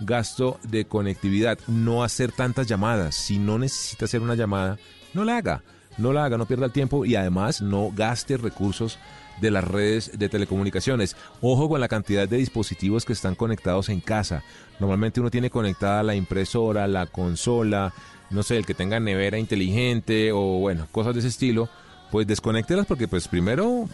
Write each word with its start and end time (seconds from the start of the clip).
gasto 0.00 0.58
de 0.62 0.86
conectividad, 0.86 1.58
no 1.66 2.02
hacer 2.02 2.32
tantas 2.32 2.66
llamadas. 2.66 3.14
Si 3.14 3.38
no 3.38 3.58
necesita 3.58 4.06
hacer 4.06 4.22
una 4.22 4.34
llamada, 4.34 4.78
no 5.12 5.24
la 5.24 5.36
haga, 5.36 5.62
no 5.98 6.14
la 6.14 6.24
haga, 6.24 6.38
no 6.38 6.46
pierda 6.46 6.64
el 6.64 6.72
tiempo 6.72 7.04
y 7.04 7.16
además 7.16 7.60
no 7.60 7.90
gaste 7.94 8.38
recursos 8.38 8.98
de 9.42 9.50
las 9.50 9.62
redes 9.62 10.18
de 10.18 10.30
telecomunicaciones. 10.30 11.16
Ojo 11.42 11.68
con 11.68 11.82
la 11.82 11.88
cantidad 11.88 12.26
de 12.26 12.38
dispositivos 12.38 13.04
que 13.04 13.12
están 13.12 13.34
conectados 13.34 13.90
en 13.90 14.00
casa. 14.00 14.42
Normalmente 14.80 15.20
uno 15.20 15.30
tiene 15.30 15.50
conectada 15.50 16.02
la 16.02 16.14
impresora, 16.14 16.88
la 16.88 17.04
consola, 17.04 17.92
no 18.30 18.42
sé, 18.42 18.56
el 18.56 18.64
que 18.64 18.72
tenga 18.72 19.00
nevera 19.00 19.38
inteligente 19.38 20.32
o 20.32 20.60
bueno, 20.60 20.88
cosas 20.92 21.12
de 21.12 21.18
ese 21.20 21.28
estilo 21.28 21.68
pues 22.10 22.26
desconéctelas 22.26 22.86
porque 22.86 23.08
pues 23.08 23.28
primero 23.28 23.88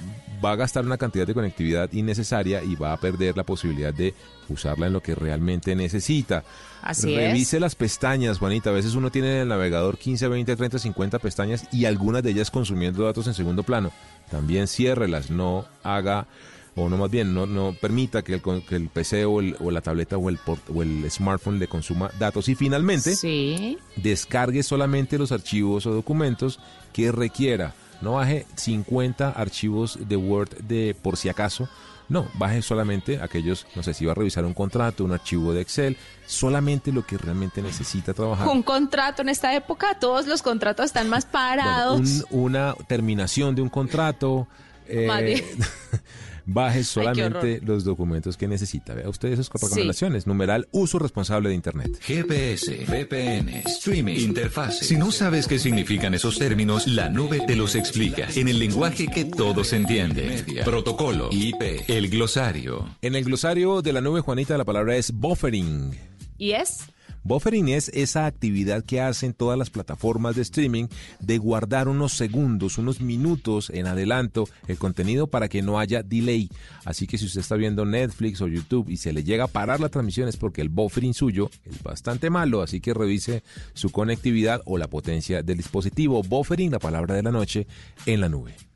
va 0.45 0.53
a 0.53 0.57
gastar 0.57 0.85
una 0.85 0.99
cantidad 0.99 1.27
de 1.27 1.35
conectividad 1.35 1.93
innecesaria 1.93 2.63
y 2.63 2.75
va 2.75 2.93
a 2.93 2.97
perder 2.97 3.37
la 3.37 3.45
posibilidad 3.45 3.93
de 3.93 4.15
usarla 4.49 4.87
en 4.87 4.93
lo 4.93 5.03
que 5.03 5.15
realmente 5.15 5.75
necesita. 5.75 6.45
Así 6.83 7.15
Revise 7.15 7.61
las 7.61 7.75
pestañas, 7.75 8.39
Juanita. 8.39 8.71
A 8.71 8.73
veces 8.73 8.95
uno 8.95 9.11
tiene 9.11 9.36
en 9.36 9.43
el 9.43 9.49
navegador 9.49 9.99
15, 9.99 10.29
20, 10.29 10.57
30, 10.57 10.79
50 10.79 11.19
pestañas 11.19 11.67
y 11.73 11.85
algunas 11.85 12.23
de 12.23 12.31
ellas 12.31 12.50
consumiendo 12.50 13.05
datos 13.05 13.27
en 13.27 13.35
segundo 13.35 13.63
plano. 13.63 13.93
También 14.31 14.67
ciérrelas, 14.67 15.31
no 15.31 15.67
haga 15.83 16.27
o 16.75 16.89
no 16.89 16.97
más 16.97 17.11
bien, 17.11 17.35
no, 17.35 17.47
no 17.47 17.77
permita 17.79 18.22
que 18.22 18.35
el, 18.35 18.43
que 18.43 18.77
el 18.77 18.89
PC 18.89 19.27
o, 19.27 19.41
el, 19.41 19.57
o, 19.61 19.71
la 19.71 19.83
tableta 19.83 20.17
o 20.17 20.31
el, 20.31 20.39
o 20.75 20.83
el 20.83 21.11
smartphone 21.11 21.59
le 21.59 21.69
consuma 21.69 22.11
datos. 22.19 22.49
Y 22.49 22.55
finalmente, 22.55 23.14
sí. 23.14 23.79
descargue 23.97 24.63
solamente 24.63 25.19
los 25.19 25.33
archivos 25.33 25.85
o 25.86 25.93
documentos 25.93 26.61
que 26.95 27.13
requiera 27.13 27.75
no 28.03 28.15
baje 28.15 28.47
50 28.57 29.31
archivos 29.31 29.99
de 30.09 30.17
Word 30.17 30.59
de 30.63 30.95
por 31.01 31.17
si 31.17 31.29
acaso. 31.29 31.69
No, 32.09 32.28
baje 32.34 32.61
solamente 32.61 33.20
aquellos, 33.23 33.67
no 33.75 33.83
sé 33.83 33.95
si 33.95 34.05
va 34.05 34.12
a 34.12 34.15
revisar 34.15 34.45
un 34.45 34.53
contrato, 34.53 35.05
un 35.05 35.12
archivo 35.12 35.55
de 35.55 35.62
Excel, 35.62 35.97
solamente 36.27 36.92
lo 36.92 37.06
que 37.06 37.17
realmente 37.17 37.62
necesita 37.62 38.12
trabajar. 38.12 38.48
Un 38.48 38.62
contrato 38.62 39.23
en 39.23 39.31
esta 39.31 39.55
época, 39.55 39.98
todos 39.98 40.27
los 40.27 40.42
contratos 40.42 40.86
están 40.86 41.09
más 41.09 41.25
parados. 41.25 42.00
Bueno, 42.00 42.25
un, 42.31 42.44
una 42.44 42.75
terminación 42.86 43.55
de 43.55 43.62
un 43.62 43.70
contrato. 43.70 44.47
Eh, 44.87 45.42
baje 46.46 46.84
solamente 46.84 47.58
Ay, 47.60 47.66
los 47.66 47.84
documentos 47.84 48.36
que 48.36 48.48
necesita. 48.48 48.94
Vea 48.94 49.08
usted 49.08 49.32
esas 49.32 49.50
recomendaciones. 49.50 50.24
Sí. 50.24 50.28
Numeral 50.28 50.68
uso 50.72 50.98
responsable 50.98 51.48
de 51.48 51.54
Internet. 51.54 51.98
GPS, 52.00 52.84
VPN, 52.86 53.48
streaming, 53.66 54.16
interfaz. 54.16 54.78
Si 54.78 54.96
no 54.96 55.12
sabes 55.12 55.46
qué 55.46 55.58
significan 55.58 56.14
esos 56.14 56.38
términos, 56.38 56.86
la 56.86 57.08
nube 57.08 57.40
te 57.46 57.56
los 57.56 57.74
explica 57.74 58.28
en 58.34 58.48
el 58.48 58.58
lenguaje 58.58 59.06
que 59.08 59.24
todos 59.24 59.72
entienden. 59.72 60.44
Protocolo, 60.64 61.28
IP, 61.30 61.88
el 61.88 62.08
glosario. 62.08 62.96
En 63.02 63.14
el 63.14 63.24
glosario 63.24 63.82
de 63.82 63.92
la 63.92 64.00
nube, 64.00 64.20
Juanita, 64.20 64.56
la 64.58 64.64
palabra 64.64 64.96
es 64.96 65.12
buffering. 65.12 65.98
¿Y 66.38 66.52
es? 66.52 66.91
Buffering 67.25 67.69
es 67.69 67.89
esa 67.91 68.27
actividad 68.27 68.84
que 68.84 69.01
hacen 69.01 69.33
todas 69.33 69.59
las 69.59 69.70
plataformas 69.70 70.34
de 70.34 70.42
streaming 70.42 70.87
de 71.20 71.39
guardar 71.39 71.89
unos 71.89 72.12
segundos, 72.12 72.78
unos 72.78 73.01
minutos 73.01 73.70
en 73.70 73.87
adelanto 73.87 74.48
el 74.67 74.78
contenido 74.78 75.28
para 75.28 75.48
que 75.48 75.62
no 75.62 75.78
haya 75.78 76.03
delay. 76.03 76.48
Así 76.84 77.06
que 77.06 77.19
si 77.19 77.27
usted 77.27 77.41
está 77.41 77.56
viendo 77.56 77.84
Netflix 77.84 78.41
o 78.41 78.48
YouTube 78.48 78.89
y 78.89 78.97
se 78.97 79.12
le 79.12 79.23
llega 79.23 79.45
a 79.45 79.48
parar 79.48 79.81
la 79.81 79.89
transmisión 79.89 80.28
es 80.28 80.37
porque 80.37 80.62
el 80.62 80.69
buffering 80.69 81.15
suyo 81.15 81.50
es 81.65 81.83
bastante 81.83 82.31
malo, 82.31 82.62
así 82.62 82.81
que 82.81 82.95
revise 82.95 83.43
su 83.73 83.91
conectividad 83.91 84.61
o 84.65 84.78
la 84.78 84.89
potencia 84.89 85.43
del 85.43 85.59
dispositivo. 85.59 86.23
Buffering, 86.23 86.73
la 86.73 86.78
palabra 86.78 87.15
de 87.15 87.23
la 87.23 87.31
noche, 87.31 87.67
en 88.06 88.20
la 88.20 88.28
nube. 88.28 88.72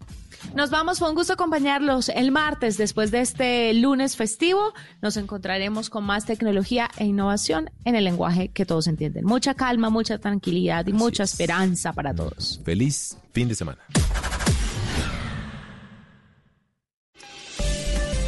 Nos 0.55 0.71
vamos, 0.71 0.99
fue 0.99 1.09
un 1.09 1.15
gusto 1.15 1.33
acompañarlos 1.35 2.09
el 2.09 2.31
martes 2.31 2.77
después 2.77 3.11
de 3.11 3.21
este 3.21 3.75
lunes 3.75 4.17
festivo. 4.17 4.73
Nos 5.03 5.17
encontraremos 5.17 5.91
con 5.91 6.05
más 6.05 6.25
tecnología 6.25 6.89
e 6.99 7.05
innovación 7.05 7.71
en 7.85 7.95
el 7.95 8.05
lenguaje 8.05 8.49
que 8.49 8.65
todos 8.67 8.87
entienden. 8.87 9.25
Mucha 9.25 9.55
calma, 9.55 9.91
mucha 9.91 10.19
tranquilidad 10.19 10.87
y 10.87 10.91
Así 10.91 10.99
mucha 10.99 11.23
es. 11.25 11.33
esperanza 11.33 11.93
para 11.93 12.15
todos. 12.15 12.61
Feliz 12.65 13.17
fin 13.33 13.49
de 13.49 13.55
semana. 13.55 13.79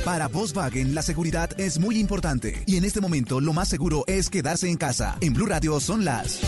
Para 0.04 0.28
Volkswagen 0.28 0.94
la 0.94 1.02
seguridad 1.02 1.50
es 1.60 1.78
muy 1.78 1.98
importante 1.98 2.62
y 2.66 2.76
en 2.76 2.84
este 2.84 3.00
momento 3.00 3.40
lo 3.40 3.52
más 3.52 3.68
seguro 3.68 4.04
es 4.06 4.30
quedarse 4.30 4.68
en 4.70 4.76
casa. 4.78 5.18
En 5.20 5.34
Blue 5.34 5.44
Radio 5.46 5.78
son 5.80 6.04
las 6.04 6.40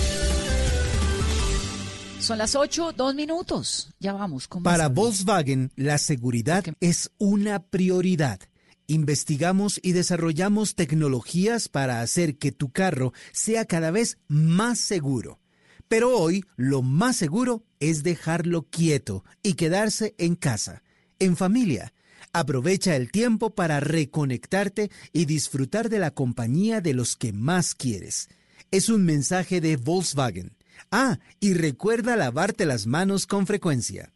son 2.21 2.39
las 2.39 2.55
8, 2.55 2.93
dos 2.93 3.15
minutos. 3.15 3.93
Ya 3.99 4.13
vamos. 4.13 4.49
Para 4.63 4.89
Volkswagen, 4.89 5.73
la 5.77 5.99
seguridad 5.99 6.65
es 6.81 7.11
una 7.19 7.63
prioridad. 7.63 8.41
Investigamos 8.87 9.81
y 9.83 9.93
desarrollamos 9.93 10.75
tecnologías 10.75 11.69
para 11.69 12.01
hacer 12.01 12.37
que 12.37 12.53
tu 12.53 12.71
carro 12.71 13.13
sea 13.33 13.65
cada 13.65 13.91
vez 13.91 14.19
más 14.29 14.81
seguro. 14.81 15.41
Pero 15.89 16.17
hoy 16.17 16.45
lo 16.57 16.83
más 16.83 17.17
seguro 17.17 17.65
es 17.79 18.03
dejarlo 18.03 18.63
quieto 18.63 19.25
y 19.43 19.55
quedarse 19.55 20.15
en 20.19 20.35
casa, 20.37 20.83
en 21.19 21.37
familia. 21.37 21.93
Aprovecha 22.33 22.97
el 22.97 23.11
tiempo 23.11 23.51
para 23.51 23.81
reconectarte 23.81 24.91
y 25.13 25.25
disfrutar 25.25 25.89
de 25.89 25.99
la 25.99 26.13
compañía 26.13 26.81
de 26.81 26.95
los 26.95 27.17
que 27.17 27.33
más 27.33 27.75
quieres. 27.75 28.29
Es 28.71 28.89
un 28.89 29.05
mensaje 29.05 29.61
de 29.61 29.77
Volkswagen. 29.77 30.57
Ah, 30.93 31.21
y 31.39 31.55
recuerda 31.55 32.17
lavarte 32.17 32.67
las 32.67 32.89
manos 32.89 33.27
con 33.27 33.47
frecuencia. 33.47 34.13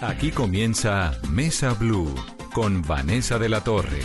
Aquí 0.00 0.30
comienza 0.30 1.18
Mesa 1.28 1.72
Blue 1.74 2.14
con 2.54 2.82
Vanessa 2.82 3.36
de 3.40 3.48
la 3.48 3.64
Torre. 3.64 4.02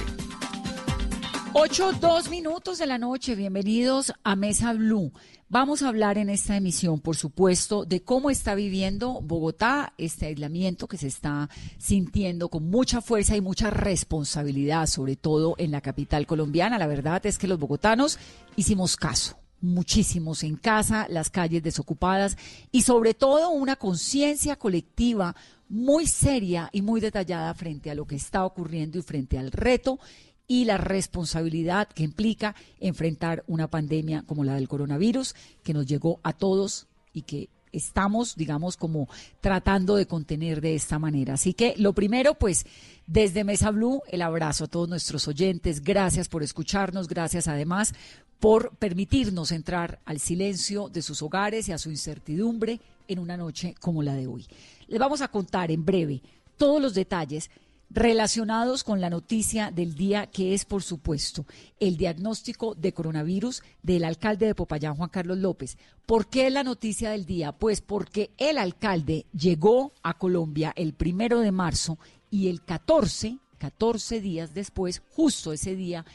8, 1.53 1.94
2 2.02 2.30
minutos 2.31 2.80
de 2.80 2.88
la 2.88 2.97
noche. 2.97 3.36
Bienvenidos 3.36 4.12
a 4.24 4.36
Mesa 4.36 4.74
Blue. 4.74 5.12
Vamos 5.50 5.84
a 5.84 5.90
hablar 5.90 6.18
en 6.18 6.30
esta 6.30 6.58
emisión, 6.58 7.00
por 7.00 7.16
supuesto, 7.16 7.86
de 7.86 8.02
cómo 8.02 8.31
está 8.31 8.56
viviendo 8.56 9.22
Bogotá 9.22 9.94
este 10.00 10.28
aislamiento 10.28 10.88
que 10.88 10.97
se 10.97 11.08
está 11.08 11.50
sintiendo 11.78 12.50
con 12.50 12.70
mucha 12.72 13.02
fuerza 13.02 13.36
y 13.36 13.41
mucha 13.41 13.70
responsabilidad, 13.70 14.88
sobre 14.88 15.16
todo 15.16 15.53
en 15.59 15.70
la 15.70 15.81
capital 15.81 16.25
colombiana. 16.25 16.80
La 16.80 16.88
verdad 16.88 17.24
es 17.28 17.38
que 17.38 17.47
los 17.47 17.59
bogotanos 17.59 18.18
hicimos 18.56 18.96
caso 18.96 19.41
muchísimos 19.62 20.44
en 20.44 20.58
casa, 20.58 21.08
las 21.10 21.30
calles 21.30 21.64
desocupadas 21.64 22.38
y 22.72 22.82
sobre 22.82 23.14
todo 23.14 23.50
una 23.52 23.76
conciencia 23.76 24.56
colectiva 24.56 25.36
muy 25.70 26.08
seria 26.08 26.70
y 26.74 26.82
muy 26.82 27.00
detallada 27.00 27.54
frente 27.54 27.90
a 27.90 27.96
lo 27.96 28.06
que 28.06 28.16
está 28.16 28.44
ocurriendo 28.44 29.00
y 29.00 29.04
frente 29.04 29.38
al 29.38 29.52
reto 29.52 30.00
y 30.48 30.66
la 30.66 30.78
responsabilidad 30.78 31.88
que 31.88 32.04
implica 32.04 32.56
enfrentar 32.80 33.44
una 33.48 33.70
pandemia 33.70 34.24
como 34.24 34.44
la 34.44 34.56
del 34.56 34.68
coronavirus 34.68 35.34
que 35.64 35.74
nos 35.74 35.86
llegó 35.86 36.20
a 36.24 36.34
todos 36.34 36.88
y 37.14 37.22
que 37.22 37.50
estamos, 37.72 38.36
digamos, 38.36 38.76
como 38.76 39.08
tratando 39.40 39.96
de 39.96 40.08
contener 40.08 40.60
de 40.60 40.76
esta 40.76 41.00
manera. 41.00 41.36
Así 41.36 41.54
que 41.54 41.74
lo 41.78 41.94
primero, 41.94 42.36
pues, 42.36 42.66
desde 43.08 43.46
Mesa 43.46 43.72
Blue, 43.72 44.02
el 44.10 44.22
abrazo 44.22 44.66
a 44.66 44.68
todos 44.68 44.90
nuestros 44.90 45.28
oyentes. 45.30 45.82
Gracias 45.82 46.28
por 46.28 46.44
escucharnos. 46.44 47.08
Gracias 47.08 47.48
además 47.48 47.94
por 48.41 48.75
permitirnos 48.75 49.52
entrar 49.52 50.00
al 50.03 50.19
silencio 50.19 50.90
de 50.90 51.03
sus 51.03 51.22
hogares 51.22 51.69
y 51.69 51.74
a 51.74 51.78
su 51.78 51.91
incertidumbre 51.91 52.81
en 53.07 53.19
una 53.19 53.38
noche 53.38 53.75
como 53.79 54.02
la 54.02 54.16
de 54.16 54.25
hoy. 54.25 54.47
Les 54.88 55.00
vamos 55.00 55.22
a 55.22 55.28
contar 55.28 55.69
en 55.69 55.85
breve 55.85 56.24
todos 56.57 56.81
los 56.81 56.96
detalles 56.96 57.52
relacionados 57.91 58.84
con 58.84 59.00
la 59.00 59.12
noticia 59.12 59.69
del 59.69 59.94
día, 59.94 60.25
que 60.25 60.56
es, 60.56 60.66
por 60.66 60.81
supuesto, 60.81 61.46
el 61.79 61.97
diagnóstico 61.97 62.74
de 62.74 62.94
coronavirus 62.94 63.62
del 63.84 64.06
alcalde 64.06 64.47
de 64.47 64.56
Popayán, 64.56 64.96
Juan 64.96 65.09
Carlos 65.09 65.38
López. 65.38 65.78
¿Por 66.08 66.28
qué 66.28 66.50
la 66.50 66.63
noticia 66.63 67.12
del 67.12 67.28
día? 67.28 67.52
Pues 67.52 67.81
porque 67.81 68.31
el 68.38 68.58
alcalde 68.58 69.28
llegó 69.38 69.94
a 70.02 70.18
Colombia 70.18 70.73
el 70.75 70.94
primero 70.94 71.41
de 71.41 71.52
marzo 71.52 72.00
y 72.31 72.47
el 72.47 72.63
14, 72.63 73.38
14 73.59 74.19
días 74.19 74.56
después, 74.56 75.03
justo 75.12 75.53
ese 75.53 75.75
día, 75.75 76.06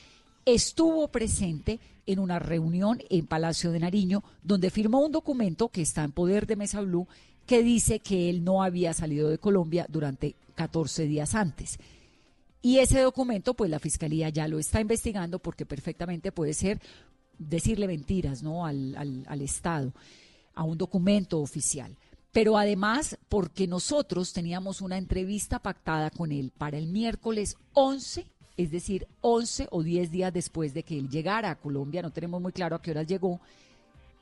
estuvo 0.47 1.09
presente 1.09 1.81
en 2.07 2.21
una 2.21 2.39
reunión 2.39 3.03
en 3.11 3.27
Palacio 3.27 3.73
de 3.73 3.81
Nariño, 3.81 4.23
donde 4.43 4.71
firmó 4.71 5.01
un 5.05 5.13
documento 5.13 5.69
que 5.69 5.83
está 5.83 6.05
en 6.05 6.13
poder 6.13 6.47
de 6.47 6.57
Mesa 6.57 6.81
Blue, 6.81 7.09
que 7.47 7.63
dice 7.63 7.99
que 7.99 8.31
él 8.31 8.45
no 8.45 8.63
había 8.63 8.95
salido 8.95 9.29
de 9.29 9.39
Colombia 9.39 9.87
durante 9.89 10.37
14 10.55 11.07
días 11.07 11.35
antes. 11.35 11.79
Y 12.63 12.79
ese 12.79 13.01
documento, 13.01 13.55
pues 13.55 13.71
la 13.71 13.81
Fiscalía 13.81 14.29
ya 14.29 14.49
lo 14.49 14.59
está 14.59 14.81
investigando 14.81 15.41
porque 15.41 15.67
perfectamente 15.67 16.33
puede 16.33 16.55
ser 16.55 16.81
decirle 17.39 17.87
mentiras 17.87 18.43
¿no? 18.43 18.65
al, 18.67 19.25
al, 19.29 19.43
Estado, 19.43 19.93
a 20.55 20.65
un 20.65 20.79
documento 20.79 21.41
oficial. 21.41 21.97
Pero 22.33 22.57
además, 22.57 23.19
porque 23.29 23.67
nosotros 23.67 24.33
teníamos 24.33 24.81
una 24.81 24.99
entrevista 24.99 25.59
pactada 25.59 26.11
con 26.11 26.33
él 26.33 26.53
para 26.57 26.79
el 26.79 26.87
miércoles 26.87 27.57
11 27.73 28.27
es 28.57 28.71
decir, 28.71 29.07
11 29.21 29.69
o 29.71 29.83
10 29.83 30.11
días 30.11 30.33
después 30.33 30.73
de 30.75 30.83
que 30.83 30.99
él 30.99 31.09
llegara 31.09 31.51
a 31.51 31.59
Colombia, 31.59 32.03
no 32.03 32.11
tenemos 32.11 32.41
muy 32.41 32.53
claro 32.53 32.77
a 32.77 32.83
qué 32.83 32.91
horas 32.91 33.07
llegó, 33.07 33.41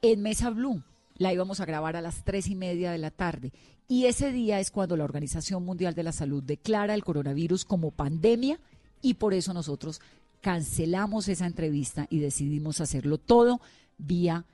en 0.02 0.22
Mesa 0.22 0.50
Blue. 0.50 0.82
La 1.16 1.32
íbamos 1.32 1.60
a 1.60 1.64
grabar 1.64 1.94
a 1.94 2.00
las 2.00 2.24
tres 2.24 2.48
y 2.48 2.56
media 2.56 2.90
de 2.90 2.98
la 2.98 3.12
tarde. 3.12 3.52
Y 3.86 4.06
ese 4.06 4.32
día 4.32 4.58
es 4.58 4.70
cuando 4.70 4.96
la 4.96 5.04
Organización 5.04 5.64
Mundial 5.64 5.94
de 5.94 6.02
la 6.02 6.12
Salud 6.12 6.42
declara 6.42 6.94
el 6.94 7.04
coronavirus 7.04 7.64
como 7.64 7.92
pandemia 7.92 8.58
y 9.00 9.14
por 9.14 9.34
eso 9.34 9.52
nosotros 9.52 10.00
cancelamos 10.40 11.28
esa 11.28 11.46
entrevista 11.46 12.06
y 12.10 12.18
decidimos 12.18 12.80
hacerlo 12.80 13.18
todo 13.18 13.60
vía 13.98 14.44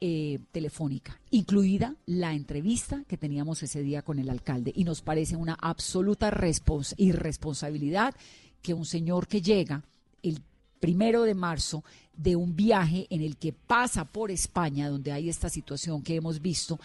eh, 0.00 0.38
telefónica, 0.50 1.20
incluida 1.30 1.94
la 2.06 2.32
entrevista 2.32 3.04
que 3.06 3.18
teníamos 3.18 3.62
ese 3.62 3.82
día 3.82 4.00
con 4.00 4.18
el 4.18 4.30
alcalde. 4.30 4.72
Y 4.74 4.84
nos 4.84 5.02
parece 5.02 5.36
una 5.36 5.54
absoluta 5.60 6.32
irresponsabilidad 6.96 8.14
que 8.62 8.74
un 8.74 8.84
señor 8.84 9.26
que 9.26 9.42
llega 9.42 9.82
el 10.22 10.40
primero 10.78 11.22
de 11.22 11.34
marzo 11.34 11.84
de 12.16 12.36
un 12.36 12.54
viaje 12.54 13.06
en 13.10 13.22
el 13.22 13.36
que 13.36 13.52
pasa 13.52 14.04
por 14.04 14.30
España, 14.30 14.88
donde 14.88 15.12
hay 15.12 15.28
esta 15.28 15.48
situación 15.48 16.02
que 16.02 16.16
hemos 16.16 16.40
visto, 16.40 16.78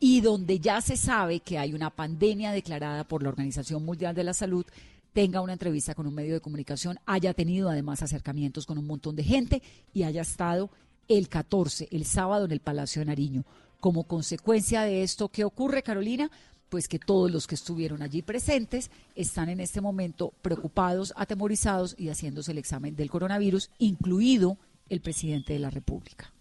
y 0.00 0.20
donde 0.20 0.58
ya 0.58 0.80
se 0.80 0.96
sabe 0.96 1.40
que 1.40 1.58
hay 1.58 1.74
una 1.74 1.90
pandemia 1.90 2.52
declarada 2.52 3.04
por 3.04 3.22
la 3.22 3.28
Organización 3.28 3.84
Mundial 3.84 4.14
de 4.14 4.24
la 4.24 4.34
Salud, 4.34 4.64
tenga 5.12 5.40
una 5.40 5.52
entrevista 5.52 5.94
con 5.94 6.06
un 6.06 6.14
medio 6.14 6.34
de 6.34 6.40
comunicación, 6.40 6.98
haya 7.04 7.34
tenido 7.34 7.68
además 7.68 8.02
acercamientos 8.02 8.66
con 8.66 8.78
un 8.78 8.86
montón 8.86 9.14
de 9.16 9.24
gente 9.24 9.62
y 9.92 10.04
haya 10.04 10.22
estado 10.22 10.70
el 11.08 11.28
14, 11.28 11.88
el 11.90 12.04
sábado, 12.04 12.46
en 12.46 12.52
el 12.52 12.60
Palacio 12.60 13.00
de 13.00 13.06
Nariño. 13.06 13.44
Como 13.80 14.04
consecuencia 14.04 14.82
de 14.82 15.02
esto, 15.02 15.28
¿qué 15.28 15.44
ocurre, 15.44 15.82
Carolina? 15.82 16.30
Pues 16.70 16.88
que 16.88 16.98
todos 16.98 17.30
los 17.30 17.46
que 17.46 17.56
estuvieron 17.56 18.00
allí 18.00 18.22
presentes 18.22 18.90
están 19.14 19.50
en 19.50 19.60
este 19.60 19.82
momento 19.82 20.32
preocupados, 20.40 21.12
atemorizados 21.16 21.94
y 21.98 22.08
haciéndose 22.08 22.52
el 22.52 22.58
examen 22.58 22.96
del 22.96 23.10
coronavirus, 23.10 23.70
incluido 23.78 24.56
el 24.88 25.02
presidente 25.02 25.52
de 25.52 25.58
la 25.58 25.70
República. 25.70 26.32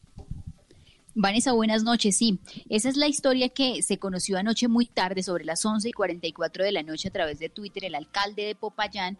Vanessa, 1.15 1.51
buenas 1.51 1.83
noches. 1.83 2.15
Sí, 2.15 2.39
esa 2.69 2.87
es 2.87 2.95
la 2.95 3.07
historia 3.07 3.49
que 3.49 3.81
se 3.81 3.97
conoció 3.97 4.37
anoche 4.37 4.67
muy 4.67 4.85
tarde, 4.85 5.21
sobre 5.23 5.43
las 5.43 5.65
11 5.65 5.89
y 5.89 5.91
44 5.91 6.63
de 6.63 6.71
la 6.71 6.83
noche, 6.83 7.09
a 7.09 7.11
través 7.11 7.39
de 7.39 7.49
Twitter. 7.49 7.83
El 7.83 7.95
alcalde 7.95 8.43
de 8.43 8.55
Popayán 8.55 9.17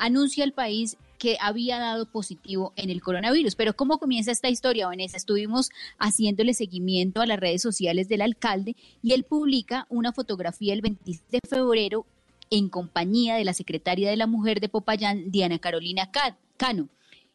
anuncia 0.00 0.42
al 0.44 0.52
país 0.52 0.96
que 1.18 1.36
había 1.40 1.78
dado 1.78 2.06
positivo 2.06 2.72
en 2.76 2.88
el 2.88 3.02
coronavirus. 3.02 3.54
Pero 3.54 3.76
¿cómo 3.76 3.98
comienza 3.98 4.32
esta 4.32 4.48
historia, 4.48 4.86
Vanessa? 4.86 5.18
Estuvimos 5.18 5.70
haciéndole 5.98 6.54
seguimiento 6.54 7.20
a 7.20 7.26
las 7.26 7.38
redes 7.38 7.60
sociales 7.60 8.08
del 8.08 8.22
alcalde 8.22 8.74
y 9.02 9.12
él 9.12 9.24
publica 9.24 9.86
una 9.90 10.12
fotografía 10.12 10.72
el 10.72 10.80
26 10.80 11.22
de 11.30 11.40
febrero 11.46 12.06
en 12.48 12.70
compañía 12.70 13.36
de 13.36 13.44
la 13.44 13.52
secretaria 13.52 14.10
de 14.10 14.16
la 14.16 14.26
Mujer 14.26 14.60
de 14.60 14.70
Popayán, 14.70 15.30
Diana 15.30 15.58
Carolina 15.58 16.10
Cano. 16.56 16.88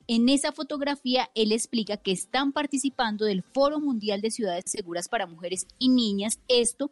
En 0.07 0.29
esa 0.29 0.51
fotografía, 0.51 1.29
él 1.35 1.51
explica 1.51 1.97
que 1.97 2.11
están 2.11 2.51
participando 2.51 3.25
del 3.25 3.43
Foro 3.43 3.79
Mundial 3.79 4.21
de 4.21 4.31
Ciudades 4.31 4.65
Seguras 4.67 5.07
para 5.07 5.25
Mujeres 5.25 5.67
y 5.79 5.89
Niñas, 5.89 6.39
esto 6.47 6.91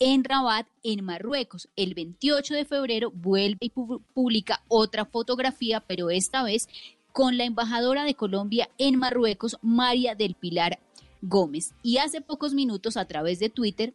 en 0.00 0.24
Rabat, 0.24 0.66
en 0.82 1.04
Marruecos. 1.04 1.68
El 1.76 1.94
28 1.94 2.54
de 2.54 2.64
febrero 2.64 3.12
vuelve 3.12 3.58
y 3.60 3.70
publica 3.70 4.62
otra 4.66 5.04
fotografía, 5.04 5.80
pero 5.80 6.10
esta 6.10 6.42
vez 6.42 6.68
con 7.12 7.36
la 7.36 7.44
embajadora 7.44 8.04
de 8.04 8.14
Colombia 8.14 8.70
en 8.78 8.96
Marruecos, 8.96 9.58
María 9.62 10.14
del 10.14 10.34
Pilar 10.34 10.80
Gómez. 11.22 11.74
Y 11.82 11.98
hace 11.98 12.20
pocos 12.20 12.54
minutos, 12.54 12.96
a 12.96 13.04
través 13.04 13.38
de 13.38 13.50
Twitter, 13.50 13.94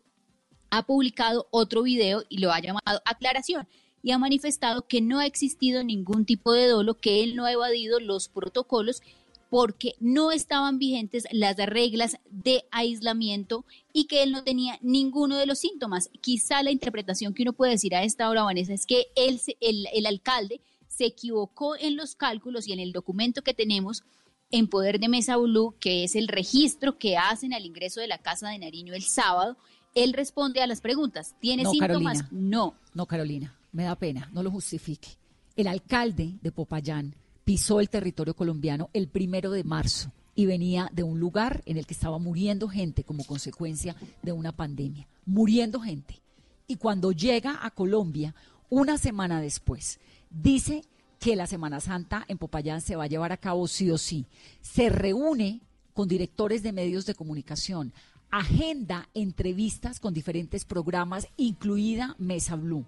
ha 0.69 0.83
publicado 0.83 1.47
otro 1.51 1.83
video 1.83 2.23
y 2.29 2.37
lo 2.37 2.51
ha 2.51 2.59
llamado 2.59 3.01
Aclaración 3.05 3.67
y 4.03 4.11
ha 4.11 4.19
manifestado 4.19 4.83
que 4.83 5.01
no 5.01 5.19
ha 5.19 5.25
existido 5.25 5.83
ningún 5.83 6.25
tipo 6.25 6.53
de 6.53 6.67
dolo, 6.67 6.93
que 6.93 7.23
él 7.23 7.35
no 7.35 7.45
ha 7.45 7.51
evadido 7.51 7.99
los 7.99 8.29
protocolos 8.29 9.01
porque 9.49 9.95
no 9.99 10.31
estaban 10.31 10.79
vigentes 10.79 11.25
las 11.31 11.55
reglas 11.57 12.17
de 12.29 12.65
aislamiento 12.71 13.65
y 13.93 14.05
que 14.05 14.23
él 14.23 14.31
no 14.31 14.43
tenía 14.43 14.77
ninguno 14.81 15.37
de 15.37 15.45
los 15.45 15.59
síntomas. 15.59 16.09
Quizá 16.21 16.63
la 16.63 16.71
interpretación 16.71 17.33
que 17.33 17.43
uno 17.43 17.53
puede 17.53 17.73
decir 17.73 17.95
a 17.95 18.03
esta 18.03 18.29
hora, 18.29 18.43
Vanessa, 18.43 18.73
es 18.73 18.85
que 18.85 19.07
él, 19.15 19.39
el, 19.61 19.87
el 19.93 20.05
alcalde 20.05 20.61
se 20.87 21.05
equivocó 21.05 21.75
en 21.77 21.95
los 21.95 22.15
cálculos 22.15 22.67
y 22.67 22.73
en 22.73 22.79
el 22.79 22.91
documento 22.91 23.41
que 23.41 23.53
tenemos 23.53 24.03
en 24.51 24.67
poder 24.67 24.99
de 24.99 25.09
Mesa 25.09 25.37
Blue, 25.37 25.75
que 25.79 26.03
es 26.03 26.15
el 26.15 26.27
registro 26.27 26.97
que 26.97 27.17
hacen 27.17 27.53
al 27.53 27.65
ingreso 27.65 27.99
de 27.99 28.07
la 28.07 28.19
Casa 28.19 28.49
de 28.49 28.59
Nariño 28.59 28.93
el 28.93 29.03
sábado, 29.03 29.57
él 29.95 30.13
responde 30.13 30.61
a 30.61 30.67
las 30.67 30.81
preguntas. 30.81 31.35
¿Tiene 31.39 31.65
síntomas? 31.65 32.31
No. 32.31 32.75
No, 32.93 33.05
Carolina 33.05 33.55
me 33.75 33.83
da 33.83 33.95
pena, 33.95 34.29
no 34.31 34.41
lo 34.41 34.51
justifique. 34.51 35.09
El 35.57 35.67
alcalde 35.67 36.37
de 36.41 36.51
Popayán 36.51 37.13
pisó 37.45 37.79
el 37.79 37.89
territorio 37.89 38.35
colombiano 38.35 38.89
el 38.93 39.07
primero 39.07 39.51
de 39.51 39.63
marzo 39.63 40.11
y 40.35 40.47
venía 40.47 40.89
de 40.91 41.03
un 41.03 41.19
lugar 41.19 41.61
en 41.65 41.77
el 41.77 41.85
que 41.85 41.93
estaba 41.93 42.17
muriendo 42.19 42.67
gente 42.67 43.03
como 43.03 43.23
consecuencia 43.23 43.95
de 44.21 44.33
una 44.33 44.51
pandemia, 44.51 45.07
muriendo 45.25 45.79
gente. 45.79 46.19
Y 46.67 46.75
cuando 46.75 47.11
llega 47.11 47.59
a 47.61 47.71
Colombia, 47.71 48.35
una 48.69 48.97
semana 48.97 49.39
después, 49.39 49.99
dice 50.29 50.83
que 51.19 51.35
la 51.35 51.47
Semana 51.47 51.79
Santa 51.79 52.25
en 52.27 52.37
Popayán 52.37 52.81
se 52.81 52.95
va 52.95 53.05
a 53.05 53.07
llevar 53.07 53.31
a 53.31 53.37
cabo 53.37 53.67
sí 53.67 53.89
o 53.91 53.97
sí. 53.97 54.25
Se 54.61 54.89
reúne 54.89 55.61
con 55.93 56.07
directores 56.07 56.63
de 56.63 56.73
medios 56.73 57.05
de 57.05 57.15
comunicación, 57.15 57.93
agenda 58.31 59.07
entrevistas 59.13 59.99
con 59.99 60.13
diferentes 60.13 60.65
programas, 60.65 61.27
incluida 61.37 62.15
Mesa 62.17 62.55
Blue. 62.55 62.85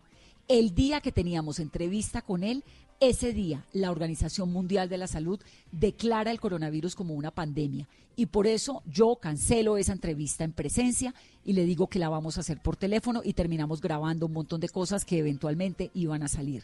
El 0.47 0.75
día 0.75 0.99
que 0.99 1.11
teníamos 1.11 1.59
entrevista 1.59 2.21
con 2.21 2.43
él, 2.43 2.63
ese 2.99 3.33
día 3.33 3.65
la 3.73 3.91
Organización 3.91 4.51
Mundial 4.51 4.89
de 4.89 4.97
la 4.97 5.07
Salud 5.07 5.39
declara 5.71 6.31
el 6.31 6.39
coronavirus 6.39 6.95
como 6.95 7.13
una 7.13 7.31
pandemia 7.31 7.87
y 8.15 8.25
por 8.27 8.47
eso 8.47 8.81
yo 8.85 9.17
cancelo 9.17 9.77
esa 9.77 9.93
entrevista 9.93 10.43
en 10.43 10.51
presencia 10.51 11.13
y 11.45 11.53
le 11.53 11.65
digo 11.65 11.87
que 11.87 11.99
la 11.99 12.09
vamos 12.09 12.37
a 12.37 12.39
hacer 12.41 12.59
por 12.61 12.75
teléfono 12.75 13.21
y 13.23 13.33
terminamos 13.33 13.79
grabando 13.79 14.25
un 14.25 14.33
montón 14.33 14.59
de 14.59 14.69
cosas 14.69 15.05
que 15.05 15.19
eventualmente 15.19 15.91
iban 15.93 16.23
a 16.23 16.27
salir. 16.27 16.63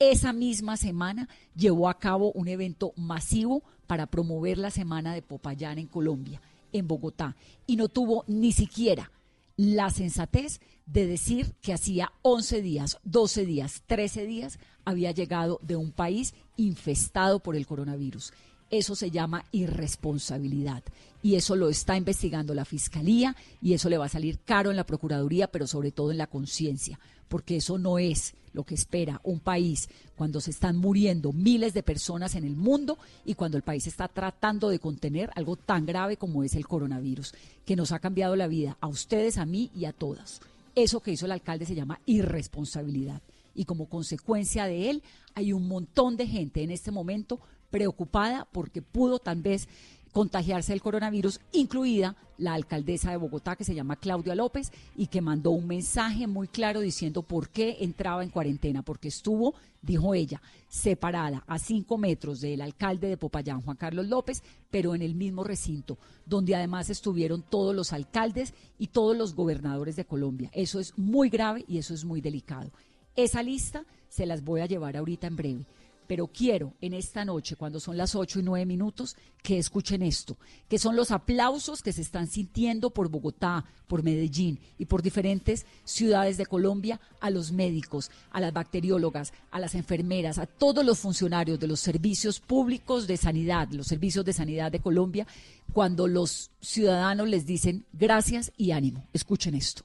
Esa 0.00 0.32
misma 0.32 0.76
semana 0.76 1.28
llevó 1.54 1.88
a 1.88 1.98
cabo 1.98 2.32
un 2.32 2.48
evento 2.48 2.92
masivo 2.96 3.62
para 3.86 4.06
promover 4.06 4.58
la 4.58 4.70
Semana 4.70 5.14
de 5.14 5.22
Popayán 5.22 5.78
en 5.78 5.86
Colombia, 5.86 6.40
en 6.72 6.86
Bogotá, 6.86 7.36
y 7.66 7.76
no 7.76 7.88
tuvo 7.88 8.24
ni 8.26 8.52
siquiera 8.52 9.10
la 9.58 9.90
sensatez 9.90 10.60
de 10.86 11.06
decir 11.06 11.52
que 11.60 11.72
hacía 11.72 12.12
11 12.22 12.62
días, 12.62 12.98
12 13.02 13.44
días, 13.44 13.82
13 13.86 14.24
días 14.24 14.60
había 14.84 15.10
llegado 15.10 15.58
de 15.62 15.74
un 15.74 15.90
país 15.90 16.32
infestado 16.56 17.40
por 17.40 17.56
el 17.56 17.66
coronavirus. 17.66 18.32
Eso 18.70 18.94
se 18.94 19.10
llama 19.10 19.44
irresponsabilidad 19.50 20.84
y 21.22 21.34
eso 21.34 21.56
lo 21.56 21.70
está 21.70 21.96
investigando 21.96 22.54
la 22.54 22.64
Fiscalía 22.64 23.34
y 23.60 23.72
eso 23.72 23.88
le 23.90 23.98
va 23.98 24.06
a 24.06 24.10
salir 24.10 24.38
caro 24.38 24.70
en 24.70 24.76
la 24.76 24.86
Procuraduría, 24.86 25.48
pero 25.48 25.66
sobre 25.66 25.90
todo 25.90 26.12
en 26.12 26.18
la 26.18 26.28
conciencia, 26.28 27.00
porque 27.28 27.56
eso 27.56 27.78
no 27.78 27.98
es 27.98 28.34
lo 28.52 28.64
que 28.64 28.74
espera 28.74 29.20
un 29.22 29.40
país 29.40 29.88
cuando 30.16 30.40
se 30.40 30.50
están 30.50 30.76
muriendo 30.76 31.32
miles 31.32 31.74
de 31.74 31.82
personas 31.82 32.34
en 32.34 32.44
el 32.44 32.56
mundo 32.56 32.98
y 33.24 33.34
cuando 33.34 33.56
el 33.56 33.62
país 33.62 33.86
está 33.86 34.08
tratando 34.08 34.68
de 34.68 34.80
contener 34.80 35.30
algo 35.36 35.56
tan 35.56 35.86
grave 35.86 36.16
como 36.16 36.42
es 36.42 36.54
el 36.54 36.66
coronavirus, 36.66 37.34
que 37.64 37.76
nos 37.76 37.92
ha 37.92 38.00
cambiado 38.00 38.34
la 38.34 38.48
vida 38.48 38.76
a 38.80 38.88
ustedes, 38.88 39.38
a 39.38 39.46
mí 39.46 39.70
y 39.74 39.84
a 39.84 39.92
todas. 39.92 40.40
Eso 40.74 41.00
que 41.00 41.12
hizo 41.12 41.26
el 41.26 41.32
alcalde 41.32 41.66
se 41.66 41.74
llama 41.74 42.00
irresponsabilidad. 42.06 43.22
Y 43.54 43.64
como 43.64 43.88
consecuencia 43.88 44.66
de 44.66 44.90
él, 44.90 45.02
hay 45.34 45.52
un 45.52 45.68
montón 45.68 46.16
de 46.16 46.26
gente 46.26 46.62
en 46.62 46.70
este 46.70 46.90
momento 46.90 47.40
preocupada 47.70 48.46
porque 48.50 48.82
pudo 48.82 49.18
tal 49.18 49.42
vez 49.42 49.68
contagiarse 50.12 50.72
del 50.72 50.82
coronavirus, 50.82 51.40
incluida 51.52 52.16
la 52.38 52.54
alcaldesa 52.54 53.10
de 53.10 53.16
Bogotá, 53.16 53.56
que 53.56 53.64
se 53.64 53.74
llama 53.74 53.96
Claudia 53.96 54.34
López, 54.34 54.72
y 54.96 55.08
que 55.08 55.20
mandó 55.20 55.50
un 55.50 55.66
mensaje 55.66 56.26
muy 56.26 56.48
claro 56.48 56.80
diciendo 56.80 57.22
por 57.22 57.50
qué 57.50 57.78
entraba 57.80 58.22
en 58.22 58.30
cuarentena, 58.30 58.82
porque 58.82 59.08
estuvo, 59.08 59.54
dijo 59.82 60.14
ella, 60.14 60.40
separada 60.68 61.44
a 61.46 61.58
cinco 61.58 61.98
metros 61.98 62.40
del 62.40 62.60
alcalde 62.60 63.08
de 63.08 63.16
Popayán, 63.16 63.62
Juan 63.62 63.76
Carlos 63.76 64.06
López, 64.06 64.42
pero 64.70 64.94
en 64.94 65.02
el 65.02 65.14
mismo 65.14 65.44
recinto, 65.44 65.98
donde 66.26 66.54
además 66.54 66.90
estuvieron 66.90 67.42
todos 67.42 67.74
los 67.74 67.92
alcaldes 67.92 68.54
y 68.78 68.88
todos 68.88 69.16
los 69.16 69.34
gobernadores 69.34 69.96
de 69.96 70.04
Colombia. 70.04 70.50
Eso 70.52 70.78
es 70.78 70.96
muy 70.96 71.28
grave 71.28 71.64
y 71.66 71.78
eso 71.78 71.94
es 71.94 72.04
muy 72.04 72.20
delicado. 72.20 72.70
Esa 73.16 73.42
lista 73.42 73.84
se 74.08 74.26
las 74.26 74.44
voy 74.44 74.60
a 74.60 74.66
llevar 74.66 74.96
ahorita 74.96 75.26
en 75.26 75.36
breve 75.36 75.64
pero 76.08 76.26
quiero 76.26 76.74
en 76.80 76.94
esta 76.94 77.24
noche, 77.24 77.54
cuando 77.54 77.78
son 77.78 77.96
las 77.96 78.16
ocho 78.16 78.40
y 78.40 78.42
nueve 78.42 78.66
minutos, 78.66 79.14
que 79.42 79.58
escuchen 79.58 80.02
esto, 80.02 80.36
que 80.68 80.78
son 80.78 80.96
los 80.96 81.12
aplausos 81.12 81.82
que 81.82 81.92
se 81.92 82.00
están 82.00 82.26
sintiendo 82.26 82.90
por 82.90 83.08
Bogotá, 83.08 83.64
por 83.86 84.02
Medellín 84.02 84.58
y 84.78 84.86
por 84.86 85.02
diferentes 85.02 85.66
ciudades 85.84 86.36
de 86.38 86.46
Colombia 86.46 87.00
a 87.20 87.30
los 87.30 87.52
médicos, 87.52 88.10
a 88.30 88.40
las 88.40 88.52
bacteriólogas, 88.52 89.32
a 89.50 89.60
las 89.60 89.74
enfermeras, 89.74 90.38
a 90.38 90.46
todos 90.46 90.84
los 90.84 90.98
funcionarios 90.98 91.60
de 91.60 91.68
los 91.68 91.80
servicios 91.80 92.40
públicos 92.40 93.06
de 93.06 93.18
sanidad, 93.18 93.68
los 93.70 93.86
servicios 93.86 94.24
de 94.24 94.32
sanidad 94.32 94.72
de 94.72 94.80
Colombia, 94.80 95.26
cuando 95.72 96.08
los 96.08 96.50
ciudadanos 96.60 97.28
les 97.28 97.46
dicen 97.46 97.84
gracias 97.92 98.50
y 98.56 98.72
ánimo. 98.72 99.06
Escuchen 99.12 99.54
esto. 99.54 99.82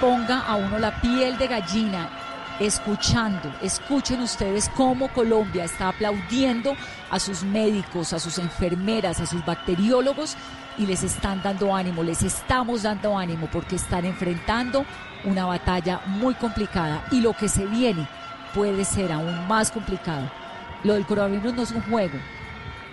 Ponga 0.00 0.40
a 0.40 0.56
uno 0.56 0.78
la 0.78 1.00
piel 1.00 1.36
de 1.38 1.48
gallina 1.48 2.08
escuchando, 2.60 3.52
escuchen 3.62 4.20
ustedes 4.20 4.68
cómo 4.76 5.08
Colombia 5.08 5.64
está 5.64 5.88
aplaudiendo 5.88 6.76
a 7.10 7.18
sus 7.18 7.42
médicos, 7.42 8.12
a 8.12 8.20
sus 8.20 8.38
enfermeras, 8.38 9.20
a 9.20 9.26
sus 9.26 9.44
bacteriólogos 9.44 10.36
y 10.78 10.86
les 10.86 11.02
están 11.02 11.42
dando 11.42 11.74
ánimo, 11.74 12.02
les 12.02 12.22
estamos 12.22 12.82
dando 12.82 13.18
ánimo 13.18 13.48
porque 13.52 13.76
están 13.76 14.04
enfrentando 14.04 14.84
una 15.24 15.46
batalla 15.46 16.00
muy 16.06 16.34
complicada 16.34 17.04
y 17.10 17.20
lo 17.20 17.32
que 17.32 17.48
se 17.48 17.66
viene 17.66 18.06
puede 18.54 18.84
ser 18.84 19.12
aún 19.12 19.48
más 19.48 19.70
complicado. 19.70 20.30
Lo 20.84 20.94
del 20.94 21.06
coronavirus 21.06 21.54
no 21.54 21.62
es 21.62 21.70
un 21.72 21.82
juego. 21.82 22.18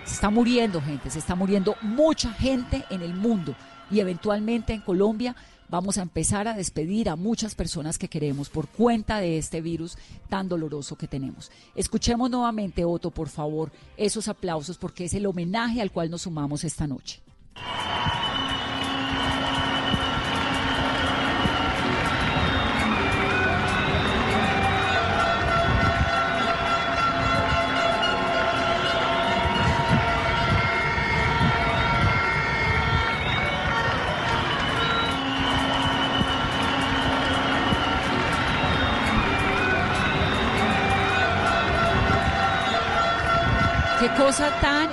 Se 0.04 0.14
está 0.14 0.30
muriendo 0.30 0.80
gente, 0.82 1.10
se 1.10 1.20
está 1.20 1.34
muriendo 1.34 1.76
mucha 1.82 2.32
gente 2.32 2.84
en 2.90 3.02
el 3.02 3.14
mundo 3.14 3.54
y 3.90 4.00
eventualmente 4.00 4.72
en 4.72 4.80
Colombia 4.80 5.36
vamos 5.72 5.96
a 5.96 6.02
empezar 6.02 6.46
a 6.48 6.54
despedir 6.54 7.08
a 7.08 7.16
muchas 7.16 7.54
personas 7.54 7.96
que 7.96 8.06
queremos 8.06 8.50
por 8.50 8.68
cuenta 8.68 9.20
de 9.20 9.38
este 9.38 9.62
virus 9.62 9.96
tan 10.28 10.46
doloroso 10.46 10.96
que 10.96 11.08
tenemos. 11.08 11.50
Escuchemos 11.74 12.30
nuevamente, 12.30 12.84
Otto, 12.84 13.10
por 13.10 13.30
favor, 13.30 13.72
esos 13.96 14.28
aplausos 14.28 14.76
porque 14.76 15.06
es 15.06 15.14
el 15.14 15.24
homenaje 15.24 15.80
al 15.80 15.90
cual 15.90 16.10
nos 16.10 16.22
sumamos 16.22 16.62
esta 16.64 16.86
noche. 16.86 17.22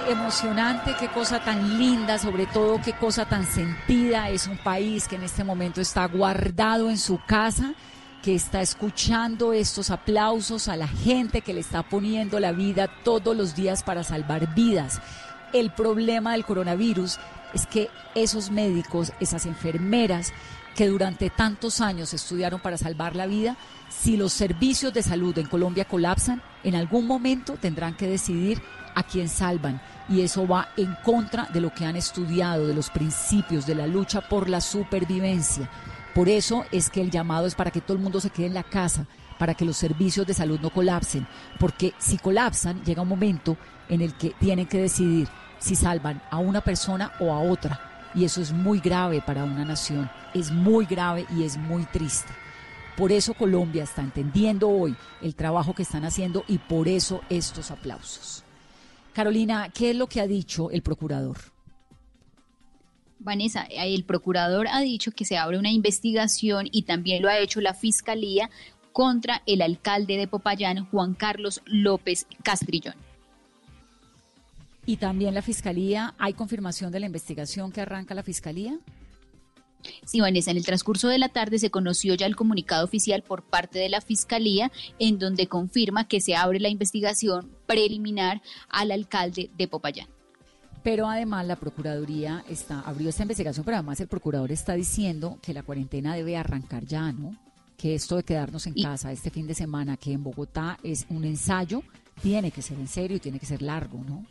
Emocionante, 0.09 0.95
qué 0.99 1.07
cosa 1.07 1.39
tan 1.43 1.77
linda, 1.77 2.17
sobre 2.17 2.47
todo 2.47 2.81
qué 2.83 2.93
cosa 2.93 3.25
tan 3.25 3.45
sentida. 3.45 4.29
Es 4.29 4.47
un 4.47 4.57
país 4.57 5.07
que 5.07 5.15
en 5.15 5.23
este 5.23 5.43
momento 5.43 5.81
está 5.81 6.05
guardado 6.05 6.89
en 6.89 6.97
su 6.97 7.19
casa, 7.25 7.73
que 8.23 8.35
está 8.35 8.61
escuchando 8.61 9.53
estos 9.53 9.91
aplausos 9.91 10.67
a 10.67 10.75
la 10.75 10.87
gente 10.87 11.41
que 11.41 11.53
le 11.53 11.61
está 11.61 11.83
poniendo 11.83 12.39
la 12.39 12.51
vida 12.51 12.89
todos 13.03 13.35
los 13.35 13.55
días 13.55 13.83
para 13.83 14.03
salvar 14.03 14.53
vidas. 14.55 15.01
El 15.53 15.71
problema 15.71 16.33
del 16.33 16.45
coronavirus 16.45 17.19
es 17.53 17.65
que 17.65 17.89
esos 18.15 18.51
médicos, 18.51 19.13
esas 19.19 19.45
enfermeras 19.45 20.33
que 20.75 20.87
durante 20.87 21.29
tantos 21.29 21.81
años 21.81 22.13
estudiaron 22.13 22.59
para 22.59 22.77
salvar 22.77 23.15
la 23.15 23.27
vida, 23.27 23.57
si 23.89 24.17
los 24.17 24.33
servicios 24.33 24.93
de 24.93 25.03
salud 25.03 25.37
en 25.37 25.47
Colombia 25.47 25.85
colapsan, 25.85 26.41
en 26.63 26.75
algún 26.75 27.05
momento 27.05 27.57
tendrán 27.59 27.95
que 27.95 28.07
decidir 28.07 28.61
a 28.95 29.03
quién 29.03 29.29
salvan. 29.29 29.81
Y 30.07 30.21
eso 30.21 30.47
va 30.47 30.69
en 30.77 30.95
contra 31.03 31.45
de 31.45 31.61
lo 31.61 31.73
que 31.73 31.85
han 31.85 31.95
estudiado, 31.95 32.67
de 32.67 32.73
los 32.73 32.89
principios, 32.89 33.65
de 33.65 33.75
la 33.75 33.87
lucha 33.87 34.21
por 34.21 34.49
la 34.49 34.61
supervivencia. 34.61 35.69
Por 36.15 36.27
eso 36.27 36.65
es 36.71 36.89
que 36.89 37.01
el 37.01 37.11
llamado 37.11 37.45
es 37.45 37.55
para 37.55 37.71
que 37.71 37.81
todo 37.81 37.95
el 37.95 38.03
mundo 38.03 38.19
se 38.19 38.29
quede 38.29 38.47
en 38.47 38.53
la 38.53 38.63
casa, 38.63 39.05
para 39.37 39.53
que 39.53 39.65
los 39.65 39.77
servicios 39.77 40.25
de 40.25 40.33
salud 40.33 40.59
no 40.59 40.69
colapsen. 40.69 41.27
Porque 41.59 41.93
si 41.97 42.17
colapsan, 42.17 42.83
llega 42.83 43.03
un 43.03 43.07
momento 43.07 43.57
en 43.87 44.01
el 44.01 44.13
que 44.15 44.31
tienen 44.39 44.65
que 44.65 44.81
decidir 44.81 45.27
si 45.59 45.75
salvan 45.75 46.21
a 46.31 46.37
una 46.37 46.61
persona 46.61 47.11
o 47.19 47.31
a 47.31 47.39
otra. 47.39 47.79
Y 48.15 48.25
eso 48.25 48.41
es 48.41 48.51
muy 48.51 48.79
grave 48.79 49.21
para 49.21 49.43
una 49.43 49.63
nación, 49.63 50.09
es 50.33 50.51
muy 50.51 50.85
grave 50.85 51.25
y 51.35 51.43
es 51.43 51.57
muy 51.57 51.85
triste. 51.85 52.33
Por 52.97 53.11
eso 53.11 53.33
Colombia 53.33 53.83
está 53.83 54.01
entendiendo 54.01 54.67
hoy 54.67 54.95
el 55.21 55.35
trabajo 55.35 55.73
que 55.73 55.83
están 55.83 56.03
haciendo 56.03 56.43
y 56.47 56.57
por 56.57 56.87
eso 56.87 57.21
estos 57.29 57.71
aplausos. 57.71 58.43
Carolina, 59.19 59.69
¿qué 59.73 59.89
es 59.89 59.97
lo 59.97 60.07
que 60.07 60.21
ha 60.21 60.27
dicho 60.27 60.71
el 60.71 60.81
procurador? 60.81 61.35
Vanessa, 63.19 63.67
el 63.69 64.05
procurador 64.05 64.69
ha 64.69 64.79
dicho 64.79 65.11
que 65.11 65.25
se 65.25 65.35
abre 65.35 65.59
una 65.59 65.71
investigación 65.71 66.69
y 66.71 66.83
también 66.83 67.21
lo 67.21 67.27
ha 67.27 67.37
hecho 67.37 67.59
la 67.59 67.73
fiscalía 67.73 68.49
contra 68.93 69.43
el 69.45 69.61
alcalde 69.61 70.15
de 70.15 70.29
Popayán, 70.29 70.85
Juan 70.85 71.15
Carlos 71.15 71.61
López 71.65 72.27
Castrillón. 72.43 72.95
¿Y 74.85 74.95
también 74.95 75.33
la 75.33 75.41
fiscalía? 75.41 76.15
¿Hay 76.17 76.31
confirmación 76.31 76.89
de 76.89 77.01
la 77.01 77.07
investigación 77.07 77.73
que 77.73 77.81
arranca 77.81 78.13
la 78.13 78.23
fiscalía? 78.23 78.79
Sí, 80.05 80.19
Vanessa, 80.19 80.51
en 80.51 80.57
el 80.57 80.65
transcurso 80.65 81.07
de 81.07 81.17
la 81.17 81.29
tarde 81.29 81.59
se 81.59 81.69
conoció 81.69 82.13
ya 82.15 82.25
el 82.25 82.35
comunicado 82.35 82.85
oficial 82.85 83.23
por 83.23 83.43
parte 83.43 83.79
de 83.79 83.89
la 83.89 84.01
Fiscalía, 84.01 84.71
en 84.99 85.19
donde 85.19 85.47
confirma 85.47 86.07
que 86.07 86.21
se 86.21 86.35
abre 86.35 86.59
la 86.59 86.69
investigación 86.69 87.49
preliminar 87.65 88.41
al 88.69 88.91
alcalde 88.91 89.49
de 89.57 89.67
Popayán. 89.67 90.07
Pero 90.83 91.07
además 91.07 91.45
la 91.45 91.57
Procuraduría 91.57 92.43
está, 92.49 92.79
abrió 92.81 93.09
esta 93.09 93.23
investigación, 93.23 93.65
pero 93.65 93.77
además 93.77 93.99
el 93.99 94.07
Procurador 94.07 94.51
está 94.51 94.73
diciendo 94.73 95.37
que 95.41 95.53
la 95.53 95.63
cuarentena 95.63 96.15
debe 96.15 96.37
arrancar 96.37 96.85
ya, 96.85 97.11
¿no? 97.11 97.35
Que 97.77 97.95
esto 97.95 98.17
de 98.17 98.23
quedarnos 98.23 98.65
en 98.67 98.73
casa 98.73 99.11
este 99.11 99.29
fin 99.29 99.47
de 99.47 99.55
semana, 99.55 99.97
que 99.97 100.13
en 100.13 100.23
Bogotá 100.23 100.77
es 100.83 101.05
un 101.09 101.23
ensayo, 101.25 101.83
tiene 102.21 102.51
que 102.51 102.61
ser 102.61 102.77
en 102.77 102.87
serio 102.87 103.17
y 103.17 103.19
tiene 103.19 103.39
que 103.39 103.45
ser 103.45 103.61
largo, 103.61 104.03
¿no? 104.03 104.25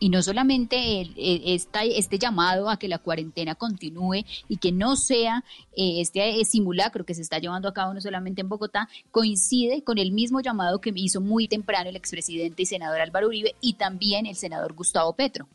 Y 0.00 0.08
no 0.08 0.22
solamente 0.22 1.02
el, 1.02 1.14
este 1.16 2.18
llamado 2.18 2.68
a 2.68 2.78
que 2.78 2.88
la 2.88 2.98
cuarentena 2.98 3.54
continúe 3.54 4.24
y 4.48 4.56
que 4.56 4.72
no 4.72 4.96
sea 4.96 5.44
eh, 5.76 6.00
este 6.00 6.44
simulacro 6.44 7.04
que 7.04 7.14
se 7.14 7.22
está 7.22 7.38
llevando 7.38 7.68
a 7.68 7.74
cabo 7.74 7.94
no 7.94 8.00
solamente 8.00 8.40
en 8.40 8.48
Bogotá, 8.48 8.88
coincide 9.12 9.84
con 9.84 9.98
el 9.98 10.10
mismo 10.10 10.40
llamado 10.40 10.80
que 10.80 10.92
hizo 10.96 11.20
muy 11.20 11.46
temprano 11.46 11.90
el 11.90 11.96
expresidente 11.96 12.62
y 12.62 12.66
senador 12.66 13.00
Álvaro 13.00 13.28
Uribe 13.28 13.54
y 13.60 13.74
también 13.74 14.26
el 14.26 14.34
senador 14.36 14.72
Gustavo 14.72 15.12
Petro 15.12 15.46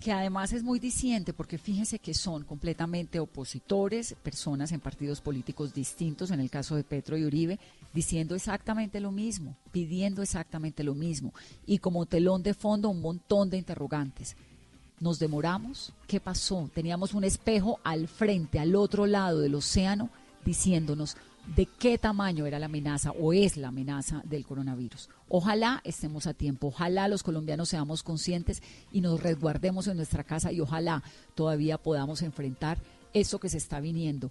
que 0.00 0.12
además 0.12 0.52
es 0.52 0.62
muy 0.62 0.78
diciente 0.78 1.32
porque 1.32 1.58
fíjense 1.58 1.98
que 1.98 2.14
son 2.14 2.44
completamente 2.44 3.18
opositores, 3.18 4.14
personas 4.22 4.72
en 4.72 4.80
partidos 4.80 5.20
políticos 5.20 5.72
distintos, 5.72 6.30
en 6.30 6.40
el 6.40 6.50
caso 6.50 6.76
de 6.76 6.84
Petro 6.84 7.16
y 7.16 7.24
Uribe, 7.24 7.58
diciendo 7.94 8.34
exactamente 8.34 9.00
lo 9.00 9.10
mismo, 9.10 9.56
pidiendo 9.72 10.22
exactamente 10.22 10.84
lo 10.84 10.94
mismo 10.94 11.32
y 11.66 11.78
como 11.78 12.06
telón 12.06 12.42
de 12.42 12.54
fondo 12.54 12.90
un 12.90 13.00
montón 13.00 13.50
de 13.50 13.58
interrogantes. 13.58 14.36
¿Nos 15.00 15.18
demoramos? 15.18 15.92
¿Qué 16.06 16.20
pasó? 16.20 16.70
Teníamos 16.72 17.12
un 17.12 17.24
espejo 17.24 17.80
al 17.84 18.08
frente, 18.08 18.58
al 18.58 18.74
otro 18.74 19.06
lado 19.06 19.40
del 19.40 19.54
océano, 19.54 20.08
diciéndonos, 20.44 21.16
de 21.54 21.66
qué 21.66 21.96
tamaño 21.98 22.46
era 22.46 22.58
la 22.58 22.66
amenaza 22.66 23.12
o 23.12 23.32
es 23.32 23.56
la 23.56 23.68
amenaza 23.68 24.22
del 24.24 24.44
coronavirus. 24.44 25.08
Ojalá 25.28 25.80
estemos 25.84 26.26
a 26.26 26.34
tiempo, 26.34 26.68
ojalá 26.68 27.08
los 27.08 27.22
colombianos 27.22 27.68
seamos 27.68 28.02
conscientes 28.02 28.62
y 28.90 29.00
nos 29.00 29.22
resguardemos 29.22 29.86
en 29.86 29.96
nuestra 29.96 30.24
casa 30.24 30.50
y 30.52 30.60
ojalá 30.60 31.02
todavía 31.34 31.78
podamos 31.78 32.22
enfrentar 32.22 32.78
eso 33.12 33.38
que 33.38 33.48
se 33.48 33.58
está 33.58 33.80
viniendo, 33.80 34.30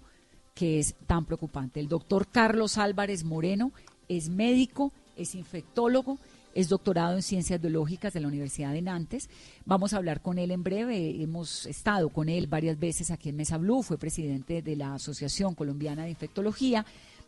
que 0.54 0.78
es 0.78 0.94
tan 1.06 1.24
preocupante. 1.24 1.80
El 1.80 1.88
doctor 1.88 2.28
Carlos 2.28 2.78
Álvarez 2.78 3.24
Moreno 3.24 3.72
es 4.08 4.28
médico, 4.28 4.92
es 5.16 5.34
infectólogo 5.34 6.18
es 6.56 6.70
doctorado 6.70 7.14
en 7.14 7.22
Ciencias 7.22 7.60
Biológicas 7.60 8.14
de 8.14 8.20
la 8.20 8.28
Universidad 8.28 8.72
de 8.72 8.80
Nantes. 8.80 9.28
Vamos 9.66 9.92
a 9.92 9.98
hablar 9.98 10.22
con 10.22 10.38
él 10.38 10.50
en 10.50 10.62
breve. 10.62 11.22
Hemos 11.22 11.66
estado 11.66 12.08
con 12.08 12.30
él 12.30 12.46
varias 12.46 12.78
veces 12.78 13.10
aquí 13.10 13.28
en 13.28 13.36
Mesa 13.36 13.58
Blue. 13.58 13.82
Fue 13.82 13.98
presidente 13.98 14.62
de 14.62 14.74
la 14.74 14.94
Asociación 14.94 15.54
Colombiana 15.54 16.04
de 16.04 16.10
Infectología. 16.10 16.86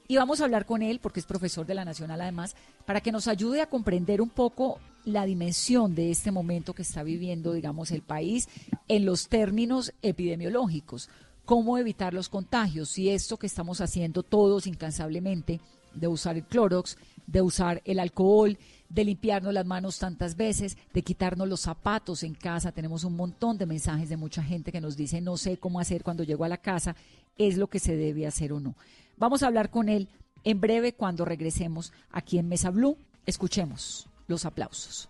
Y 0.08 0.16
vamos 0.16 0.40
a 0.40 0.44
hablar 0.44 0.64
con 0.64 0.80
él, 0.80 0.98
porque 0.98 1.20
es 1.20 1.26
profesor 1.26 1.66
de 1.66 1.74
la 1.74 1.84
Nacional 1.84 2.22
además, 2.22 2.56
para 2.86 3.02
que 3.02 3.12
nos 3.12 3.28
ayude 3.28 3.60
a 3.60 3.68
comprender 3.68 4.22
un 4.22 4.30
poco 4.30 4.80
la 5.04 5.26
dimensión 5.26 5.94
de 5.94 6.10
este 6.10 6.30
momento 6.30 6.72
que 6.72 6.80
está 6.80 7.02
viviendo, 7.02 7.52
digamos, 7.52 7.90
el 7.90 8.00
país 8.00 8.48
en 8.88 9.04
los 9.04 9.28
términos 9.28 9.92
epidemiológicos. 10.00 11.10
Cómo 11.44 11.76
evitar 11.76 12.14
los 12.14 12.30
contagios, 12.30 12.88
si 12.88 13.10
esto 13.10 13.36
que 13.36 13.46
estamos 13.46 13.82
haciendo 13.82 14.22
todos 14.22 14.66
incansablemente, 14.66 15.60
de 15.92 16.08
usar 16.08 16.36
el 16.36 16.44
clorox, 16.44 16.96
de 17.26 17.42
usar 17.42 17.82
el 17.84 17.98
alcohol, 17.98 18.58
de 18.88 19.04
limpiarnos 19.04 19.52
las 19.52 19.66
manos 19.66 19.98
tantas 19.98 20.36
veces, 20.36 20.76
de 20.92 21.02
quitarnos 21.02 21.48
los 21.48 21.60
zapatos 21.60 22.22
en 22.22 22.34
casa. 22.34 22.72
Tenemos 22.72 23.04
un 23.04 23.16
montón 23.16 23.58
de 23.58 23.66
mensajes 23.66 24.08
de 24.08 24.16
mucha 24.16 24.42
gente 24.42 24.72
que 24.72 24.80
nos 24.80 24.96
dice 24.96 25.20
no 25.20 25.36
sé 25.36 25.58
cómo 25.58 25.80
hacer 25.80 26.02
cuando 26.02 26.24
llego 26.24 26.44
a 26.44 26.48
la 26.48 26.58
casa, 26.58 26.96
es 27.36 27.56
lo 27.56 27.68
que 27.68 27.78
se 27.78 27.96
debe 27.96 28.26
hacer 28.26 28.52
o 28.52 28.60
no. 28.60 28.74
Vamos 29.16 29.42
a 29.42 29.46
hablar 29.46 29.70
con 29.70 29.88
él 29.88 30.08
en 30.44 30.60
breve 30.60 30.94
cuando 30.94 31.24
regresemos 31.24 31.92
aquí 32.10 32.38
en 32.38 32.48
Mesa 32.48 32.70
Blue. 32.70 32.96
Escuchemos 33.26 34.08
los 34.26 34.44
aplausos. 34.44 35.08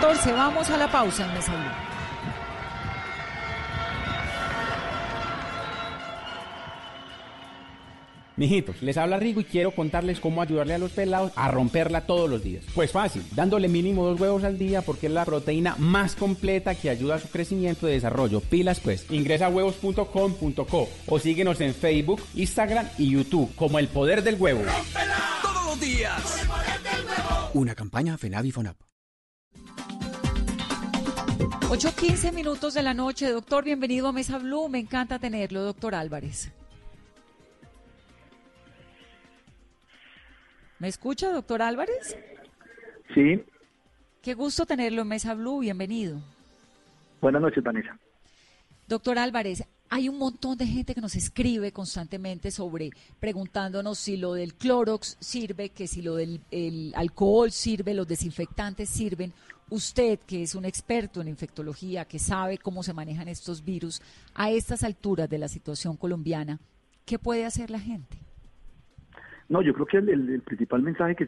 14, 0.00 0.32
vamos 0.32 0.70
a 0.70 0.76
la 0.76 0.86
pausa 0.86 1.26
en 1.26 1.34
Mesa 1.34 1.52
Blue. 1.52 1.88
Mijitos, 8.36 8.80
les 8.82 8.96
habla 8.96 9.18
Rigo 9.18 9.40
y 9.40 9.44
quiero 9.44 9.72
contarles 9.72 10.20
cómo 10.20 10.40
ayudarle 10.40 10.74
a 10.74 10.78
los 10.78 10.92
pelados 10.92 11.32
a 11.34 11.50
romperla 11.50 12.02
todos 12.06 12.30
los 12.30 12.44
días. 12.44 12.64
Pues 12.76 12.92
fácil, 12.92 13.24
dándole 13.32 13.66
mínimo 13.66 14.06
dos 14.06 14.20
huevos 14.20 14.44
al 14.44 14.56
día 14.56 14.82
porque 14.82 15.08
es 15.08 15.12
la 15.12 15.24
proteína 15.24 15.74
más 15.78 16.14
completa 16.14 16.76
que 16.76 16.90
ayuda 16.90 17.16
a 17.16 17.18
su 17.18 17.28
crecimiento 17.28 17.88
y 17.88 17.92
desarrollo. 17.92 18.40
Pilas 18.40 18.78
pues, 18.78 19.04
ingresa 19.10 19.46
a 19.46 19.48
huevos.com.co 19.48 20.88
o 21.08 21.18
síguenos 21.18 21.60
en 21.60 21.74
Facebook, 21.74 22.22
Instagram 22.36 22.86
y 22.98 23.10
YouTube 23.10 23.52
como 23.56 23.80
El 23.80 23.88
Poder 23.88 24.22
del 24.22 24.36
Huevo. 24.36 24.62
Todos 25.42 25.66
los 25.66 25.80
días. 25.80 26.46
Una 27.54 27.74
campaña 27.74 28.16
FENAVI 28.16 28.52
FONAP. 28.52 28.76
8.15 31.68 32.32
minutos 32.32 32.72
de 32.72 32.82
la 32.82 32.94
noche, 32.94 33.30
doctor, 33.30 33.62
bienvenido 33.62 34.08
a 34.08 34.12
Mesa 34.12 34.38
Blue. 34.38 34.70
Me 34.70 34.78
encanta 34.78 35.18
tenerlo, 35.18 35.62
doctor 35.62 35.94
Álvarez. 35.94 36.50
¿Me 40.78 40.88
escucha, 40.88 41.30
doctor 41.30 41.60
Álvarez? 41.60 42.16
Sí. 43.14 43.44
Qué 44.22 44.32
gusto 44.32 44.64
tenerlo 44.64 45.02
en 45.02 45.08
Mesa 45.08 45.34
Blue, 45.34 45.58
bienvenido. 45.58 46.22
Buenas 47.20 47.42
noches, 47.42 47.62
Vanessa. 47.62 47.98
Doctor 48.86 49.18
Álvarez, 49.18 49.62
hay 49.90 50.08
un 50.08 50.16
montón 50.16 50.56
de 50.56 50.66
gente 50.66 50.94
que 50.94 51.02
nos 51.02 51.16
escribe 51.16 51.72
constantemente 51.72 52.50
sobre 52.50 52.92
preguntándonos 53.20 53.98
si 53.98 54.16
lo 54.16 54.32
del 54.32 54.54
Clorox 54.54 55.18
sirve, 55.20 55.68
que 55.68 55.86
si 55.86 56.00
lo 56.00 56.14
del 56.14 56.40
el 56.50 56.94
alcohol 56.96 57.52
sirve, 57.52 57.92
los 57.92 58.08
desinfectantes 58.08 58.88
sirven. 58.88 59.34
Usted, 59.70 60.18
que 60.26 60.42
es 60.42 60.54
un 60.54 60.64
experto 60.64 61.20
en 61.20 61.28
infectología, 61.28 62.04
que 62.06 62.18
sabe 62.18 62.58
cómo 62.58 62.82
se 62.82 62.94
manejan 62.94 63.28
estos 63.28 63.64
virus, 63.64 64.00
a 64.34 64.50
estas 64.50 64.82
alturas 64.82 65.28
de 65.28 65.38
la 65.38 65.48
situación 65.48 65.96
colombiana, 65.96 66.58
¿qué 67.04 67.18
puede 67.18 67.44
hacer 67.44 67.70
la 67.70 67.78
gente? 67.78 68.16
No, 69.48 69.62
yo 69.62 69.72
creo 69.74 69.86
que 69.86 69.98
el, 69.98 70.42
principal 70.42 70.82
mensaje 70.82 71.16
que, 71.16 71.26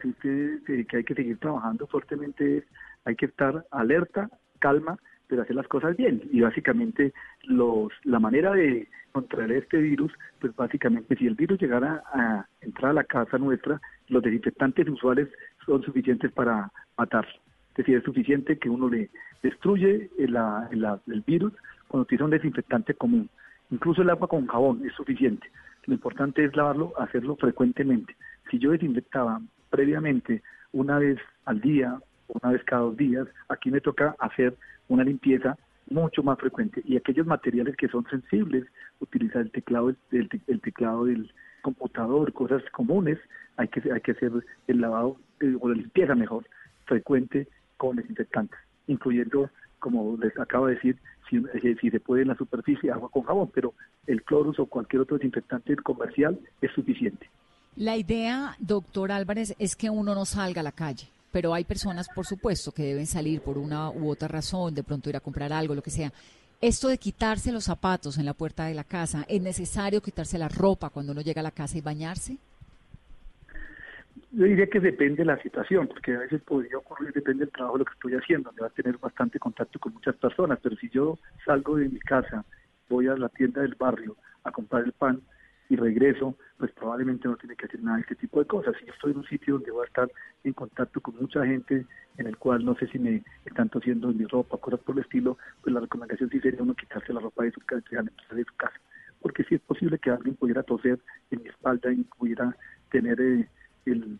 que 0.87 0.97
hay 0.97 1.03
que 1.03 1.15
seguir 1.15 1.37
trabajando 1.37 1.87
fuertemente 1.87 2.57
es 2.57 2.63
hay 3.05 3.15
que 3.15 3.25
estar 3.25 3.65
alerta, 3.71 4.29
calma, 4.59 4.97
pero 5.27 5.43
hacer 5.43 5.55
las 5.55 5.67
cosas 5.67 5.95
bien. 5.95 6.21
Y 6.31 6.41
básicamente 6.41 7.13
los, 7.43 7.91
la 8.03 8.19
manera 8.19 8.51
de 8.51 8.87
contraer 9.11 9.51
este 9.51 9.77
virus, 9.77 10.11
pues 10.39 10.55
básicamente 10.55 11.15
si 11.15 11.25
el 11.25 11.35
virus 11.35 11.59
llegara 11.59 12.03
a 12.13 12.45
entrar 12.61 12.91
a 12.91 12.95
la 12.95 13.03
casa 13.03 13.37
nuestra, 13.37 13.81
los 14.07 14.21
desinfectantes 14.21 14.87
usuales 14.89 15.29
son 15.65 15.81
suficientes 15.83 16.31
para 16.31 16.71
matarlo. 16.97 17.31
Es 17.71 17.77
decir, 17.77 17.97
es 17.97 18.03
suficiente 18.03 18.57
que 18.57 18.69
uno 18.69 18.89
le 18.89 19.09
destruye 19.41 20.09
el, 20.17 20.35
el 20.35 21.21
virus 21.21 21.53
cuando 21.87 22.03
utiliza 22.03 22.25
un 22.25 22.31
desinfectante 22.31 22.93
común. 22.93 23.29
Incluso 23.69 24.01
el 24.01 24.09
agua 24.09 24.27
con 24.27 24.47
jabón 24.47 24.85
es 24.85 24.93
suficiente. 24.93 25.47
Lo 25.85 25.93
importante 25.93 26.43
es 26.43 26.55
lavarlo, 26.55 26.93
hacerlo 26.99 27.35
frecuentemente. 27.37 28.15
Si 28.49 28.59
yo 28.59 28.71
desinfectaba 28.71 29.41
previamente 29.69 30.43
una 30.73 30.99
vez 30.99 31.17
al 31.45 31.61
día, 31.61 31.99
una 32.27 32.53
vez 32.53 32.63
cada 32.65 32.83
dos 32.83 32.97
días, 32.97 33.27
aquí 33.49 33.71
me 33.71 33.81
toca 33.81 34.15
hacer 34.19 34.55
una 34.89 35.03
limpieza 35.03 35.57
mucho 35.89 36.23
más 36.23 36.37
frecuente. 36.39 36.81
Y 36.85 36.97
aquellos 36.97 37.25
materiales 37.25 37.75
que 37.75 37.87
son 37.87 38.05
sensibles, 38.09 38.65
utilizar 38.99 39.41
el 39.41 39.51
teclado, 39.51 39.93
el, 40.11 40.29
teclado 40.61 41.05
del 41.05 41.31
computador, 41.61 42.31
cosas 42.33 42.63
comunes, 42.71 43.19
hay 43.57 43.67
que, 43.67 43.91
hay 43.91 44.01
que 44.01 44.11
hacer 44.11 44.31
el 44.67 44.81
lavado 44.81 45.17
eh, 45.39 45.55
o 45.59 45.69
la 45.69 45.75
limpieza 45.75 46.15
mejor, 46.15 46.45
frecuente 46.85 47.47
con 47.81 47.95
desinfectantes, 47.95 48.59
incluyendo, 48.85 49.49
como 49.79 50.15
les 50.17 50.37
acabo 50.37 50.67
de 50.67 50.75
decir, 50.75 50.97
si, 51.27 51.41
si 51.81 51.89
se 51.89 51.99
puede 51.99 52.21
en 52.21 52.27
la 52.27 52.35
superficie, 52.35 52.91
agua 52.91 53.09
con 53.09 53.23
jabón, 53.23 53.49
pero 53.51 53.73
el 54.05 54.21
clorus 54.21 54.59
o 54.59 54.67
cualquier 54.67 55.01
otro 55.01 55.17
desinfectante 55.17 55.75
comercial 55.77 56.39
es 56.61 56.71
suficiente. 56.73 57.27
La 57.75 57.97
idea, 57.97 58.55
doctor 58.59 59.11
Álvarez, 59.11 59.55
es 59.57 59.75
que 59.75 59.89
uno 59.89 60.13
no 60.13 60.25
salga 60.25 60.61
a 60.61 60.63
la 60.63 60.71
calle, 60.71 61.07
pero 61.31 61.55
hay 61.55 61.63
personas, 61.63 62.07
por 62.13 62.27
supuesto, 62.27 62.71
que 62.71 62.83
deben 62.83 63.07
salir 63.07 63.41
por 63.41 63.57
una 63.57 63.89
u 63.89 64.11
otra 64.11 64.27
razón, 64.27 64.75
de 64.75 64.83
pronto 64.83 65.09
ir 65.09 65.15
a 65.15 65.21
comprar 65.21 65.51
algo, 65.51 65.73
lo 65.73 65.81
que 65.81 65.89
sea. 65.89 66.13
Esto 66.61 66.87
de 66.87 66.99
quitarse 66.99 67.51
los 67.51 67.63
zapatos 67.63 68.19
en 68.19 68.25
la 68.25 68.35
puerta 68.35 68.65
de 68.65 68.75
la 68.75 68.83
casa, 68.83 69.25
¿es 69.27 69.41
necesario 69.41 70.03
quitarse 70.03 70.37
la 70.37 70.49
ropa 70.49 70.91
cuando 70.91 71.13
uno 71.13 71.21
llega 71.21 71.39
a 71.39 71.49
la 71.49 71.49
casa 71.49 71.79
y 71.79 71.81
bañarse? 71.81 72.37
Yo 74.33 74.45
diría 74.45 74.67
que 74.67 74.79
depende 74.79 75.17
de 75.17 75.25
la 75.25 75.41
situación, 75.41 75.87
porque 75.89 76.15
a 76.15 76.19
veces 76.19 76.41
podría 76.43 76.77
ocurrir, 76.77 77.11
depende 77.11 77.43
del 77.43 77.51
trabajo 77.51 77.79
lo 77.79 77.85
que 77.85 77.91
estoy 77.91 78.13
haciendo, 78.13 78.47
donde 78.47 78.61
va 78.61 78.67
a 78.67 78.71
tener 78.71 78.97
bastante 78.97 79.37
contacto 79.39 79.77
con 79.77 79.93
muchas 79.93 80.15
personas, 80.15 80.57
pero 80.63 80.77
si 80.77 80.89
yo 80.89 81.19
salgo 81.45 81.75
de 81.75 81.89
mi 81.89 81.99
casa, 81.99 82.45
voy 82.87 83.07
a 83.07 83.15
la 83.17 83.27
tienda 83.27 83.61
del 83.61 83.75
barrio 83.75 84.15
a 84.45 84.51
comprar 84.51 84.85
el 84.85 84.93
pan 84.93 85.21
y 85.67 85.75
regreso, 85.75 86.37
pues 86.57 86.71
probablemente 86.71 87.27
no 87.27 87.35
tiene 87.35 87.57
que 87.57 87.65
hacer 87.65 87.83
nada 87.83 87.97
de 87.97 88.03
este 88.03 88.15
tipo 88.15 88.39
de 88.39 88.45
cosas. 88.45 88.73
Si 88.79 88.85
yo 88.85 88.93
estoy 88.93 89.11
en 89.11 89.17
un 89.17 89.25
sitio 89.25 89.55
donde 89.55 89.71
voy 89.71 89.83
a 89.83 89.87
estar 89.87 90.09
en 90.45 90.53
contacto 90.53 91.01
con 91.01 91.15
mucha 91.17 91.45
gente, 91.45 91.85
en 92.17 92.27
el 92.27 92.37
cual 92.37 92.63
no 92.63 92.75
sé 92.75 92.87
si 92.87 92.99
me 92.99 93.23
están 93.45 93.67
tosiendo 93.67 94.07
mi 94.13 94.25
ropa, 94.25 94.57
cosas 94.57 94.79
por 94.79 94.95
el 94.95 95.03
estilo, 95.03 95.37
pues 95.61 95.73
la 95.73 95.81
recomendación 95.81 96.29
sí 96.29 96.39
sería 96.39 96.61
uno 96.61 96.73
quitarse 96.73 97.11
la 97.11 97.19
ropa 97.19 97.43
de 97.43 97.51
su 97.51 97.59
casa, 97.61 97.83
de 97.83 98.43
su 98.45 98.55
casa. 98.55 98.79
Porque 99.21 99.43
sí 99.43 99.55
es 99.55 99.61
posible 99.61 99.99
que 99.99 100.09
alguien 100.09 100.35
pudiera 100.35 100.63
toser 100.63 100.99
en 101.31 101.43
mi 101.43 101.49
espalda 101.49 101.91
y 101.91 102.03
pudiera 102.05 102.55
tener... 102.89 103.19
Eh, 103.19 103.49
el 103.85 104.19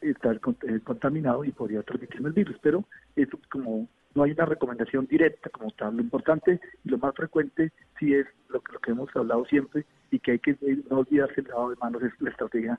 estar 0.00 0.36
eh, 0.36 0.80
contaminado 0.82 1.44
y 1.44 1.52
podría 1.52 1.82
transmitirme 1.82 2.28
el 2.28 2.34
virus. 2.34 2.56
Pero 2.62 2.84
eso 3.16 3.38
como 3.50 3.88
no 4.14 4.22
hay 4.22 4.32
una 4.32 4.46
recomendación 4.46 5.06
directa 5.06 5.50
como 5.50 5.70
tal. 5.70 5.96
Lo 5.96 6.02
importante 6.02 6.60
y 6.84 6.88
lo 6.88 6.98
más 6.98 7.14
frecuente 7.14 7.72
sí 7.98 8.14
es 8.14 8.26
lo, 8.48 8.62
lo 8.72 8.78
que 8.80 8.90
hemos 8.90 9.14
hablado 9.14 9.44
siempre 9.46 9.84
y 10.10 10.18
que 10.18 10.32
hay 10.32 10.38
que 10.38 10.52
eh, 10.52 10.82
no 10.90 10.98
olvidarse 10.98 11.40
el 11.40 11.48
lavado 11.48 11.70
de 11.70 11.76
manos, 11.76 12.02
es 12.02 12.12
la 12.20 12.30
estrategia 12.30 12.78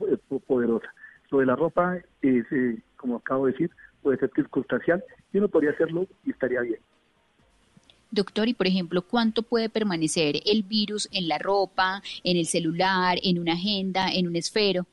eh, 0.00 0.16
poderosa. 0.46 0.92
Lo 1.30 1.40
de 1.40 1.46
la 1.46 1.56
ropa 1.56 1.98
es, 2.22 2.46
como 2.96 3.16
acabo 3.16 3.46
de 3.46 3.52
decir, 3.52 3.70
puede 4.02 4.18
ser 4.18 4.30
circunstancial 4.34 5.04
y 5.32 5.38
uno 5.38 5.48
podría 5.48 5.72
hacerlo 5.72 6.06
y 6.24 6.30
estaría 6.30 6.62
bien. 6.62 6.80
Doctor, 8.10 8.48
y 8.48 8.54
por 8.54 8.66
ejemplo, 8.66 9.02
¿cuánto 9.02 9.42
puede 9.42 9.68
permanecer 9.68 10.36
el 10.46 10.62
virus 10.62 11.08
en 11.12 11.28
la 11.28 11.36
ropa, 11.36 12.00
en 12.24 12.38
el 12.38 12.46
celular, 12.46 13.18
en 13.22 13.38
una 13.38 13.52
agenda, 13.52 14.08
en 14.10 14.26
un 14.26 14.36
esfero? 14.36 14.86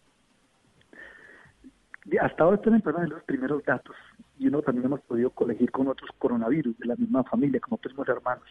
Hasta 2.21 2.43
ahora 2.43 2.57
están 2.57 2.75
en 2.75 3.09
los 3.09 3.23
primeros 3.23 3.63
datos 3.63 3.95
y 4.37 4.47
uno 4.47 4.61
también 4.61 4.85
hemos 4.85 5.01
podido 5.01 5.29
colegir 5.31 5.71
con 5.71 5.87
otros 5.87 6.09
coronavirus 6.17 6.77
de 6.77 6.85
la 6.87 6.95
misma 6.95 7.23
familia, 7.23 7.59
como 7.59 7.77
primos 7.77 8.07
hermanos. 8.07 8.45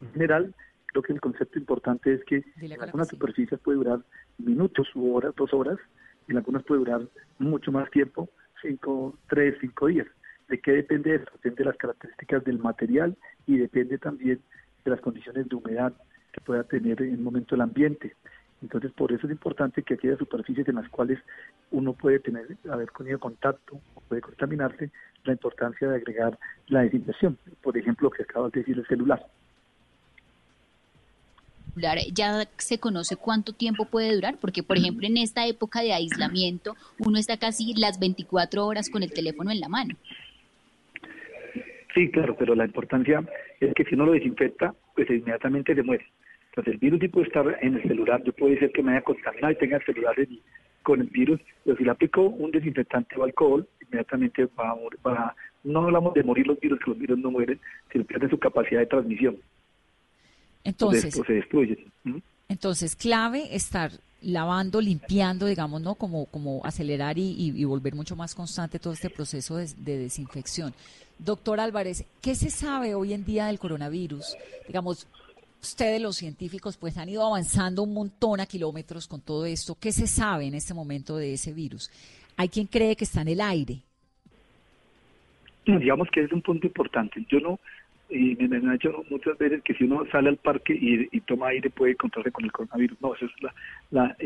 En 0.00 0.12
general, 0.12 0.54
creo 0.86 1.02
que 1.02 1.12
el 1.12 1.20
concepto 1.20 1.58
importante 1.58 2.14
es 2.14 2.24
que 2.24 2.44
en 2.60 2.82
algunas 2.82 3.08
superficies 3.08 3.60
puede 3.60 3.78
durar 3.78 4.00
minutos 4.38 4.88
u 4.94 5.14
horas, 5.14 5.34
dos 5.36 5.52
horas, 5.52 5.78
y 6.26 6.32
en 6.32 6.38
algunas 6.38 6.64
puede 6.64 6.80
durar 6.80 7.02
mucho 7.38 7.72
más 7.72 7.90
tiempo, 7.90 8.28
cinco, 8.62 9.16
tres, 9.28 9.56
cinco 9.60 9.86
días. 9.86 10.06
¿De 10.48 10.60
qué 10.60 10.72
depende 10.72 11.14
eso? 11.14 11.26
Depende 11.34 11.58
de 11.58 11.64
las 11.66 11.76
características 11.76 12.44
del 12.44 12.58
material 12.58 13.16
y 13.46 13.58
depende 13.58 13.98
también 13.98 14.40
de 14.84 14.90
las 14.90 15.00
condiciones 15.00 15.48
de 15.48 15.56
humedad 15.56 15.92
que 16.32 16.40
pueda 16.40 16.64
tener 16.64 17.02
en 17.02 17.14
un 17.14 17.22
momento 17.22 17.54
el 17.54 17.60
ambiente. 17.60 18.16
Entonces, 18.62 18.92
por 18.92 19.12
eso 19.12 19.26
es 19.26 19.32
importante 19.32 19.82
que 19.82 19.94
aquellas 19.94 20.18
superficies 20.18 20.68
en 20.68 20.76
las 20.76 20.88
cuales 20.88 21.18
uno 21.70 21.92
puede 21.92 22.18
tener, 22.18 22.46
haber 22.70 22.90
tenido 22.90 23.18
contacto 23.18 23.80
o 23.94 24.00
puede 24.00 24.20
contaminarse, 24.20 24.90
la 25.24 25.32
importancia 25.32 25.88
de 25.88 25.96
agregar 25.96 26.38
la 26.68 26.82
desinfección. 26.82 27.38
Por 27.62 27.76
ejemplo, 27.76 28.08
lo 28.08 28.10
que 28.10 28.22
acabas 28.22 28.52
de 28.52 28.60
decir, 28.60 28.78
el 28.78 28.86
celular. 28.86 29.24
Ya 32.12 32.48
se 32.56 32.78
conoce 32.78 33.16
cuánto 33.16 33.52
tiempo 33.52 33.84
puede 33.84 34.14
durar, 34.14 34.36
porque 34.40 34.64
por 34.64 34.76
ejemplo 34.76 35.06
en 35.06 35.16
esta 35.16 35.46
época 35.46 35.80
de 35.80 35.92
aislamiento 35.92 36.74
uno 36.98 37.18
está 37.18 37.36
casi 37.36 37.72
las 37.74 38.00
24 38.00 38.66
horas 38.66 38.90
con 38.90 39.04
el 39.04 39.12
teléfono 39.12 39.52
en 39.52 39.60
la 39.60 39.68
mano. 39.68 39.94
Sí, 41.94 42.10
claro, 42.10 42.36
pero 42.36 42.54
la 42.54 42.64
importancia 42.64 43.24
es 43.60 43.72
que 43.74 43.84
si 43.84 43.94
uno 43.94 44.06
lo 44.06 44.12
desinfecta, 44.12 44.74
pues 44.94 45.08
inmediatamente 45.08 45.74
se 45.74 45.82
muere. 45.82 46.06
Entonces 46.58 46.74
el 46.74 46.80
virus 46.80 47.00
sí 47.00 47.08
puede 47.08 47.28
estar 47.28 47.58
en 47.62 47.76
el 47.76 47.82
celular, 47.82 48.20
yo 48.24 48.32
puede 48.32 48.58
ser 48.58 48.72
que 48.72 48.82
me 48.82 48.90
haya 48.90 49.02
contaminado 49.02 49.52
y 49.52 49.56
tenga 49.56 49.76
el 49.76 49.84
celular 49.84 50.16
con 50.82 51.00
el 51.00 51.06
virus, 51.06 51.40
pero 51.64 51.76
si 51.76 51.84
le 51.84 51.90
aplico 51.92 52.22
un 52.22 52.50
desinfectante 52.50 53.14
o 53.16 53.22
alcohol, 53.22 53.68
inmediatamente 53.80 54.48
va 54.58 54.70
a 54.70 54.74
morir, 54.74 54.98
no 55.62 55.84
hablamos 55.84 56.14
de 56.14 56.24
morir 56.24 56.48
los 56.48 56.58
virus, 56.58 56.80
que 56.80 56.90
los 56.90 56.98
virus 56.98 57.18
no 57.20 57.30
mueren, 57.30 57.60
sino 57.92 58.04
pierden 58.04 58.30
su 58.30 58.38
capacidad 58.38 58.80
de 58.80 58.86
transmisión. 58.86 59.36
Entonces, 60.64 61.14
se 61.14 61.32
destruyen. 61.32 61.78
Entonces, 62.48 62.96
clave 62.96 63.54
estar 63.54 63.92
lavando, 64.20 64.80
limpiando, 64.80 65.46
digamos, 65.46 65.80
¿no? 65.80 65.94
Como, 65.94 66.26
como 66.26 66.60
acelerar 66.64 67.18
y, 67.18 67.64
volver 67.66 67.94
mucho 67.94 68.16
más 68.16 68.34
constante 68.34 68.80
todo 68.80 68.94
este 68.94 69.10
proceso 69.10 69.58
de, 69.58 69.68
de, 69.76 69.98
desinfección. 69.98 70.74
Doctor 71.20 71.60
Álvarez, 71.60 72.04
¿qué 72.20 72.34
se 72.34 72.50
sabe 72.50 72.96
hoy 72.96 73.12
en 73.12 73.24
día 73.24 73.46
del 73.46 73.60
coronavirus? 73.60 74.36
Digamos, 74.66 75.06
ustedes 75.60 76.00
los 76.00 76.16
científicos 76.16 76.76
pues 76.76 76.96
han 76.98 77.08
ido 77.08 77.24
avanzando 77.26 77.82
un 77.82 77.94
montón 77.94 78.40
a 78.40 78.46
kilómetros 78.46 79.06
con 79.06 79.20
todo 79.20 79.46
esto. 79.46 79.76
¿Qué 79.80 79.92
se 79.92 80.06
sabe 80.06 80.46
en 80.46 80.54
este 80.54 80.74
momento 80.74 81.16
de 81.16 81.34
ese 81.34 81.52
virus? 81.52 81.90
Hay 82.36 82.48
quien 82.48 82.66
cree 82.66 82.96
que 82.96 83.04
está 83.04 83.22
en 83.22 83.28
el 83.28 83.40
aire. 83.40 83.80
digamos 85.66 86.08
que 86.10 86.22
es 86.22 86.32
un 86.32 86.42
punto 86.42 86.66
importante. 86.66 87.24
Yo 87.28 87.40
no, 87.40 87.58
y 88.10 88.36
me, 88.36 88.56
han 88.56 88.72
dicho 88.72 89.04
muchas 89.10 89.36
veces 89.38 89.62
que 89.62 89.74
si 89.74 89.84
uno 89.84 90.04
sale 90.10 90.30
al 90.30 90.36
parque 90.36 90.72
y, 90.72 91.20
toma 91.22 91.48
aire 91.48 91.68
puede 91.70 91.92
encontrarse 91.92 92.30
con 92.30 92.44
el 92.44 92.52
coronavirus. 92.52 93.00
No, 93.00 93.14
eso 93.14 93.26
es 93.26 93.32
la, 93.90 94.16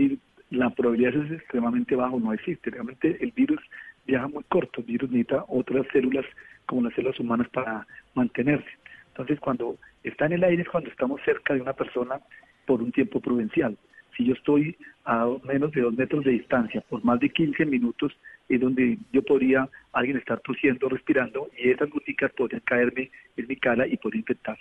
la, 0.51 0.71
probabilidad 0.71 1.15
es 1.17 1.33
extremadamente 1.33 1.97
bajo, 1.97 2.21
no 2.21 2.33
existe. 2.33 2.71
Realmente 2.71 3.19
el 3.21 3.33
virus 3.33 3.61
viaja 4.07 4.29
muy 4.29 4.45
corto, 4.45 4.81
el 4.81 4.87
virus 4.87 5.11
necesita 5.11 5.45
otras 5.49 5.87
células 5.93 6.27
como 6.67 6.83
las 6.83 6.95
células 6.95 7.19
humanas 7.19 7.49
para 7.49 7.87
mantenerse. 8.15 8.71
Entonces, 9.09 9.41
cuando 9.41 9.77
está 10.05 10.27
en 10.27 10.33
el 10.33 10.45
aire 10.45 10.65
cuando 10.65 10.91
estamos 10.91 11.21
cerca 11.25 11.55
de 11.55 11.61
una 11.61 11.73
persona 11.73 12.21
por 12.67 12.83
un 12.83 12.93
tiempo 12.93 13.21
prudencial. 13.21 13.77
Si 14.17 14.25
yo 14.25 14.35
estoy 14.35 14.77
a 15.05 15.27
menos 15.45 15.73
de 15.73 15.81
dos 15.81 15.95
metros 15.95 16.25
de 16.25 16.33
distancia 16.33 16.83
por 16.89 17.03
más 17.05 17.19
de 17.21 17.31
15 17.31 17.65
minutos, 17.67 18.13
es 18.49 18.61
donde 18.61 18.99
yo 19.13 19.23
podría, 19.23 19.69
alguien 19.93 20.19
estar 20.19 20.41
tosiendo, 20.41 20.89
respirando, 20.89 21.49
y 21.57 21.71
esas 21.71 21.89
goticas 21.89 22.33
podrían 22.33 22.61
caerme 22.65 23.11
en 23.37 23.47
mi 23.47 23.57
cara 23.57 23.87
y 23.87 23.97
poder 23.97 24.17
infectar. 24.17 24.59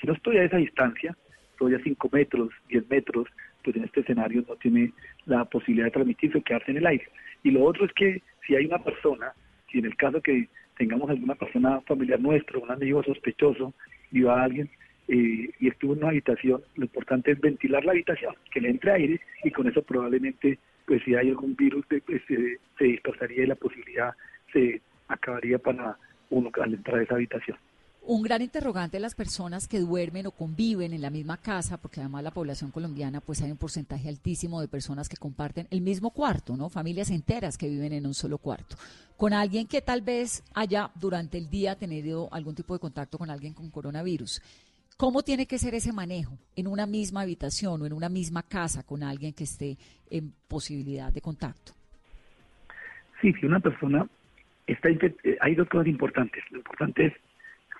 Si 0.00 0.06
no 0.06 0.14
estoy 0.14 0.38
a 0.38 0.44
esa 0.44 0.56
distancia, 0.56 1.16
estoy 1.50 1.74
a 1.74 1.82
5 1.82 2.08
metros, 2.12 2.50
10 2.68 2.88
metros, 2.88 3.28
pues 3.62 3.76
en 3.76 3.84
este 3.84 4.00
escenario 4.00 4.44
no 4.48 4.56
tiene 4.56 4.92
la 5.26 5.44
posibilidad 5.44 5.86
de 5.86 5.92
transmitirse 5.92 6.38
o 6.38 6.42
quedarse 6.42 6.70
en 6.70 6.78
el 6.78 6.86
aire. 6.86 7.06
Y 7.42 7.50
lo 7.50 7.64
otro 7.64 7.84
es 7.84 7.92
que 7.92 8.22
si 8.46 8.56
hay 8.56 8.66
una 8.66 8.82
persona, 8.82 9.32
si 9.70 9.78
en 9.78 9.86
el 9.86 9.96
caso 9.96 10.20
que 10.20 10.48
tengamos 10.76 11.08
alguna 11.10 11.34
persona 11.34 11.80
familiar 11.82 12.20
nuestro, 12.20 12.60
un 12.60 12.70
amigo 12.70 13.02
sospechoso, 13.02 13.74
y 14.10 14.22
va 14.22 14.42
alguien 14.42 14.70
eh, 15.08 15.50
y 15.60 15.68
estuvo 15.68 15.92
en 15.92 15.98
una 15.98 16.08
habitación, 16.08 16.62
lo 16.76 16.84
importante 16.84 17.32
es 17.32 17.40
ventilar 17.40 17.84
la 17.84 17.92
habitación, 17.92 18.34
que 18.50 18.60
le 18.60 18.70
entre 18.70 18.92
aire 18.92 19.20
y 19.42 19.50
con 19.50 19.68
eso 19.68 19.82
probablemente, 19.82 20.58
pues 20.86 21.02
si 21.04 21.14
hay 21.14 21.28
algún 21.28 21.54
virus, 21.56 21.84
pues, 21.86 22.22
se 22.26 22.84
dispersaría 22.84 23.44
y 23.44 23.46
la 23.46 23.54
posibilidad 23.54 24.14
se 24.52 24.80
acabaría 25.08 25.58
para 25.58 25.96
uno 26.30 26.50
al 26.62 26.74
entrar 26.74 26.98
a 26.98 27.02
esa 27.02 27.14
habitación. 27.14 27.58
Un 28.06 28.22
gran 28.22 28.42
interrogante 28.42 28.98
de 28.98 29.00
las 29.00 29.14
personas 29.14 29.66
que 29.66 29.80
duermen 29.80 30.26
o 30.26 30.30
conviven 30.30 30.92
en 30.92 31.00
la 31.00 31.08
misma 31.08 31.38
casa, 31.38 31.78
porque 31.78 32.00
además 32.00 32.22
la 32.22 32.32
población 32.32 32.70
colombiana, 32.70 33.22
pues 33.22 33.40
hay 33.40 33.50
un 33.50 33.56
porcentaje 33.56 34.10
altísimo 34.10 34.60
de 34.60 34.68
personas 34.68 35.08
que 35.08 35.16
comparten 35.16 35.66
el 35.70 35.80
mismo 35.80 36.10
cuarto, 36.10 36.54
¿no? 36.54 36.68
Familias 36.68 37.08
enteras 37.08 37.56
que 37.56 37.66
viven 37.66 37.94
en 37.94 38.06
un 38.06 38.12
solo 38.12 38.36
cuarto. 38.36 38.76
Con 39.16 39.32
alguien 39.32 39.66
que 39.66 39.80
tal 39.80 40.02
vez 40.02 40.42
haya 40.52 40.90
durante 40.96 41.38
el 41.38 41.48
día 41.48 41.76
tenido 41.76 42.28
algún 42.30 42.54
tipo 42.54 42.74
de 42.74 42.80
contacto 42.80 43.16
con 43.16 43.30
alguien 43.30 43.54
con 43.54 43.70
coronavirus. 43.70 44.42
¿Cómo 44.96 45.22
tiene 45.22 45.46
que 45.46 45.58
ser 45.58 45.74
ese 45.74 45.92
manejo 45.92 46.38
en 46.54 46.68
una 46.68 46.86
misma 46.86 47.22
habitación 47.22 47.82
o 47.82 47.86
en 47.86 47.92
una 47.92 48.08
misma 48.08 48.44
casa 48.44 48.84
con 48.84 49.02
alguien 49.02 49.32
que 49.32 49.42
esté 49.42 49.76
en 50.08 50.32
posibilidad 50.46 51.12
de 51.12 51.20
contacto? 51.20 51.72
Sí, 53.20 53.32
si 53.32 53.46
una 53.46 53.58
persona 53.58 54.06
está 54.68 54.90
infectada, 54.90 55.36
hay 55.40 55.56
dos 55.56 55.68
cosas 55.68 55.88
importantes. 55.88 56.44
Lo 56.50 56.58
importante 56.58 57.06
es 57.06 57.12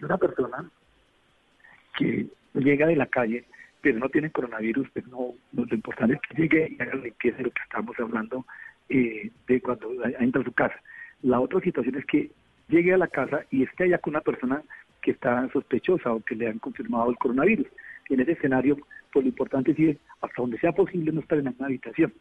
una 0.02 0.18
persona 0.18 0.68
que 1.96 2.26
llega 2.54 2.88
de 2.88 2.96
la 2.96 3.06
calle, 3.06 3.44
pero 3.80 4.00
no 4.00 4.08
tiene 4.08 4.30
coronavirus, 4.30 4.88
pues 4.92 5.06
no, 5.06 5.34
lo 5.52 5.62
importante 5.70 6.14
es 6.14 6.20
que 6.22 6.42
llegue 6.42 6.76
y 6.76 6.82
haga 6.82 6.96
limpieza 6.96 7.36
de 7.36 7.44
lo 7.44 7.50
que 7.52 7.62
estamos 7.62 7.96
hablando 8.00 8.44
eh, 8.88 9.30
de 9.46 9.60
cuando 9.60 9.88
entra 10.18 10.40
a 10.40 10.44
su 10.44 10.52
casa. 10.52 10.80
La 11.22 11.38
otra 11.38 11.60
situación 11.60 11.96
es 11.96 12.04
que 12.06 12.32
llegue 12.68 12.92
a 12.92 12.98
la 12.98 13.06
casa 13.06 13.44
y 13.52 13.62
esté 13.62 13.84
allá 13.84 13.98
con 13.98 14.14
una 14.14 14.20
persona 14.20 14.62
que 15.04 15.10
está 15.10 15.48
sospechosa 15.52 16.12
o 16.12 16.20
que 16.20 16.34
le 16.34 16.48
han 16.48 16.58
confirmado 16.58 17.10
el 17.10 17.18
coronavirus. 17.18 17.66
En 18.08 18.20
ese 18.20 18.32
escenario, 18.32 18.78
pues 19.12 19.24
lo 19.24 19.28
importante 19.28 19.72
es 19.76 19.98
hasta 20.22 20.42
donde 20.42 20.58
sea 20.58 20.72
posible 20.72 21.12
no 21.12 21.20
estar 21.20 21.38
en 21.38 21.48
una 21.48 21.66
habitación. 21.66 22.12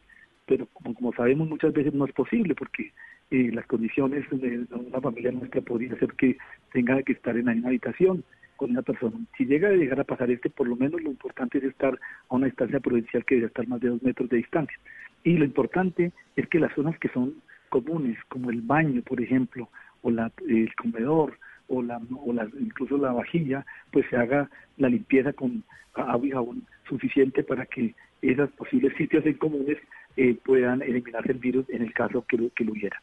Pero 0.46 0.66
como, 0.74 1.12
sabemos 1.14 1.48
muchas 1.48 1.72
veces 1.72 1.94
no 1.94 2.04
es 2.04 2.12
posible 2.12 2.54
porque 2.54 2.92
eh, 3.30 3.50
las 3.52 3.66
condiciones 3.66 4.28
de 4.30 4.66
una 4.70 5.00
familia 5.00 5.32
nuestra 5.32 5.62
podría 5.62 5.98
ser 5.98 6.12
que 6.12 6.36
tenga 6.72 7.02
que 7.02 7.14
estar 7.14 7.34
en 7.36 7.46
la 7.46 7.68
habitación 7.68 8.22
con 8.56 8.70
una 8.70 8.82
persona. 8.82 9.16
Si 9.38 9.46
llega 9.46 9.68
a 9.68 9.72
llegar 9.72 10.00
a 10.00 10.04
pasar 10.04 10.30
este, 10.30 10.50
por 10.50 10.68
lo 10.68 10.76
menos 10.76 11.02
lo 11.02 11.10
importante 11.10 11.58
es 11.58 11.64
estar 11.64 11.98
a 12.28 12.34
una 12.34 12.46
distancia 12.46 12.80
prudencial 12.80 13.24
que 13.24 13.36
debe 13.36 13.46
estar 13.46 13.66
más 13.66 13.80
de 13.80 13.88
dos 13.88 14.02
metros 14.02 14.28
de 14.28 14.36
distancia. 14.36 14.78
Y 15.24 15.38
lo 15.38 15.46
importante 15.46 16.12
es 16.36 16.46
que 16.48 16.60
las 16.60 16.74
zonas 16.74 16.98
que 16.98 17.08
son 17.08 17.34
comunes, 17.70 18.18
como 18.28 18.50
el 18.50 18.60
baño, 18.60 19.00
por 19.02 19.20
ejemplo, 19.22 19.70
o 20.02 20.10
la, 20.10 20.30
el 20.46 20.72
comedor, 20.74 21.38
o, 21.68 21.82
la, 21.82 22.00
o 22.24 22.32
la, 22.32 22.48
incluso 22.60 22.96
la 22.98 23.12
vajilla, 23.12 23.64
pues 23.92 24.06
se 24.10 24.16
haga 24.16 24.50
la 24.76 24.88
limpieza 24.88 25.32
con 25.32 25.62
agua 25.94 26.26
y 26.26 26.30
jabón 26.30 26.62
suficiente 26.88 27.42
para 27.42 27.66
que 27.66 27.94
esos 28.22 28.50
posibles 28.52 28.96
sitios 28.96 29.24
en 29.26 29.34
comunes 29.34 29.78
eh, 30.16 30.36
puedan 30.44 30.82
eliminarse 30.82 31.32
el 31.32 31.38
virus 31.38 31.68
en 31.70 31.82
el 31.82 31.92
caso 31.92 32.24
que 32.28 32.50
que 32.54 32.64
lo 32.64 32.72
hubiera. 32.72 33.00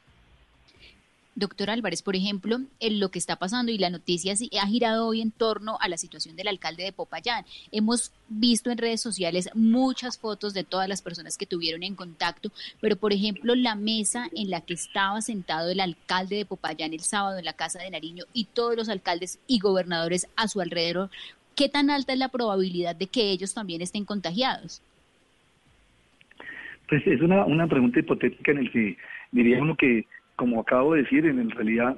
Doctor 1.34 1.70
Álvarez, 1.70 2.02
por 2.02 2.18
ejemplo, 2.18 2.60
en 2.82 3.00
lo 3.00 3.10
que 3.10 3.18
está 3.18 3.38
pasando 3.38 3.72
y 3.72 3.78
la 3.78 3.90
noticia 3.90 4.34
ha 4.62 4.68
girado 4.68 5.08
hoy 5.08 5.22
en 5.22 5.32
torno 5.32 5.78
a 5.80 5.88
la 5.88 5.96
situación 5.96 6.36
del 6.36 6.50
alcalde 6.50 6.84
de 6.84 6.92
Popayán. 6.92 7.46
Hemos 7.72 8.12
visto 8.28 8.70
en 8.70 8.78
redes 8.78 9.02
sociales 9.02 9.50
muchas 9.54 10.20
fotos 10.20 10.54
de 10.54 10.66
todas 10.66 10.90
las 10.90 11.02
personas 11.02 11.38
que 11.38 11.46
tuvieron 11.46 11.84
en 11.84 11.96
contacto, 11.96 12.52
pero 12.82 12.98
por 12.98 13.14
ejemplo 13.14 13.56
la 13.56 13.76
mesa 13.76 14.28
en 14.36 14.50
la 14.50 14.60
que 14.62 14.74
estaba 14.74 15.22
sentado 15.22 15.70
el 15.70 15.80
alcalde 15.80 16.36
de 16.36 16.46
Popayán 16.46 16.94
el 16.94 17.00
sábado 17.00 17.40
en 17.40 17.46
la 17.46 17.54
Casa 17.54 17.80
de 17.80 17.90
Nariño 17.90 18.26
y 18.34 18.46
todos 18.46 18.76
los 18.76 18.90
alcaldes 18.90 19.40
y 19.48 19.60
gobernadores 19.60 20.28
a 20.36 20.50
su 20.50 20.60
alrededor, 20.60 21.10
¿qué 21.56 21.70
tan 21.70 21.90
alta 21.90 22.12
es 22.12 22.20
la 22.20 22.30
probabilidad 22.30 22.96
de 22.96 23.08
que 23.08 23.32
ellos 23.32 23.54
también 23.54 23.82
estén 23.82 24.04
contagiados? 24.04 24.82
Pues 26.90 27.08
es 27.08 27.22
una, 27.22 27.46
una 27.46 27.68
pregunta 27.68 28.00
hipotética 28.00 28.52
en 28.52 28.58
el 28.58 28.72
que 28.72 28.98
diría 29.32 29.62
que 29.78 30.06
como 30.42 30.60
acabo 30.60 30.96
de 30.96 31.04
decir, 31.04 31.24
en 31.28 31.52
realidad, 31.52 31.96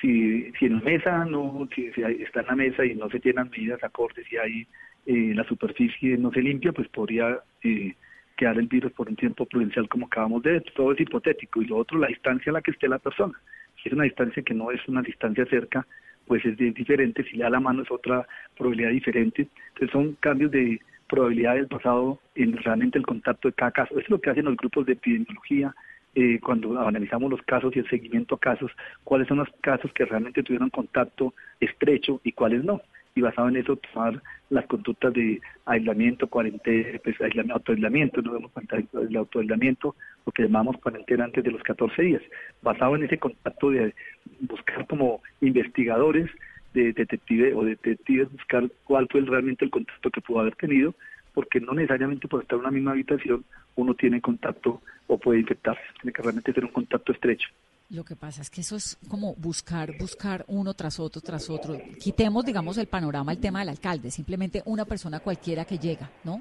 si, 0.00 0.52
si 0.52 0.66
en 0.66 0.78
mesa 0.84 1.24
no, 1.24 1.68
si, 1.74 1.90
está 2.22 2.42
en 2.42 2.46
la 2.46 2.54
mesa 2.54 2.84
y 2.84 2.94
no 2.94 3.10
se 3.10 3.18
tienen 3.18 3.50
medidas 3.50 3.82
acordes, 3.82 4.24
si 4.28 4.36
hay 4.36 4.64
eh, 5.06 5.32
la 5.34 5.42
superficie 5.42 6.16
no 6.16 6.30
se 6.30 6.40
limpia, 6.40 6.70
pues 6.70 6.86
podría 6.86 7.40
eh, 7.64 7.96
quedar 8.36 8.58
el 8.58 8.68
virus 8.68 8.92
por 8.92 9.08
un 9.08 9.16
tiempo 9.16 9.44
prudencial 9.44 9.88
como 9.88 10.06
acabamos 10.06 10.40
de 10.44 10.52
ver. 10.52 10.64
Todo 10.76 10.92
es 10.92 11.00
hipotético. 11.00 11.62
Y 11.62 11.64
lo 11.64 11.78
otro, 11.78 11.98
la 11.98 12.06
distancia 12.06 12.50
a 12.50 12.52
la 12.52 12.62
que 12.62 12.70
esté 12.70 12.86
la 12.86 13.00
persona. 13.00 13.36
Si 13.82 13.88
es 13.88 13.92
una 13.92 14.04
distancia 14.04 14.40
que 14.44 14.54
no 14.54 14.70
es 14.70 14.86
una 14.86 15.02
distancia 15.02 15.44
cerca, 15.46 15.84
pues 16.28 16.44
es 16.44 16.56
diferente. 16.56 17.24
Si 17.24 17.38
le 17.38 17.42
da 17.42 17.50
la 17.50 17.58
mano 17.58 17.82
es 17.82 17.90
otra 17.90 18.24
probabilidad 18.56 18.90
diferente. 18.90 19.48
Entonces 19.70 19.90
son 19.90 20.16
cambios 20.20 20.52
de 20.52 20.80
probabilidades 21.08 21.68
basado 21.68 22.20
en 22.36 22.56
realmente 22.56 22.98
el 22.98 23.04
contacto 23.04 23.48
de 23.48 23.54
cada 23.54 23.72
caso. 23.72 23.94
Eso 23.94 24.02
es 24.02 24.10
lo 24.10 24.20
que 24.20 24.30
hacen 24.30 24.44
los 24.44 24.56
grupos 24.56 24.86
de 24.86 24.92
epidemiología, 24.92 25.74
eh, 26.14 26.40
cuando 26.40 26.78
analizamos 26.80 27.30
los 27.30 27.42
casos 27.42 27.74
y 27.74 27.80
el 27.80 27.88
seguimiento 27.88 28.34
a 28.34 28.40
casos, 28.40 28.72
cuáles 29.04 29.28
son 29.28 29.38
los 29.38 29.48
casos 29.60 29.92
que 29.92 30.04
realmente 30.04 30.42
tuvieron 30.42 30.70
contacto 30.70 31.34
estrecho 31.60 32.20
y 32.24 32.32
cuáles 32.32 32.64
no. 32.64 32.80
Y 33.14 33.22
basado 33.22 33.48
en 33.48 33.56
eso, 33.56 33.76
tomar 33.76 34.22
las 34.50 34.66
conductas 34.66 35.12
de 35.12 35.40
aislamiento, 35.66 36.28
cuarentena, 36.28 36.98
pues, 37.02 37.16
autoaislamiento, 37.50 38.22
no 38.22 38.32
vemos 38.32 38.52
el 38.92 39.16
autoaislamiento, 39.16 39.96
lo 40.26 40.32
que 40.32 40.44
llamamos 40.44 40.76
cuarentena 40.78 41.24
antes 41.24 41.42
de 41.42 41.50
los 41.50 41.62
14 41.62 42.02
días. 42.02 42.22
Basado 42.62 42.96
en 42.96 43.04
ese 43.04 43.18
contacto 43.18 43.70
de 43.70 43.94
buscar 44.40 44.86
como 44.86 45.22
investigadores, 45.40 46.30
de 46.74 46.92
detectives 46.92 47.54
o 47.56 47.64
detectives, 47.64 48.30
buscar 48.32 48.70
cuál 48.84 49.08
fue 49.10 49.22
realmente 49.22 49.64
el 49.64 49.70
contacto 49.72 50.10
que 50.10 50.20
pudo 50.20 50.40
haber 50.40 50.54
tenido, 50.56 50.94
porque 51.32 51.60
no 51.60 51.72
necesariamente 51.74 52.28
por 52.28 52.42
estar 52.42 52.56
en 52.56 52.60
una 52.60 52.70
misma 52.70 52.92
habitación 52.92 53.44
uno 53.76 53.94
tiene 53.94 54.20
contacto 54.20 54.82
o 55.06 55.18
puede 55.18 55.40
infectarse, 55.40 55.82
tiene 56.00 56.12
que 56.12 56.22
realmente 56.22 56.52
tener 56.52 56.66
un 56.66 56.72
contacto 56.72 57.12
estrecho. 57.12 57.48
Lo 57.90 58.04
que 58.04 58.14
pasa 58.14 58.40
es 58.40 58.50
que 58.50 58.60
eso 58.60 58.76
es 58.76 58.96
como 59.08 59.34
buscar, 59.34 59.98
buscar 59.98 60.44
uno 60.46 60.74
tras 60.74 61.00
otro, 61.00 61.20
tras 61.20 61.50
otro. 61.50 61.76
Quitemos, 61.98 62.44
digamos, 62.44 62.78
el 62.78 62.86
panorama, 62.86 63.32
el 63.32 63.38
tema 63.38 63.60
del 63.60 63.70
alcalde, 63.70 64.12
simplemente 64.12 64.62
una 64.64 64.84
persona 64.84 65.18
cualquiera 65.18 65.64
que 65.64 65.78
llega, 65.78 66.08
¿no? 66.22 66.40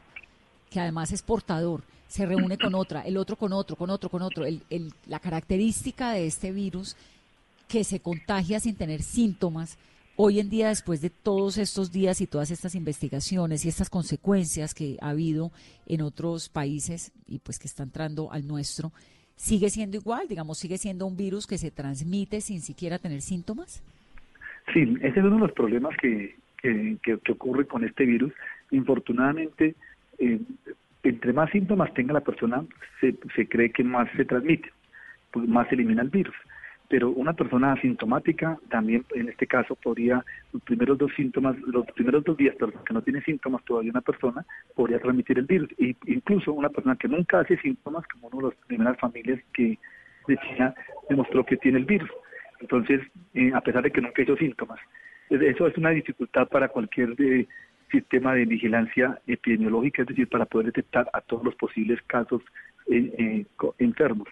Que 0.69 0.79
además 0.79 1.11
es 1.11 1.23
portador, 1.23 1.81
se 2.07 2.27
reúne 2.27 2.59
con 2.59 2.75
otra, 2.75 3.01
el 3.01 3.17
otro 3.17 3.35
con 3.35 3.51
otro, 3.51 3.75
con 3.75 3.89
otro, 3.89 4.09
con 4.09 4.21
otro. 4.21 4.45
El, 4.45 4.61
el, 4.69 4.93
la 5.07 5.19
característica 5.19 6.11
de 6.11 6.27
este 6.27 6.51
virus 6.51 6.95
que 7.67 7.83
se 7.83 7.99
contagia 7.99 8.59
sin 8.59 8.75
tener 8.75 9.01
síntomas 9.01 9.79
Hoy 10.21 10.41
en 10.41 10.49
día, 10.49 10.67
después 10.67 10.99
de 10.99 11.09
todos 11.09 11.57
estos 11.57 11.93
días 11.93 12.19
y 12.19 12.27
todas 12.27 12.51
estas 12.51 12.75
investigaciones 12.75 13.63
y 13.63 13.69
estas 13.69 13.89
consecuencias 13.89 14.73
que 14.73 14.97
ha 15.01 15.11
habido 15.11 15.53
en 15.87 16.01
otros 16.01 16.49
países 16.49 17.13
y 17.25 17.39
pues 17.39 17.57
que 17.57 17.67
está 17.67 17.83
entrando 17.83 18.29
al 18.29 18.45
nuestro, 18.45 18.91
¿sigue 19.37 19.69
siendo 19.69 19.95
igual? 19.95 20.27
Digamos, 20.27 20.57
¿sigue 20.57 20.77
siendo 20.77 21.05
un 21.05 21.15
virus 21.15 21.47
que 21.47 21.57
se 21.57 21.71
transmite 21.71 22.41
sin 22.41 22.59
siquiera 22.59 22.99
tener 22.99 23.21
síntomas? 23.21 23.81
Sí, 24.73 24.93
ese 24.99 25.19
es 25.19 25.25
uno 25.25 25.35
de 25.35 25.39
los 25.39 25.53
problemas 25.53 25.95
que, 25.95 26.35
que, 26.61 27.31
ocurre 27.31 27.65
con 27.65 27.85
este 27.85 28.05
virus. 28.05 28.33
Infortunadamente, 28.71 29.75
eh, 30.17 30.41
entre 31.03 31.31
más 31.31 31.49
síntomas 31.51 31.93
tenga 31.93 32.11
la 32.11 32.25
persona, 32.25 32.65
se, 32.99 33.15
se 33.37 33.47
cree 33.47 33.71
que 33.71 33.85
más 33.85 34.09
se 34.17 34.25
transmite, 34.25 34.69
pues 35.31 35.47
más 35.47 35.69
se 35.69 35.75
elimina 35.75 36.01
el 36.01 36.09
virus 36.09 36.35
pero 36.89 37.11
una 37.11 37.33
persona 37.33 37.73
asintomática 37.73 38.57
también 38.69 39.05
en 39.13 39.29
este 39.29 39.45
caso 39.45 39.75
podría, 39.75 40.25
los 40.51 40.61
primeros 40.63 40.97
dos 40.97 41.11
síntomas, 41.15 41.55
los 41.59 41.85
primeros 41.91 42.23
dos 42.23 42.35
días, 42.35 42.55
pero 42.57 42.73
que 42.83 42.93
no 42.93 43.03
tiene 43.03 43.21
síntomas 43.21 43.63
todavía 43.63 43.91
una 43.91 44.01
persona, 44.01 44.43
podría 44.75 44.99
transmitir 44.99 45.37
el 45.37 45.45
virus. 45.45 45.69
E 45.77 45.95
incluso 46.07 46.51
una 46.51 46.69
persona 46.69 46.95
que 46.95 47.07
nunca 47.07 47.41
hace 47.41 47.57
síntomas, 47.57 48.03
como 48.07 48.27
una 48.29 48.49
de 48.49 48.55
las 48.55 48.65
primeras 48.65 48.97
familias 48.97 49.39
que 49.53 49.77
decía, 50.27 50.73
demostró 51.07 51.45
que 51.45 51.57
tiene 51.57 51.77
el 51.77 51.85
virus. 51.85 52.09
Entonces, 52.59 53.01
eh, 53.35 53.51
a 53.53 53.61
pesar 53.61 53.83
de 53.83 53.91
que 53.91 54.01
nunca 54.01 54.23
hizo 54.23 54.35
síntomas. 54.35 54.79
Eso 55.29 55.67
es 55.67 55.77
una 55.77 55.91
dificultad 55.91 56.47
para 56.47 56.69
cualquier 56.69 57.13
eh, 57.19 57.47
sistema 57.91 58.33
de 58.33 58.45
vigilancia 58.45 59.19
epidemiológica, 59.27 60.01
es 60.01 60.07
decir, 60.07 60.27
para 60.27 60.47
poder 60.47 60.67
detectar 60.67 61.07
a 61.13 61.21
todos 61.21 61.43
los 61.43 61.53
posibles 61.53 62.01
casos 62.07 62.41
eh, 62.89 63.45
enfermos. 63.77 64.27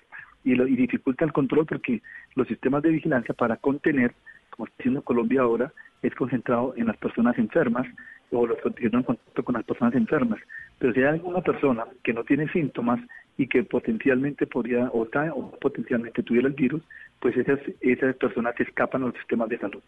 Y, 0.47 0.55
lo, 0.55 0.65
y 0.65 0.77
dificulta 0.77 1.25
el 1.25 1.33
control 1.33 1.65
porque 1.65 2.01
los 2.35 2.47
sistemas 2.47 2.81
de 2.81 2.89
vigilancia 2.89 3.33
para 3.33 3.57
contener, 3.57 4.13
como 4.49 4.65
está 4.65 4.77
haciendo 4.79 5.01
Colombia 5.01 5.41
ahora, 5.41 5.73
es 6.01 6.15
concentrado 6.15 6.73
en 6.77 6.87
las 6.87 6.95
personas 6.95 7.37
enfermas 7.37 7.85
o 8.31 8.47
los 8.47 8.57
que 8.61 8.69
tienen 8.71 9.03
contacto 9.03 9.43
con 9.43 9.55
las 9.55 9.65
personas 9.65 9.93
enfermas. 9.95 10.39
Pero 10.79 10.93
si 10.93 10.99
hay 10.99 11.07
alguna 11.07 11.41
persona 11.41 11.85
que 12.01 12.13
no 12.13 12.23
tiene 12.23 12.47
síntomas 12.53 13.01
y 13.37 13.47
que 13.47 13.63
potencialmente 13.63 14.47
podría 14.47 14.87
o, 14.87 15.01
o 15.03 15.51
potencialmente 15.59 16.23
tuviera 16.23 16.47
el 16.47 16.53
virus, 16.53 16.81
pues 17.19 17.35
esas, 17.35 17.59
esas 17.81 18.15
personas 18.15 18.57
escapan 18.57 19.03
a 19.03 19.07
los 19.07 19.15
sistemas 19.15 19.49
de 19.49 19.57
salud. 19.57 19.81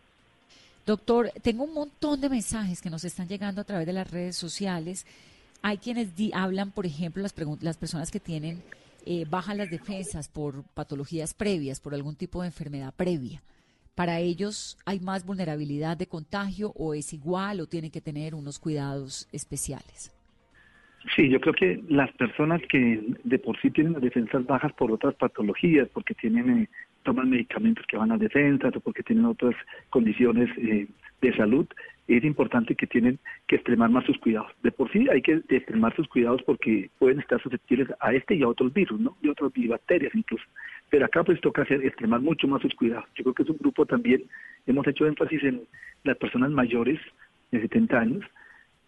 Doctor, 0.85 1.29
tengo 1.41 1.63
un 1.63 1.73
montón 1.73 2.19
de 2.19 2.29
mensajes 2.29 2.81
que 2.81 2.89
nos 2.89 3.05
están 3.05 3.29
llegando 3.29 3.61
a 3.61 3.63
través 3.63 3.87
de 3.87 3.93
las 3.93 4.11
redes 4.11 4.35
sociales. 4.35 5.05
Hay 5.61 5.77
quienes 5.77 6.09
hablan, 6.33 6.71
por 6.71 6.85
ejemplo, 6.85 7.21
las, 7.21 7.33
las 7.61 7.77
personas 7.77 8.11
que 8.11 8.19
tienen 8.19 8.61
eh, 9.11 9.25
bajan 9.27 9.57
las 9.57 9.71
defensas 9.71 10.29
por 10.29 10.63
patologías 10.75 11.33
previas, 11.33 11.79
por 11.81 11.95
algún 11.95 12.15
tipo 12.15 12.41
de 12.41 12.49
enfermedad 12.49 12.93
previa. 12.95 13.41
¿Para 13.95 14.19
ellos 14.19 14.77
hay 14.85 14.99
más 14.99 15.25
vulnerabilidad 15.25 15.97
de 15.97 16.05
contagio 16.05 16.73
o 16.75 16.93
es 16.93 17.11
igual 17.11 17.59
o 17.59 17.65
tienen 17.65 17.89
que 17.89 18.01
tener 18.01 18.35
unos 18.35 18.59
cuidados 18.59 19.27
especiales? 19.31 20.15
Sí, 21.15 21.27
yo 21.27 21.41
creo 21.41 21.55
que 21.55 21.83
las 21.89 22.11
personas 22.17 22.61
que 22.69 23.01
de 23.23 23.39
por 23.39 23.59
sí 23.59 23.71
tienen 23.71 23.93
las 23.93 24.03
defensas 24.03 24.45
bajas 24.45 24.73
por 24.73 24.91
otras 24.91 25.15
patologías, 25.15 25.89
porque 25.91 26.13
tienen 26.13 26.59
eh, 26.59 26.69
toman 27.01 27.31
medicamentos 27.31 27.87
que 27.87 27.97
van 27.97 28.11
a 28.11 28.17
defensas 28.19 28.75
o 28.75 28.79
porque 28.79 29.01
tienen 29.01 29.25
otras 29.25 29.55
condiciones 29.89 30.55
eh, 30.59 30.87
de 31.19 31.35
salud, 31.35 31.65
es 32.17 32.23
importante 32.23 32.75
que 32.75 32.87
tienen 32.87 33.19
que 33.47 33.57
extremar 33.57 33.89
más 33.89 34.05
sus 34.05 34.17
cuidados. 34.17 34.51
De 34.63 34.71
por 34.71 34.91
sí 34.91 35.07
hay 35.09 35.21
que 35.21 35.41
extremar 35.49 35.95
sus 35.95 36.07
cuidados 36.07 36.41
porque 36.43 36.89
pueden 36.97 37.19
estar 37.19 37.41
susceptibles 37.41 37.87
a 37.99 38.13
este 38.13 38.35
y 38.35 38.41
a 38.41 38.47
otros 38.47 38.73
virus, 38.73 38.99
¿no? 38.99 39.15
Y 39.21 39.29
otras 39.29 39.51
bacterias 39.55 40.13
incluso. 40.15 40.43
Pero 40.89 41.05
acá 41.05 41.23
pues 41.23 41.39
toca 41.41 41.61
hacer 41.61 41.85
extremar 41.85 42.21
mucho 42.21 42.47
más 42.47 42.61
sus 42.61 42.73
cuidados. 42.73 43.05
Yo 43.15 43.23
creo 43.23 43.33
que 43.35 43.43
es 43.43 43.49
un 43.49 43.57
grupo 43.57 43.85
también, 43.85 44.23
hemos 44.65 44.87
hecho 44.87 45.05
énfasis 45.05 45.43
en 45.43 45.61
las 46.03 46.17
personas 46.17 46.49
mayores 46.51 46.99
de 47.51 47.61
70 47.61 47.99
años, 47.99 48.25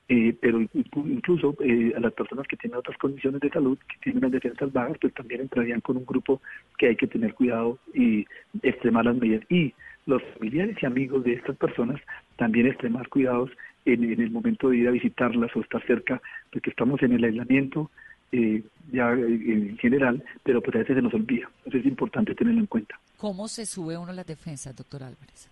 eh, 0.09 0.35
pero 0.41 0.59
incluso 0.59 1.55
eh, 1.61 1.93
a 1.95 1.99
las 1.99 2.13
personas 2.13 2.47
que 2.47 2.57
tienen 2.57 2.79
otras 2.79 2.97
condiciones 2.97 3.39
de 3.39 3.49
salud, 3.49 3.77
que 3.77 3.97
tienen 4.03 4.23
las 4.23 4.31
defensas 4.31 4.73
bajas, 4.73 4.97
pues 4.99 5.13
también 5.13 5.41
entrarían 5.41 5.79
con 5.81 5.95
un 5.95 6.05
grupo 6.05 6.41
que 6.77 6.87
hay 6.87 6.95
que 6.95 7.07
tener 7.07 7.33
cuidado 7.33 7.77
y 7.93 8.25
extremar 8.63 9.05
las 9.05 9.15
medidas. 9.15 9.43
Y 9.49 9.73
los 10.05 10.21
familiares 10.33 10.77
y 10.81 10.85
amigos 10.85 11.23
de 11.23 11.33
estas 11.33 11.55
personas 11.57 12.01
también 12.37 12.67
extremar 12.67 13.07
cuidados 13.09 13.51
en, 13.85 14.03
el 14.03 14.31
momento 14.31 14.69
de 14.69 14.77
ir 14.77 14.87
a 14.87 14.91
visitarlas 14.91 15.55
o 15.55 15.61
estar 15.61 15.85
cerca, 15.85 16.21
porque 16.51 16.69
estamos 16.69 17.01
en 17.03 17.13
el 17.13 17.23
aislamiento 17.23 17.89
eh, 18.31 18.63
ya 18.91 19.11
en 19.11 19.77
general, 19.77 20.23
pero 20.43 20.61
pues 20.61 20.75
a 20.75 20.79
veces 20.79 20.95
se 20.95 21.01
nos 21.01 21.13
olvida. 21.13 21.49
Entonces 21.59 21.81
es 21.81 21.87
importante 21.87 22.35
tenerlo 22.35 22.61
en 22.61 22.67
cuenta. 22.67 22.99
¿Cómo 23.17 23.47
se 23.47 23.65
sube 23.65 23.97
uno 23.97 24.13
las 24.13 24.25
defensas, 24.25 24.75
doctor 24.75 25.03
Álvarez? 25.03 25.49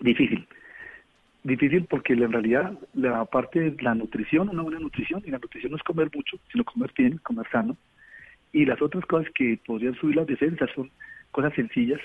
Difícil 0.00 0.46
difícil 1.44 1.84
porque 1.88 2.12
en 2.12 2.32
realidad 2.32 2.72
la 2.94 3.24
parte 3.24 3.60
de 3.60 3.82
la 3.82 3.94
nutrición, 3.94 4.48
una 4.48 4.62
buena 4.62 4.78
nutrición, 4.78 5.22
y 5.26 5.30
la 5.30 5.38
nutrición 5.38 5.72
no 5.72 5.76
es 5.76 5.82
comer 5.82 6.10
mucho, 6.14 6.38
sino 6.50 6.64
comer 6.64 6.92
bien, 6.96 7.18
comer 7.18 7.46
sano. 7.50 7.76
Y 8.52 8.64
las 8.64 8.80
otras 8.82 9.04
cosas 9.06 9.30
que 9.34 9.58
podrían 9.64 9.94
subir 9.94 10.16
las 10.16 10.26
defensas 10.26 10.70
son 10.74 10.90
cosas 11.30 11.54
sencillas, 11.54 12.00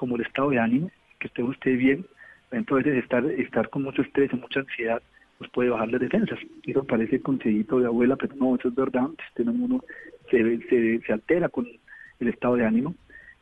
como 0.00 0.16
el 0.16 0.22
estado 0.22 0.48
de 0.48 0.58
ánimo, 0.58 0.90
que 1.18 1.26
esté 1.26 1.42
usted 1.42 1.76
bien. 1.76 2.06
Entonces 2.50 2.96
estar, 2.96 3.22
estar 3.26 3.68
con 3.68 3.82
mucho 3.82 4.00
estrés 4.00 4.32
mucha 4.32 4.60
ansiedad 4.60 5.02
pues 5.36 5.50
puede 5.50 5.68
bajar 5.68 5.90
las 5.90 6.00
defensas. 6.00 6.38
Eso 6.66 6.84
parece 6.84 7.20
consejito 7.20 7.80
de 7.80 7.86
abuela, 7.86 8.16
pero 8.16 8.34
no, 8.36 8.56
eso 8.56 8.68
es 8.68 8.74
verdad. 8.74 9.08
Este 9.28 9.42
uno 9.42 9.84
se, 10.30 10.58
se, 10.68 11.00
se 11.00 11.12
altera 11.12 11.50
con 11.50 11.66
el 12.18 12.28
estado 12.28 12.56
de 12.56 12.64
ánimo 12.64 12.94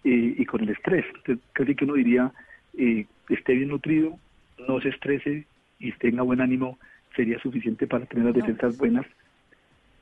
eh, 0.02 0.34
y 0.36 0.44
con 0.46 0.62
el 0.62 0.70
estrés. 0.70 1.04
Entonces, 1.14 1.44
casi 1.52 1.76
que 1.76 1.84
uno 1.84 1.94
diría, 1.94 2.32
eh, 2.76 3.06
esté 3.28 3.54
bien 3.54 3.68
nutrido, 3.68 4.18
no 4.66 4.80
se 4.80 4.88
estrese 4.88 5.46
y 5.78 5.92
tenga 5.92 6.22
buen 6.22 6.40
ánimo, 6.40 6.76
sería 7.14 7.38
suficiente 7.38 7.86
para 7.86 8.04
tener 8.06 8.24
las 8.26 8.34
defensas 8.34 8.76
buenas. 8.78 9.06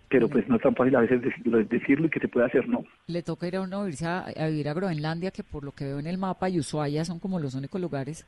Pero 0.09 0.29
pues 0.29 0.49
no 0.49 0.57
es 0.57 0.63
tan 0.63 0.75
fácil 0.75 0.95
a 0.95 1.01
veces 1.01 1.21
decirlo 1.69 2.07
y 2.07 2.11
que 2.11 2.21
se 2.21 2.29
puede 2.29 2.47
hacer, 2.47 2.69
¿no? 2.69 2.85
Le 3.09 3.23
toca 3.23 3.49
ir 3.49 3.57
a 3.57 3.63
uno 3.63 3.89
irse 3.89 4.07
a, 4.07 4.25
vivir 4.47 4.69
a 4.69 4.75
Groenlandia, 4.75 5.33
que 5.33 5.43
por 5.43 5.65
lo 5.65 5.73
que 5.73 5.85
veo 5.85 5.99
en 5.99 6.07
el 6.07 6.19
mapa, 6.19 6.49
y 6.49 6.61
Ushuaia 6.61 7.05
son 7.05 7.19
como 7.19 7.41
los 7.41 7.55
únicos 7.55 7.81
lugares 7.81 8.25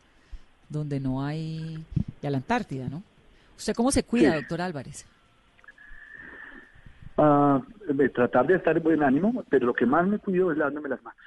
donde 0.69 0.99
no 0.99 1.25
hay... 1.25 1.85
y 2.21 2.27
a 2.27 2.31
la 2.31 2.39
Antártida, 2.39 2.89
¿no? 2.89 3.03
¿Usted 3.57 3.75
cómo 3.75 3.91
se 3.91 4.03
cuida, 4.03 4.35
doctor 4.35 4.61
Álvarez? 4.61 5.07
Uh, 7.17 7.61
tratar 8.15 8.47
de 8.47 8.57
estar 8.57 8.77
en 8.77 8.83
buen 8.83 9.03
ánimo, 9.03 9.45
pero 9.49 9.67
lo 9.67 9.75
que 9.75 9.87
más 9.87 10.07
me 10.07 10.19
cuido 10.19 10.53
es 10.53 10.59
lavándome 10.59 10.89
las 10.89 11.03
manos 11.03 11.19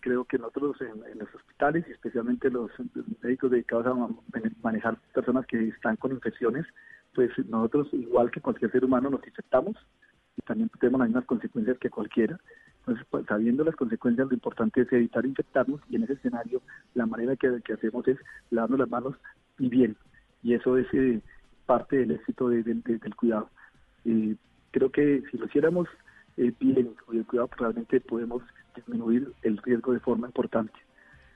creo 0.00 0.24
que 0.24 0.38
nosotros 0.38 0.76
en, 0.80 1.18
los 1.18 1.32
hospitales 1.34 1.84
y 1.88 1.92
especialmente 1.92 2.50
los 2.50 2.70
médicos 3.22 3.50
dedicados 3.50 3.86
a 3.86 4.08
manejar 4.62 4.96
personas 5.14 5.46
que 5.46 5.68
están 5.68 5.96
con 5.96 6.12
infecciones, 6.12 6.66
pues 7.14 7.30
nosotros 7.48 7.88
igual 7.92 8.30
que 8.30 8.40
cualquier 8.40 8.70
ser 8.70 8.84
humano 8.84 9.10
nos 9.10 9.26
infectamos 9.26 9.76
y 10.36 10.42
también 10.42 10.70
tenemos 10.78 11.00
las 11.00 11.08
mismas 11.08 11.26
consecuencias 11.26 11.78
que 11.78 11.90
cualquiera. 11.90 12.38
Entonces, 12.80 13.06
pues, 13.10 13.26
sabiendo 13.26 13.62
las 13.64 13.76
consecuencias, 13.76 14.28
lo 14.28 14.34
importante 14.34 14.80
es 14.80 14.92
evitar 14.92 15.26
infectarnos 15.26 15.80
y 15.90 15.96
en 15.96 16.04
ese 16.04 16.14
escenario 16.14 16.62
la 16.94 17.06
manera 17.06 17.36
que, 17.36 17.60
hacemos 17.72 18.08
es 18.08 18.18
lavarnos 18.50 18.80
las 18.80 18.90
manos 18.90 19.16
y 19.58 19.68
bien. 19.68 19.96
Y 20.42 20.54
eso 20.54 20.76
es 20.78 20.86
eh, 20.94 21.20
parte 21.66 21.98
del 21.98 22.12
éxito 22.12 22.48
del 22.48 23.14
cuidado. 23.16 23.50
Eh, 24.04 24.34
creo 24.70 24.90
que 24.90 25.22
si 25.30 25.36
lo 25.36 25.46
hiciéramos 25.46 25.88
eh, 26.36 26.52
bien 26.58 26.94
con 27.04 27.18
el 27.18 27.26
cuidado, 27.26 27.48
pues, 27.48 27.60
realmente 27.60 28.00
podemos 28.00 28.42
disminuir 28.74 29.32
el 29.42 29.58
riesgo 29.58 29.92
de 29.92 30.00
forma 30.00 30.28
importante. 30.28 30.72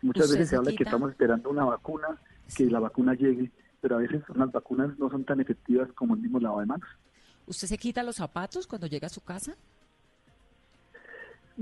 Muchas 0.00 0.30
veces 0.30 0.48
se 0.48 0.56
habla 0.56 0.72
que 0.72 0.84
estamos 0.84 1.10
esperando 1.10 1.50
una 1.50 1.64
vacuna, 1.64 2.08
que 2.56 2.66
la 2.66 2.80
vacuna 2.80 3.14
llegue, 3.14 3.50
pero 3.84 3.96
a 3.96 3.98
veces 3.98 4.22
las 4.34 4.50
vacunas 4.50 4.98
no 4.98 5.10
son 5.10 5.24
tan 5.24 5.42
efectivas 5.42 5.92
como 5.92 6.14
el 6.14 6.20
mismo 6.22 6.40
lavado 6.40 6.60
de 6.60 6.66
manos. 6.66 6.88
¿Usted 7.46 7.68
se 7.68 7.76
quita 7.76 8.02
los 8.02 8.16
zapatos 8.16 8.66
cuando 8.66 8.86
llega 8.86 9.08
a 9.08 9.10
su 9.10 9.20
casa? 9.20 9.54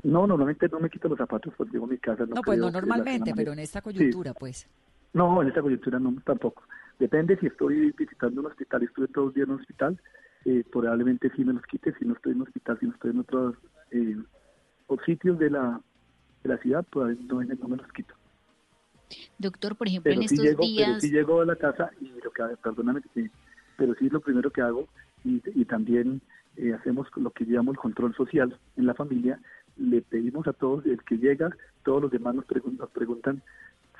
No, 0.04 0.24
normalmente 0.28 0.68
no 0.68 0.78
me 0.78 0.88
quito 0.88 1.08
los 1.08 1.18
zapatos 1.18 1.52
cuando 1.56 1.72
llego 1.72 1.86
a 1.86 1.88
mi 1.88 1.98
casa. 1.98 2.24
No, 2.26 2.42
pues 2.42 2.60
no 2.60 2.70
normalmente, 2.70 3.32
pero 3.34 3.54
en 3.54 3.58
esta 3.58 3.82
coyuntura, 3.82 4.34
pues. 4.34 4.68
No, 5.12 5.42
en 5.42 5.48
esta 5.48 5.62
coyuntura 5.62 5.98
no, 5.98 6.14
tampoco. 6.24 6.62
Depende 7.00 7.36
si 7.38 7.46
estoy 7.46 7.90
visitando 7.90 8.40
un 8.40 8.46
hospital, 8.46 8.84
estuve 8.84 9.08
todos 9.08 9.26
los 9.26 9.34
días 9.34 9.48
en 9.48 9.54
un 9.54 9.60
hospital, 9.60 10.00
eh, 10.44 10.62
probablemente 10.70 11.28
sí 11.34 11.44
me 11.44 11.54
los 11.54 11.66
quite, 11.66 11.92
si 11.98 12.04
no 12.04 12.14
estoy 12.14 12.34
en 12.34 12.42
un 12.42 12.46
hospital, 12.46 12.78
si 12.78 12.86
no 12.86 12.92
estoy 12.92 13.10
en 13.10 13.18
otros 13.18 13.56
eh, 13.90 14.16
sitios 15.04 15.40
de 15.40 15.50
la, 15.50 15.80
de 16.44 16.50
la 16.50 16.58
ciudad, 16.58 16.86
pues 16.88 17.18
no, 17.22 17.42
no 17.42 17.68
me 17.68 17.76
los 17.78 17.92
quito. 17.92 18.14
Doctor, 19.38 19.76
por 19.76 19.88
ejemplo, 19.88 20.12
en 20.12 20.22
estos 20.22 20.56
días... 20.58 20.88
Pero 20.88 21.00
sí 21.00 21.10
llego 21.10 21.40
a 21.40 21.46
la 21.46 21.56
casa 21.56 21.90
y 22.00 22.08
lo 22.22 22.30
que 22.30 22.42
perdóname, 22.62 23.00
pero 23.76 23.94
sí 23.94 24.06
es 24.06 24.12
lo 24.12 24.20
primero 24.20 24.50
que 24.50 24.62
hago 24.62 24.88
y, 25.24 25.42
y 25.54 25.64
también 25.64 26.20
eh, 26.56 26.72
hacemos 26.72 27.08
lo 27.16 27.30
que 27.30 27.44
llamamos 27.44 27.74
el 27.74 27.80
control 27.80 28.14
social 28.14 28.58
en 28.76 28.86
la 28.86 28.94
familia. 28.94 29.40
Le 29.76 30.02
pedimos 30.02 30.46
a 30.46 30.52
todos, 30.52 30.84
el 30.86 31.02
que 31.02 31.16
llega, 31.16 31.50
todos 31.82 32.02
los 32.02 32.10
demás 32.10 32.34
nos, 32.34 32.44
nos 32.78 32.90
preguntan 32.90 33.42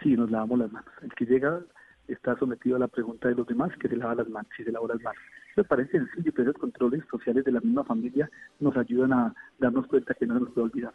si 0.03 0.16
nos 0.16 0.31
lavamos 0.31 0.59
las 0.59 0.72
manos. 0.72 0.90
El 1.03 1.12
que 1.14 1.27
llega 1.27 1.61
está 2.09 2.37
sometido 2.38 2.77
a 2.77 2.81
la 2.81 2.88
pregunta 2.88 3.29
de 3.29 3.35
los 3.35 3.46
demás 3.46 3.72
que 3.79 3.88
se 3.88 3.96
lava 3.96 4.14
las 4.16 4.29
manos, 4.29 4.51
si 4.57 4.64
se 4.64 4.72
lava 4.72 4.88
las 4.88 5.01
manos. 5.03 5.22
Me 5.57 5.64
parece 5.64 5.98
sencillo, 5.98 6.33
pero 6.35 6.48
los 6.48 6.61
controles 6.61 7.03
sociales 7.11 7.44
de 7.44 7.53
la 7.53 7.61
misma 7.61 7.85
familia 7.85 8.31
nos 8.61 8.77
ayudan 8.77 9.12
a 9.12 9.35
darnos 9.59 9.87
cuenta 9.87 10.14
que 10.14 10.27
no 10.27 10.38
nos 10.38 10.51
puede 10.51 10.66
olvidar. 10.66 10.94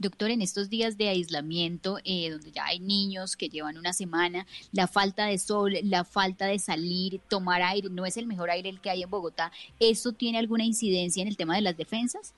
Doctor, 0.00 0.30
en 0.30 0.40
estos 0.40 0.70
días 0.70 0.96
de 0.96 1.08
aislamiento, 1.10 1.98
eh, 2.06 2.30
donde 2.30 2.52
ya 2.52 2.64
hay 2.64 2.80
niños 2.80 3.36
que 3.36 3.50
llevan 3.50 3.76
una 3.76 3.92
semana, 3.92 4.46
la 4.72 4.86
falta 4.86 5.26
de 5.26 5.36
sol, 5.36 5.74
la 5.84 6.04
falta 6.04 6.46
de 6.46 6.58
salir, 6.58 7.20
tomar 7.28 7.60
aire, 7.60 7.90
no 7.90 8.06
es 8.06 8.16
el 8.16 8.26
mejor 8.26 8.48
aire 8.48 8.70
el 8.70 8.80
que 8.80 8.88
hay 8.88 9.02
en 9.02 9.10
Bogotá, 9.10 9.52
¿eso 9.78 10.12
tiene 10.12 10.38
alguna 10.38 10.64
incidencia 10.64 11.20
en 11.20 11.28
el 11.28 11.36
tema 11.36 11.54
de 11.54 11.60
las 11.60 11.76
defensas? 11.76 12.34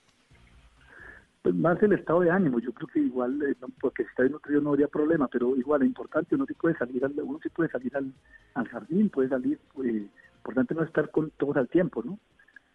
Pues 1.43 1.55
más 1.55 1.81
el 1.85 1.93
estado 1.93 2.23
de 2.23 2.33
ánimo, 2.33 2.59
yo 2.59 2.73
creo 2.73 2.89
que 2.89 2.99
igual, 2.99 3.41
eh, 3.43 3.55
porque 3.81 4.03
si 4.03 4.09
está 4.09 4.25
nutrido 4.25 4.61
no 4.61 4.71
habría 4.71 4.89
problema, 4.89 5.29
pero 5.29 5.57
igual 5.57 5.83
es 5.83 5.87
importante, 5.87 6.35
uno 6.35 6.47
sí 6.47 6.55
puede 6.55 6.77
salir 6.77 7.05
al, 7.05 7.13
uno 7.23 7.39
sí 7.41 7.49
puede 7.49 7.71
salir 7.71 7.97
al, 7.97 8.69
jardín, 8.69 9.09
puede 9.09 9.29
salir, 9.29 9.61
pues, 9.73 10.03
importante 10.39 10.75
no 10.75 10.83
estar 10.83 11.13
con 11.13 11.31
todos 11.37 11.57
al 11.57 11.69
tiempo, 11.69 12.03
¿no? 12.03 12.19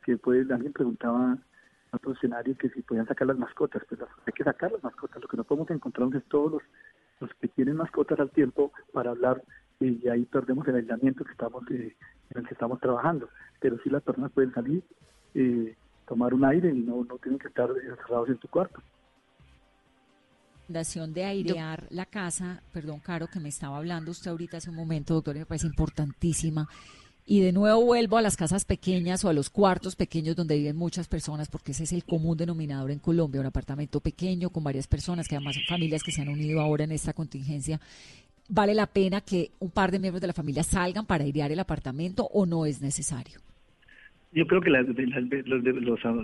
Que 0.06 0.15
puede, 0.15 0.54
alguien 0.54 0.71
preguntaba 0.71 1.38
escenario 2.13 2.58
que 2.58 2.69
si 2.69 2.82
podían 2.82 3.08
sacar 3.08 3.28
las 3.28 3.38
mascotas, 3.38 3.84
pues 3.88 4.02
hay 4.02 4.34
que 4.34 4.43
sacar 4.43 4.71
las 4.71 4.84
mascotas, 4.84 5.21
lo 5.21 5.28
que 5.28 5.38
no 5.38 5.43
podemos 5.43 5.69
encontrar 5.71 6.10
es 6.15 6.23
todos 6.26 6.52
los, 6.54 6.63
los 7.19 7.34
que 7.36 7.47
tienen 7.50 7.78
mascotas 7.78 8.19
al 8.19 8.32
tiempo 8.32 8.71
para 8.93 9.12
hablar 9.12 9.43
y 9.80 10.08
ahí 10.08 10.26
perdemos 10.26 10.67
el 10.67 10.76
aislamiento 10.76 11.23
que 11.23 11.32
estamos 11.32 11.63
eh, 11.69 11.95
en 12.32 12.41
el 12.41 12.47
que 12.47 12.54
estamos 12.54 12.80
trabajando, 12.80 13.30
pero 13.60 13.78
sí 13.84 13.89
las 13.89 14.04
personas 14.04 14.32
pueden 14.32 14.54
salir, 14.54 14.84
eh, 15.36 15.76
tomar 16.08 16.34
un 16.34 16.45
aire 16.45 16.69
y 16.69 16.80
no, 16.80 17.04
no 17.04 17.17
tienen 17.17 17.39
que 17.39 17.47
estar 17.47 17.69
encerrados 17.69 18.30
en 18.30 18.39
su 18.39 18.47
cuarto. 18.47 18.82
recomendación 20.67 21.13
de 21.13 21.26
airear 21.26 21.88
la 21.89 22.06
casa, 22.06 22.62
perdón, 22.73 23.00
Caro, 23.00 23.28
que 23.28 23.39
me 23.39 23.50
estaba 23.50 23.78
hablando 23.78 24.12
usted 24.12 24.32
ahorita 24.32 24.58
hace 24.58 24.69
un 24.69 24.76
momento, 24.76 25.13
doctor, 25.13 25.36
me 25.36 25.45
parece 25.45 25.67
importantísima. 25.67 26.67
Y 27.30 27.42
de 27.42 27.52
nuevo 27.52 27.84
vuelvo 27.84 28.18
a 28.18 28.22
las 28.22 28.38
casas 28.38 28.63
pequeñas 28.63 29.26
o 29.26 29.30
a 29.30 29.34
los 29.34 29.50
cuartos 29.50 29.98
pequeños 29.98 30.38
donde 30.38 30.56
viven 30.56 30.78
muchas 30.78 31.10
personas, 31.10 31.50
porque 31.50 31.74
ese 31.74 31.84
es 31.84 31.92
el 31.92 32.06
común 32.06 32.38
denominador 32.38 32.90
en 32.90 33.00
Colombia, 33.00 33.42
un 33.42 33.48
apartamento 33.48 34.00
pequeño 34.00 34.50
con 34.50 34.63
varias 34.63 34.88
personas, 34.88 35.28
que 35.28 35.36
además 35.36 35.56
son 35.56 35.66
familias 35.68 36.04
que 36.04 36.13
se 36.13 36.22
han 36.22 36.30
unido 36.30 36.62
ahora 36.62 36.86
en 36.86 36.94
esta 36.94 37.12
contingencia. 37.12 37.82
¿Vale 38.48 38.74
la 38.74 38.88
pena 38.88 39.20
que 39.20 39.52
un 39.60 39.72
par 39.72 39.92
de 39.92 40.00
miembros 40.00 40.22
de 40.22 40.28
la 40.28 40.34
familia 40.34 40.63
salgan 40.63 41.06
para 41.06 41.26
airear 41.26 41.52
el 41.52 41.60
apartamento 41.60 42.24
o 42.32 42.46
no 42.46 42.66
es 42.66 42.82
necesario? 42.82 43.42
Yo 44.32 44.48
creo 44.48 44.62
que 44.62 44.70
los, 44.70 44.86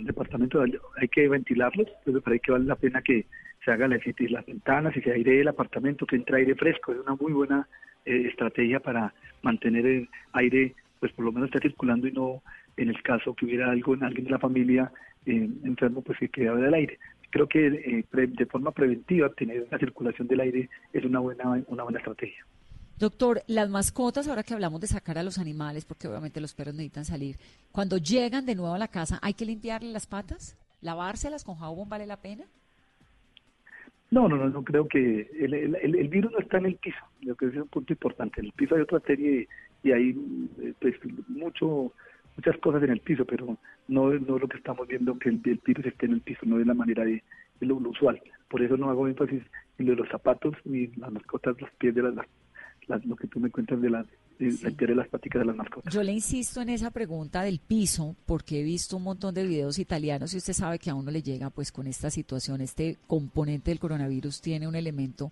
departamentos 0.05 0.69
hay 1.01 1.07
que 1.09 1.27
ventilarlos, 1.27 1.89
pero 2.05 2.21
parece 2.21 2.43
que 2.45 2.51
vale 2.53 2.63
la 2.63 2.77
pena 2.77 3.01
que 3.01 3.25
se 3.65 3.71
haga 3.71 3.89
las, 3.89 4.01
las 4.29 4.45
ventanas 4.45 4.95
y 4.95 5.01
se 5.01 5.11
airee 5.11 5.41
el 5.41 5.49
apartamento, 5.49 6.05
que 6.05 6.15
entre 6.15 6.37
aire 6.37 6.55
fresco. 6.55 6.93
Es 6.93 6.99
una 6.99 7.15
muy 7.15 7.33
buena 7.33 7.67
eh, 8.05 8.27
estrategia 8.29 8.81
para 8.81 9.13
mantener 9.41 9.85
el 9.85 10.09
aire, 10.33 10.75
pues 11.03 11.11
por 11.11 11.25
lo 11.25 11.33
menos 11.33 11.49
está 11.49 11.59
circulando 11.59 12.07
y 12.07 12.13
no 12.13 12.41
en 12.77 12.87
el 12.87 13.03
caso 13.03 13.33
que 13.33 13.43
hubiera 13.43 13.69
algo 13.69 13.93
en 13.93 14.05
alguien 14.05 14.23
de 14.23 14.31
la 14.31 14.39
familia 14.39 14.89
eh, 15.25 15.49
enfermo, 15.65 16.01
pues 16.01 16.17
que 16.17 16.29
quedara 16.29 16.55
del 16.55 16.73
aire. 16.73 16.97
Creo 17.29 17.45
que 17.45 17.67
eh, 17.67 18.05
de 18.09 18.45
forma 18.45 18.71
preventiva 18.71 19.27
tener 19.33 19.67
la 19.69 19.77
circulación 19.79 20.29
del 20.29 20.39
aire 20.39 20.69
es 20.93 21.03
una 21.03 21.19
buena, 21.19 21.61
una 21.67 21.83
buena 21.83 21.99
estrategia. 21.99 22.45
Doctor, 22.97 23.41
las 23.47 23.69
mascotas, 23.69 24.29
ahora 24.29 24.43
que 24.43 24.53
hablamos 24.53 24.79
de 24.79 24.87
sacar 24.87 25.17
a 25.17 25.23
los 25.23 25.39
animales, 25.39 25.83
porque 25.83 26.07
obviamente 26.07 26.39
los 26.39 26.53
perros 26.53 26.73
necesitan 26.73 27.03
salir, 27.03 27.35
cuando 27.73 27.97
llegan 27.97 28.45
de 28.45 28.55
nuevo 28.55 28.73
a 28.73 28.79
la 28.79 28.87
casa, 28.87 29.19
¿hay 29.21 29.33
que 29.33 29.43
limpiarle 29.43 29.91
las 29.91 30.07
patas? 30.07 30.57
¿Lavárselas 30.79 31.43
con 31.43 31.57
jabón 31.57 31.89
vale 31.89 32.07
la 32.07 32.15
pena? 32.15 32.45
No, 34.09 34.29
no, 34.29 34.37
no, 34.37 34.47
no 34.47 34.63
creo 34.63 34.87
que 34.87 35.29
el, 35.37 35.53
el, 35.53 36.07
virus 36.07 36.31
no 36.31 36.39
está 36.39 36.59
en 36.59 36.67
el 36.67 36.75
piso, 36.75 37.03
lo 37.23 37.35
que 37.35 37.47
es 37.47 37.55
un 37.55 37.67
punto 37.67 37.91
importante. 37.91 38.39
En 38.39 38.45
el 38.45 38.53
piso 38.53 38.75
hay 38.75 38.81
otra 38.83 39.01
serie 39.01 39.49
y 39.83 39.91
hay 39.91 40.13
pues, 40.79 40.95
mucho, 41.27 41.93
muchas 42.35 42.57
cosas 42.59 42.83
en 42.83 42.91
el 42.91 43.01
piso, 43.01 43.25
pero 43.25 43.57
no, 43.87 44.13
no 44.13 44.39
lo 44.39 44.47
que 44.47 44.57
estamos 44.57 44.87
viendo 44.87 45.17
que 45.19 45.29
el, 45.29 45.37
virus 45.37 45.85
esté 45.85 46.05
en 46.05 46.13
el 46.13 46.21
piso, 46.21 46.41
no 46.45 46.59
es 46.59 46.65
la 46.65 46.73
manera 46.73 47.03
de, 47.03 47.21
lo, 47.59 47.75
usual. 47.75 48.21
Por 48.49 48.61
eso 48.61 48.77
no 48.77 48.89
hago 48.89 49.07
énfasis 49.07 49.43
en 49.77 49.85
lo 49.85 49.91
de 49.91 49.97
los 49.97 50.09
zapatos 50.09 50.55
ni 50.65 50.87
las 50.95 51.11
mascotas, 51.11 51.59
los 51.59 51.69
pies 51.71 51.93
de 51.95 52.01
las, 52.01 53.05
lo 53.05 53.15
que 53.15 53.27
tú 53.27 53.39
me 53.39 53.49
cuentas 53.49 53.81
de 53.81 53.89
las 53.89 54.07
de 54.39 54.95
las 54.95 55.07
prácticas 55.07 55.41
de 55.41 55.45
las 55.45 55.55
mascotas. 55.55 55.93
Yo 55.93 56.03
le 56.03 56.11
insisto 56.11 56.61
en 56.61 56.69
esa 56.69 56.91
pregunta 56.91 57.43
del 57.43 57.59
piso 57.59 58.15
porque 58.25 58.59
he 58.59 58.63
visto 58.63 58.97
un 58.97 59.03
montón 59.03 59.33
de 59.33 59.45
videos 59.45 59.79
italianos 59.79 60.33
y 60.33 60.37
usted 60.37 60.53
sabe 60.53 60.79
que 60.79 60.89
a 60.89 60.95
uno 60.95 61.11
le 61.11 61.21
llega 61.21 61.49
pues 61.49 61.71
con 61.71 61.87
esta 61.87 62.09
situación, 62.09 62.59
este 62.59 62.97
componente 63.07 63.71
del 63.71 63.79
coronavirus 63.79 64.41
tiene 64.41 64.67
un 64.67 64.75
elemento 64.75 65.31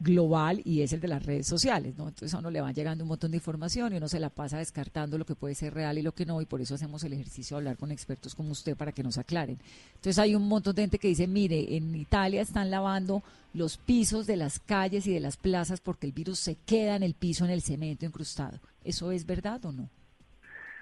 global 0.00 0.60
y 0.64 0.82
es 0.82 0.92
el 0.92 1.00
de 1.00 1.08
las 1.08 1.24
redes 1.24 1.46
sociales, 1.46 1.96
¿no? 1.96 2.08
Entonces 2.08 2.34
a 2.34 2.38
uno 2.38 2.50
le 2.50 2.60
va 2.60 2.72
llegando 2.72 3.04
un 3.04 3.08
montón 3.08 3.30
de 3.30 3.36
información 3.36 3.92
y 3.92 3.96
uno 3.96 4.08
se 4.08 4.20
la 4.20 4.30
pasa 4.30 4.58
descartando 4.58 5.18
lo 5.18 5.24
que 5.24 5.34
puede 5.34 5.54
ser 5.54 5.72
real 5.72 5.98
y 5.98 6.02
lo 6.02 6.12
que 6.12 6.26
no, 6.26 6.40
y 6.40 6.46
por 6.46 6.60
eso 6.60 6.74
hacemos 6.74 7.04
el 7.04 7.12
ejercicio 7.12 7.56
de 7.56 7.60
hablar 7.60 7.76
con 7.76 7.90
expertos 7.90 8.34
como 8.34 8.50
usted 8.50 8.76
para 8.76 8.92
que 8.92 9.02
nos 9.02 9.18
aclaren. 9.18 9.58
Entonces 9.94 10.18
hay 10.18 10.34
un 10.34 10.48
montón 10.48 10.74
de 10.74 10.82
gente 10.82 10.98
que 10.98 11.08
dice, 11.08 11.26
mire, 11.26 11.76
en 11.76 11.94
Italia 11.94 12.42
están 12.42 12.70
lavando 12.70 13.22
los 13.54 13.78
pisos 13.78 14.26
de 14.26 14.36
las 14.36 14.58
calles 14.58 15.06
y 15.06 15.14
de 15.14 15.20
las 15.20 15.36
plazas 15.36 15.80
porque 15.80 16.06
el 16.06 16.12
virus 16.12 16.38
se 16.40 16.56
queda 16.66 16.96
en 16.96 17.02
el 17.02 17.14
piso, 17.14 17.44
en 17.44 17.50
el 17.50 17.62
cemento 17.62 18.04
incrustado. 18.04 18.58
¿Eso 18.84 19.12
es 19.12 19.24
verdad 19.24 19.64
o 19.64 19.72
no? 19.72 19.88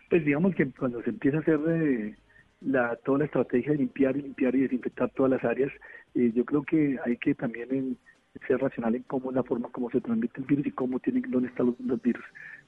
Pues 0.08 0.24
digamos 0.24 0.54
que 0.54 0.70
cuando 0.72 1.02
se 1.02 1.10
empieza 1.10 1.38
a 1.38 1.40
hacer 1.40 1.60
eh, 1.68 2.16
la, 2.60 2.96
toda 2.96 3.18
la 3.18 3.24
estrategia 3.26 3.72
de 3.72 3.78
limpiar 3.78 4.16
y 4.16 4.22
limpiar 4.22 4.54
y 4.54 4.62
desinfectar 4.62 5.10
todas 5.10 5.30
las 5.30 5.44
áreas, 5.44 5.70
eh, 6.14 6.32
yo 6.34 6.44
creo 6.44 6.62
que 6.62 6.98
hay 7.04 7.16
que 7.18 7.34
también... 7.34 7.74
En, 7.74 7.98
ser 8.46 8.58
racional 8.58 8.94
en 8.94 9.02
cómo 9.02 9.30
es 9.30 9.36
la 9.36 9.42
forma 9.42 9.68
como 9.70 9.90
se 9.90 10.00
transmite 10.00 10.40
el 10.40 10.46
virus 10.46 10.66
y 10.66 10.70
cómo 10.72 10.98
tienen, 11.00 11.24
dónde 11.28 11.48
están 11.48 11.74
los, 11.84 12.02
virus. 12.02 12.24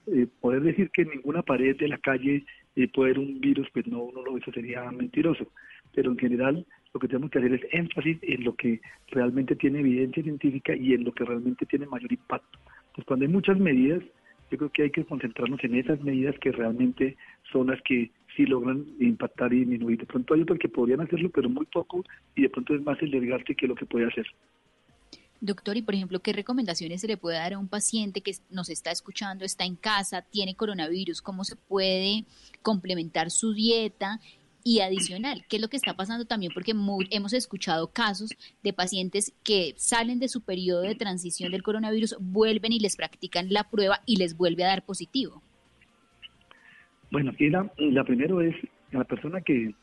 Eh, 0.06 0.26
poder 0.40 0.62
decir 0.62 0.90
que 0.90 1.02
en 1.02 1.10
ninguna 1.10 1.42
pared 1.42 1.76
de 1.76 1.88
la 1.88 1.98
calle 1.98 2.44
eh, 2.76 2.88
puede 2.88 3.12
haber 3.12 3.18
un 3.20 3.40
virus, 3.40 3.68
pues 3.72 3.86
no, 3.86 4.10
no 4.14 4.22
lo 4.22 4.36
eso 4.36 4.52
sería 4.52 4.90
mentiroso. 4.90 5.46
Pero 5.94 6.10
en 6.10 6.18
general 6.18 6.66
lo 6.92 7.00
que 7.00 7.08
tenemos 7.08 7.30
que 7.30 7.38
hacer 7.38 7.54
es 7.54 7.62
énfasis 7.72 8.18
en 8.22 8.44
lo 8.44 8.54
que 8.54 8.80
realmente 9.08 9.56
tiene 9.56 9.80
evidencia 9.80 10.22
científica 10.22 10.74
y 10.74 10.94
en 10.94 11.04
lo 11.04 11.12
que 11.12 11.24
realmente 11.24 11.66
tiene 11.66 11.86
mayor 11.86 12.12
impacto. 12.12 12.58
Pues 12.94 13.06
cuando 13.06 13.24
hay 13.26 13.32
muchas 13.32 13.58
medidas, 13.58 14.02
yo 14.50 14.58
creo 14.58 14.70
que 14.70 14.82
hay 14.84 14.90
que 14.90 15.04
concentrarnos 15.04 15.62
en 15.64 15.74
esas 15.74 16.00
medidas 16.02 16.38
que 16.38 16.52
realmente 16.52 17.16
son 17.50 17.68
las 17.68 17.80
que 17.82 18.10
sí 18.36 18.46
logran 18.46 18.84
impactar 19.00 19.52
y 19.52 19.60
disminuir. 19.60 19.98
De 19.98 20.06
pronto 20.06 20.34
hay 20.34 20.42
otras 20.42 20.58
que 20.58 20.68
podrían 20.68 21.00
hacerlo, 21.00 21.30
pero 21.30 21.48
muy 21.48 21.66
poco, 21.66 22.04
y 22.34 22.42
de 22.42 22.50
pronto 22.50 22.74
es 22.74 22.82
más 22.82 23.00
el 23.02 23.10
desgaste 23.10 23.54
que 23.54 23.66
lo 23.66 23.74
que 23.74 23.86
puede 23.86 24.06
hacer. 24.06 24.26
Doctor, 25.44 25.76
y 25.76 25.82
por 25.82 25.94
ejemplo, 25.94 26.20
¿qué 26.20 26.32
recomendaciones 26.32 27.02
se 27.02 27.06
le 27.06 27.18
puede 27.18 27.36
dar 27.36 27.52
a 27.52 27.58
un 27.58 27.68
paciente 27.68 28.22
que 28.22 28.32
nos 28.48 28.70
está 28.70 28.90
escuchando, 28.90 29.44
está 29.44 29.66
en 29.66 29.76
casa, 29.76 30.22
tiene 30.22 30.54
coronavirus? 30.54 31.20
¿Cómo 31.20 31.44
se 31.44 31.54
puede 31.54 32.24
complementar 32.62 33.30
su 33.30 33.52
dieta? 33.52 34.20
Y 34.66 34.80
adicional, 34.80 35.44
¿qué 35.46 35.56
es 35.56 35.62
lo 35.62 35.68
que 35.68 35.76
está 35.76 35.94
pasando 35.94 36.24
también? 36.24 36.50
Porque 36.54 36.72
hemos 37.10 37.34
escuchado 37.34 37.88
casos 37.88 38.30
de 38.62 38.72
pacientes 38.72 39.34
que 39.44 39.74
salen 39.76 40.18
de 40.18 40.28
su 40.28 40.40
periodo 40.40 40.80
de 40.80 40.94
transición 40.94 41.52
del 41.52 41.62
coronavirus, 41.62 42.16
vuelven 42.18 42.72
y 42.72 42.80
les 42.80 42.96
practican 42.96 43.52
la 43.52 43.68
prueba 43.68 44.00
y 44.06 44.16
les 44.16 44.38
vuelve 44.38 44.64
a 44.64 44.68
dar 44.68 44.86
positivo. 44.86 45.42
Bueno, 47.10 47.32
aquí 47.32 47.50
la, 47.50 47.70
la 47.76 48.04
primero 48.04 48.40
es 48.40 48.56
la 48.92 49.04
persona 49.04 49.42
que, 49.42 49.74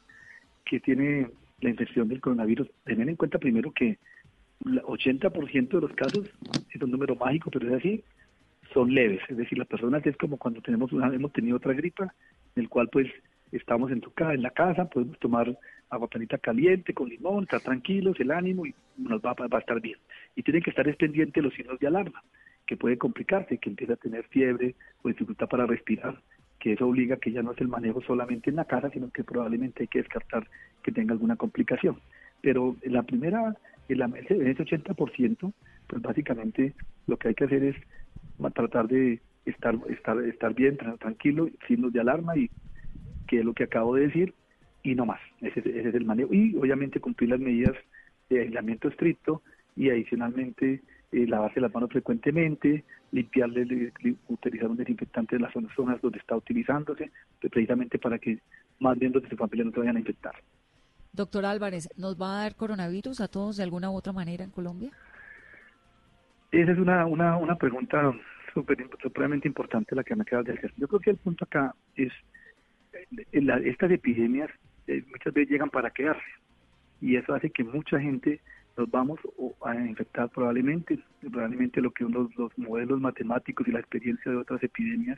que 0.66 0.80
tiene 0.80 1.30
la 1.60 1.70
infección 1.70 2.08
del 2.08 2.20
coronavirus, 2.20 2.68
tener 2.84 3.08
en 3.08 3.16
cuenta 3.16 3.38
primero 3.38 3.72
que 3.72 4.00
80% 4.66 5.70
de 5.70 5.82
los 5.82 5.94
casos, 5.94 6.30
es 6.74 6.82
un 6.82 6.92
número 6.92 7.16
mágico, 7.16 7.50
pero 7.52 7.68
es 7.68 7.74
así, 7.74 8.04
son 8.74 8.94
leves. 8.94 9.22
Es 9.30 9.38
decir, 9.38 9.58
las 9.58 9.68
personas 9.68 10.06
es 10.06 10.16
como 10.18 10.38
cuando 10.38 10.62
tenemos 10.62 10.92
una, 10.94 11.08
hemos 11.14 11.34
tenido 11.34 11.58
otra 11.58 11.74
gripa, 11.74 12.14
en 12.56 12.64
el 12.64 12.70
cual 12.70 12.90
pues 12.90 13.08
estamos 13.52 13.92
en, 13.92 14.02
tu, 14.02 14.12
en 14.18 14.42
la 14.42 14.52
casa, 14.52 14.86
podemos 14.86 15.20
tomar 15.20 15.58
agua 15.90 16.08
panita 16.08 16.38
caliente 16.38 16.94
con 16.94 17.10
limón, 17.10 17.44
estar 17.44 17.62
tranquilos, 17.62 18.20
el 18.20 18.32
ánimo 18.32 18.66
y 18.66 18.74
nos 18.98 19.22
va, 19.22 19.36
a 19.38 19.60
estar 19.60 19.82
bien. 19.82 19.98
Y 20.36 20.44
tienen 20.44 20.64
que 20.64 20.70
estar 20.70 20.96
pendientes 20.96 21.44
los 21.44 21.54
signos 21.54 21.80
de 21.80 21.88
alarma, 21.88 22.24
que 22.66 22.78
puede 22.78 22.98
complicarse, 22.98 23.58
que 23.58 23.70
empieza 23.70 23.94
a 23.94 23.98
tener 23.98 24.24
fiebre 24.26 24.76
o 25.02 25.10
dificultad 25.10 25.50
para 25.50 25.66
respirar, 25.66 26.22
que 26.60 26.74
eso 26.74 26.88
obliga 26.88 27.16
a 27.16 27.20
que 27.20 27.32
ya 27.32 27.42
no 27.42 27.52
es 27.52 27.60
el 27.60 27.68
manejo 27.68 28.02
solamente 28.02 28.50
en 28.50 28.56
la 28.56 28.66
casa, 28.66 28.90
sino 28.90 29.10
que 29.12 29.24
probablemente 29.24 29.84
hay 29.84 29.88
que 29.88 30.00
descartar 30.00 30.48
que 30.82 30.92
tenga 30.92 31.14
alguna 31.14 31.36
complicación. 31.36 31.98
Pero 32.42 32.76
la 32.84 33.04
primera 33.04 33.58
en 33.94 34.48
ese 34.48 34.64
80%, 34.64 35.54
pues 35.88 36.02
básicamente 36.02 36.74
lo 37.08 37.18
que 37.18 37.30
hay 37.30 37.34
que 37.36 37.46
hacer 37.46 37.64
es 37.64 37.76
tratar 38.54 38.88
de 38.88 39.20
estar 39.46 39.76
estar 39.90 40.18
estar 40.24 40.54
bien, 40.54 40.78
tranquilo, 41.00 41.50
signos 41.68 41.94
de 41.94 42.02
alarma 42.02 42.38
y 42.38 42.50
que 43.28 43.40
es 43.40 43.46
lo 43.46 43.54
que 43.54 43.64
acabo 43.64 43.96
de 43.96 44.08
decir 44.08 44.34
y 44.84 44.96
no 44.96 45.06
más. 45.06 45.20
Ese, 45.42 45.60
es 45.60 45.94
el 45.94 46.06
manejo. 46.06 46.34
Y 46.34 46.56
obviamente 46.56 47.00
cumplir 47.00 47.30
las 47.30 47.40
medidas 47.40 47.76
de 48.30 48.42
aislamiento 48.42 48.88
estricto 48.88 49.42
y 49.76 49.90
adicionalmente 49.90 50.82
eh, 51.12 51.28
lavarse 51.28 51.60
las 51.60 51.74
manos 51.74 51.90
frecuentemente, 51.90 52.84
limpiarle, 53.12 53.92
utilizar 54.28 54.70
un 54.70 54.78
desinfectante 54.78 55.36
en 55.36 55.42
las 55.44 55.54
zonas 55.76 56.02
donde 56.02 56.20
está 56.20 56.36
utilizándose, 56.36 57.12
precisamente 57.40 58.00
para 58.00 58.18
que 58.18 58.40
más 58.80 58.98
miembros 58.98 59.24
de 59.24 59.30
su 59.30 59.38
familia 59.38 59.66
no 59.66 59.72
se 59.72 59.80
vayan 59.80 59.98
a 59.98 60.00
infectar. 60.00 60.36
Doctor 61.14 61.46
Álvarez, 61.46 61.90
¿nos 61.98 62.20
va 62.20 62.40
a 62.40 62.44
dar 62.44 62.56
coronavirus 62.56 63.22
a 63.22 63.28
todos 63.28 63.58
de 63.58 63.64
alguna 63.64 63.90
u 63.90 63.96
otra 63.96 64.14
manera 64.14 64.44
en 64.44 64.52
Colombia? 64.52 64.92
Esa 66.52 66.72
es 66.72 66.78
una, 66.78 67.06
una, 67.06 67.38
una 67.38 67.56
pregunta 67.56 68.14
supremamente 69.02 69.48
importante 69.48 69.96
la 69.96 70.04
que 70.04 70.16
me 70.16 70.24
acabas 70.24 70.46
de 70.46 70.54
hacer. 70.54 70.74
Yo 70.78 70.88
creo 70.88 71.00
que 71.00 71.10
el 71.12 71.18
punto 71.18 71.46
acá 71.46 71.74
es, 71.96 72.12
eh, 72.94 73.62
estas 73.66 73.92
epidemias 73.92 74.50
eh, 74.88 75.04
muchas 75.10 75.34
veces 75.34 75.52
llegan 75.52 75.70
para 75.70 75.92
quedarse 75.92 76.22
y 77.02 77.16
eso 77.16 77.34
hace 77.34 77.50
que 77.50 77.64
mucha 77.64 78.00
gente 78.00 78.40
nos 78.78 78.90
vamos 78.90 79.20
a 79.66 79.76
infectar 79.76 80.30
probablemente, 80.30 81.00
probablemente 81.20 81.82
lo 81.82 81.92
que 81.92 82.06
uno, 82.06 82.30
los 82.38 82.58
modelos 82.58 83.02
matemáticos 83.02 83.68
y 83.68 83.72
la 83.72 83.80
experiencia 83.80 84.32
de 84.32 84.38
otras 84.38 84.64
epidemias 84.64 85.18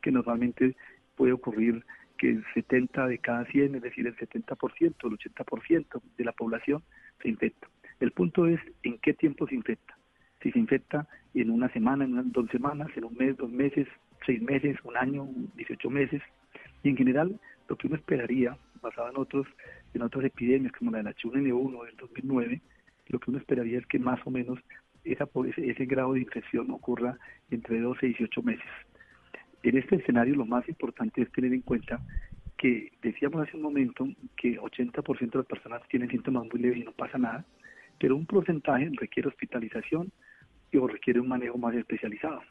que 0.00 0.10
normalmente 0.10 0.76
puede 1.16 1.32
ocurrir 1.32 1.84
que 2.18 2.30
el 2.30 2.44
70 2.54 3.06
de 3.06 3.18
cada 3.18 3.44
100, 3.46 3.76
es 3.76 3.82
decir, 3.82 4.06
el 4.06 4.16
70%, 4.16 4.56
el 4.80 5.18
80% 5.18 6.02
de 6.16 6.24
la 6.24 6.32
población 6.32 6.82
se 7.22 7.28
infecta. 7.28 7.68
El 8.00 8.12
punto 8.12 8.46
es 8.46 8.60
en 8.82 8.98
qué 8.98 9.14
tiempo 9.14 9.46
se 9.46 9.54
infecta. 9.54 9.96
Si 10.42 10.50
se 10.52 10.58
infecta 10.58 11.06
en 11.34 11.50
una 11.50 11.68
semana, 11.70 12.04
en 12.04 12.32
dos 12.32 12.48
semanas, 12.50 12.88
en 12.96 13.04
un 13.04 13.14
mes, 13.14 13.36
dos 13.36 13.50
meses, 13.50 13.88
seis 14.26 14.42
meses, 14.42 14.76
un 14.84 14.96
año, 14.96 15.28
18 15.56 15.90
meses. 15.90 16.22
Y 16.82 16.90
en 16.90 16.96
general, 16.96 17.40
lo 17.68 17.76
que 17.76 17.86
uno 17.86 17.96
esperaría, 17.96 18.56
basado 18.82 19.10
en 19.10 19.16
otros 19.16 19.46
en 19.94 20.02
otras 20.02 20.24
epidemias 20.24 20.72
como 20.72 20.90
la 20.90 20.98
del 20.98 21.14
H1N1 21.14 21.86
del 21.86 21.96
2009, 21.96 22.60
lo 23.08 23.18
que 23.20 23.30
uno 23.30 23.38
esperaría 23.38 23.78
es 23.78 23.86
que 23.86 23.98
más 23.98 24.18
o 24.26 24.30
menos 24.30 24.58
esa, 25.04 25.28
ese, 25.46 25.70
ese 25.70 25.86
grado 25.86 26.14
de 26.14 26.20
infección 26.20 26.70
ocurra 26.70 27.16
entre 27.50 27.80
12 27.80 28.06
y 28.06 28.08
18 28.10 28.42
meses. 28.42 28.64
En 29.64 29.78
este 29.78 29.96
escenario 29.96 30.34
lo 30.34 30.44
más 30.44 30.68
importante 30.68 31.22
es 31.22 31.32
tener 31.32 31.54
en 31.54 31.62
cuenta 31.62 31.98
que 32.58 32.92
decíamos 33.00 33.48
hace 33.48 33.56
un 33.56 33.62
momento 33.62 34.06
que 34.36 34.60
80% 34.60 35.30
de 35.30 35.38
las 35.38 35.46
personas 35.46 35.82
tienen 35.88 36.10
síntomas 36.10 36.44
muy 36.52 36.60
leves 36.60 36.78
y 36.80 36.84
no 36.84 36.92
pasa 36.92 37.16
nada, 37.16 37.46
pero 37.98 38.14
un 38.14 38.26
porcentaje 38.26 38.90
requiere 39.00 39.30
hospitalización 39.30 40.12
o 40.78 40.86
requiere 40.86 41.18
un 41.18 41.28
manejo 41.28 41.56
más 41.56 41.74
especializado. 41.74 42.42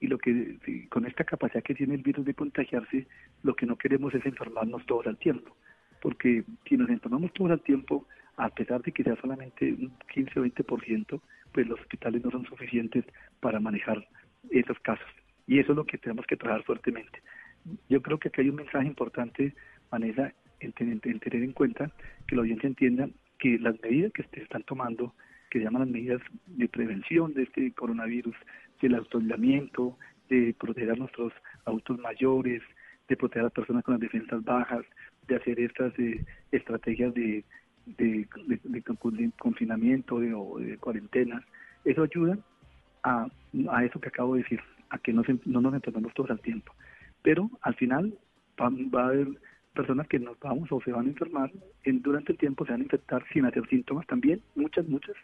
Y 0.00 0.08
lo 0.08 0.18
que 0.18 0.58
con 0.90 1.06
esta 1.06 1.24
capacidad 1.24 1.62
que 1.62 1.74
tiene 1.74 1.94
el 1.94 2.02
virus 2.02 2.26
de 2.26 2.34
contagiarse, 2.34 3.06
lo 3.42 3.54
que 3.54 3.64
no 3.64 3.76
queremos 3.76 4.14
es 4.14 4.26
enfermarnos 4.26 4.84
todos 4.84 5.06
al 5.06 5.16
tiempo, 5.16 5.56
porque 6.02 6.44
si 6.68 6.76
nos 6.76 6.90
enfermamos 6.90 7.32
todos 7.32 7.52
al 7.52 7.62
tiempo, 7.62 8.06
a 8.36 8.50
pesar 8.50 8.82
de 8.82 8.92
que 8.92 9.02
sea 9.02 9.16
solamente 9.16 9.72
un 9.72 9.92
15 10.12 10.40
o 10.40 10.44
20%, 10.44 11.20
pues 11.52 11.66
los 11.66 11.80
hospitales 11.80 12.22
no 12.22 12.30
son 12.30 12.44
suficientes 12.44 13.06
para 13.40 13.60
manejar 13.60 14.06
esos 14.50 14.78
casos. 14.80 15.08
Y 15.50 15.58
eso 15.58 15.72
es 15.72 15.76
lo 15.76 15.84
que 15.84 15.98
tenemos 15.98 16.24
que 16.26 16.36
trabajar 16.36 16.64
fuertemente. 16.64 17.20
Yo 17.88 18.00
creo 18.00 18.20
que 18.20 18.28
aquí 18.28 18.40
hay 18.40 18.50
un 18.50 18.54
mensaje 18.54 18.86
importante, 18.86 19.52
Vanessa, 19.90 20.32
en, 20.60 20.72
tener 20.72 21.42
en 21.42 21.52
cuenta 21.52 21.90
que 22.28 22.36
la 22.36 22.42
audiencia 22.42 22.68
entienda 22.68 23.08
que 23.36 23.58
las 23.58 23.74
medidas 23.82 24.12
que 24.12 24.22
se 24.22 24.42
están 24.42 24.62
tomando, 24.62 25.12
que 25.50 25.58
se 25.58 25.64
llaman 25.64 25.82
las 25.82 25.90
medidas 25.90 26.22
de 26.46 26.68
prevención 26.68 27.34
de 27.34 27.42
este 27.42 27.72
coronavirus, 27.72 28.36
del 28.80 28.94
autoaislamiento, 28.94 29.98
de 30.28 30.54
proteger 30.56 30.92
a 30.92 30.94
nuestros 30.94 31.32
adultos 31.64 31.98
mayores, 31.98 32.62
de 33.08 33.16
proteger 33.16 33.40
a 33.40 33.44
las 33.46 33.52
personas 33.52 33.82
con 33.82 33.94
las 33.94 34.00
defensas 34.00 34.44
bajas, 34.44 34.84
de 35.26 35.34
hacer 35.34 35.58
estas 35.58 35.98
eh, 35.98 36.24
estrategias 36.52 37.12
de, 37.12 37.44
de, 37.86 38.28
confinamiento 39.36 40.14
o 40.14 40.60
de 40.60 40.78
cuarentenas, 40.78 41.42
eso 41.84 42.04
ayuda 42.04 42.38
a, 43.02 43.26
a, 43.68 43.84
eso 43.84 44.00
que 44.00 44.10
acabo 44.10 44.36
de 44.36 44.42
decir, 44.42 44.60
a 44.90 44.98
que 44.98 45.12
no, 45.12 45.22
no 45.46 45.60
nos 45.60 45.74
enfermemos 45.74 46.12
todos 46.14 46.30
al 46.30 46.40
tiempo. 46.40 46.72
Pero 47.22 47.50
al 47.62 47.74
final 47.74 48.18
va, 48.60 48.70
va 48.94 49.02
a 49.04 49.08
haber 49.08 49.28
personas 49.74 50.08
que 50.08 50.18
nos 50.18 50.38
vamos 50.40 50.70
o 50.72 50.80
se 50.82 50.92
van 50.92 51.06
a 51.06 51.10
enfermar, 51.10 51.50
en, 51.84 52.02
durante 52.02 52.32
el 52.32 52.38
tiempo 52.38 52.64
se 52.64 52.72
van 52.72 52.80
a 52.80 52.84
infectar 52.84 53.24
sin 53.32 53.46
hacer 53.46 53.66
síntomas 53.68 54.06
también, 54.06 54.42
muchas, 54.54 54.86
muchas, 54.88 55.14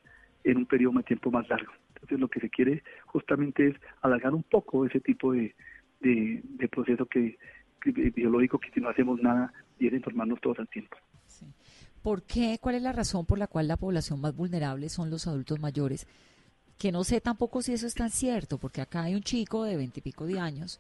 en 0.45 0.59
un 0.59 0.67
periodo 0.67 0.99
de 0.99 1.03
tiempo 1.03 1.31
más 1.31 1.49
largo. 1.49 1.73
Entonces 1.95 2.21
lo 2.21 2.29
que 2.29 2.41
se 2.41 2.51
quiere 2.51 2.83
justamente 3.07 3.69
es 3.69 3.77
alargar 4.03 4.35
un 4.35 4.45
poco 4.45 4.87
ese 4.87 5.01
tipo 5.01 5.33
de, 5.33 5.55
de, 6.01 6.69
proceso 6.69 7.07
que, 7.07 7.37
biológico 7.85 8.59
que 8.59 8.71
si 8.71 8.81
no 8.81 8.89
hacemos 8.89 9.21
nada 9.21 9.53
y 9.79 9.89
es 9.89 9.93
enfermarnos 9.93 10.41
todos 10.41 10.59
al 10.59 10.69
tiempo. 10.69 10.97
¿Por 12.03 12.23
qué? 12.23 12.59
¿Cuál 12.61 12.77
es 12.77 12.83
la 12.83 12.93
razón 12.93 13.27
por 13.27 13.39
la 13.39 13.49
cual 13.49 13.67
la 13.67 13.77
población 13.77 14.21
más 14.21 14.37
vulnerable 14.37 14.89
son 14.89 15.11
los 15.11 15.27
adultos 15.27 15.59
mayores? 15.59 16.07
Que 16.79 16.93
no 16.93 17.05
sé 17.05 17.20
tampoco 17.20 17.62
si 17.62 17.72
eso 17.72 17.87
es 17.87 17.95
tan 17.95 18.11
cierto, 18.11 18.59
porque 18.59 18.81
acá 18.81 19.05
hay 19.05 19.14
un 19.14 19.22
chico 19.22 19.64
de 19.64 19.77
veintipico 19.77 20.27
de 20.27 20.39
años 20.39 20.79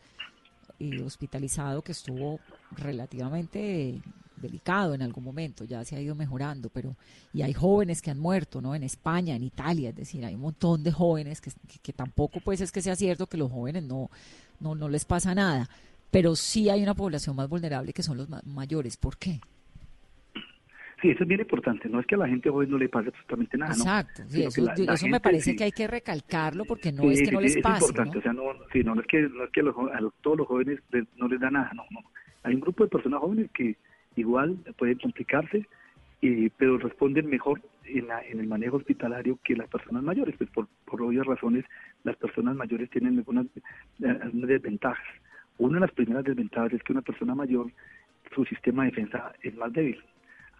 eh, 0.78 1.02
hospitalizado 1.02 1.82
que 1.82 1.92
estuvo 1.92 2.38
relativamente 2.72 4.02
delicado 4.36 4.92
en 4.92 5.00
algún 5.00 5.24
momento, 5.24 5.64
ya 5.64 5.82
se 5.84 5.96
ha 5.96 6.00
ido 6.00 6.14
mejorando, 6.14 6.68
pero 6.68 6.94
y 7.32 7.40
hay 7.40 7.54
jóvenes 7.54 8.02
que 8.02 8.10
han 8.10 8.18
muerto, 8.18 8.60
¿no? 8.60 8.74
En 8.74 8.82
España, 8.82 9.34
en 9.34 9.42
Italia, 9.42 9.88
es 9.88 9.96
decir, 9.96 10.24
hay 10.24 10.34
un 10.34 10.42
montón 10.42 10.82
de 10.82 10.92
jóvenes 10.92 11.40
que, 11.40 11.50
que, 11.82 11.92
tampoco 11.94 12.40
pues 12.40 12.60
es 12.60 12.70
que 12.70 12.82
sea 12.82 12.94
cierto 12.94 13.26
que 13.26 13.38
los 13.38 13.50
jóvenes 13.50 13.84
no, 13.84 14.10
no, 14.60 14.74
no 14.74 14.90
les 14.90 15.06
pasa 15.06 15.34
nada, 15.34 15.70
pero 16.10 16.36
sí 16.36 16.68
hay 16.68 16.82
una 16.82 16.94
población 16.94 17.36
más 17.36 17.48
vulnerable 17.48 17.92
que 17.92 18.02
son 18.02 18.18
los 18.18 18.28
mayores. 18.44 18.96
¿Por 18.96 19.16
qué? 19.16 19.40
Sí, 21.00 21.10
eso 21.10 21.24
es 21.24 21.28
bien 21.28 21.40
importante. 21.40 21.88
No 21.88 22.00
es 22.00 22.06
que 22.06 22.14
a 22.14 22.18
la 22.18 22.28
gente 22.28 22.48
joven 22.48 22.70
no 22.70 22.78
le 22.78 22.88
pase 22.88 23.08
absolutamente 23.08 23.58
nada. 23.58 23.72
Exacto. 23.72 24.22
eso, 24.32 25.06
me 25.08 25.20
parece 25.20 25.54
que 25.54 25.64
hay 25.64 25.72
que 25.72 25.86
recalcarlo 25.86 26.64
porque 26.64 26.90
no 26.90 27.10
es 27.10 27.22
que 27.22 27.32
no 27.32 27.40
les 27.40 27.58
pase. 27.58 27.84
Es 27.84 27.90
importante. 27.90 28.18
O 28.18 28.22
sea, 28.22 28.32
no, 28.32 28.54
no, 28.54 28.62
es 28.62 29.06
que, 29.06 29.22
no 29.22 29.44
es 29.44 29.50
que 29.50 29.60
a, 29.60 30.00
todos 30.22 30.38
los 30.38 30.46
jóvenes 30.46 30.80
no 31.16 31.28
les 31.28 31.38
da 31.38 31.50
nada. 31.50 31.70
No, 31.74 31.84
no. 31.90 32.00
Hay 32.44 32.54
un 32.54 32.60
grupo 32.60 32.84
de 32.84 32.90
personas 32.90 33.20
jóvenes 33.20 33.50
que 33.52 33.76
igual 34.16 34.56
pueden 34.78 34.98
complicarse, 34.98 35.66
eh, 36.22 36.50
pero 36.56 36.78
responden 36.78 37.26
mejor 37.28 37.60
en, 37.84 38.06
en, 38.30 38.40
el 38.40 38.46
manejo 38.46 38.78
hospitalario 38.78 39.38
que 39.44 39.54
las 39.54 39.68
personas 39.68 40.02
mayores. 40.02 40.34
Pues 40.38 40.48
por, 40.48 40.66
por 40.86 41.02
obvias 41.02 41.26
razones, 41.26 41.66
las 42.04 42.16
personas 42.16 42.56
mayores 42.56 42.88
tienen 42.88 43.18
algunas, 43.18 43.46
algunas 44.02 44.48
desventajas. 44.48 45.06
Una 45.58 45.74
de 45.74 45.80
las 45.80 45.92
primeras 45.92 46.24
desventajas 46.24 46.72
es 46.72 46.82
que 46.82 46.92
una 46.92 47.02
persona 47.02 47.34
mayor, 47.34 47.70
su 48.34 48.46
sistema 48.46 48.84
de 48.84 48.90
defensa 48.90 49.34
es 49.42 49.54
más 49.56 49.70
débil 49.74 50.02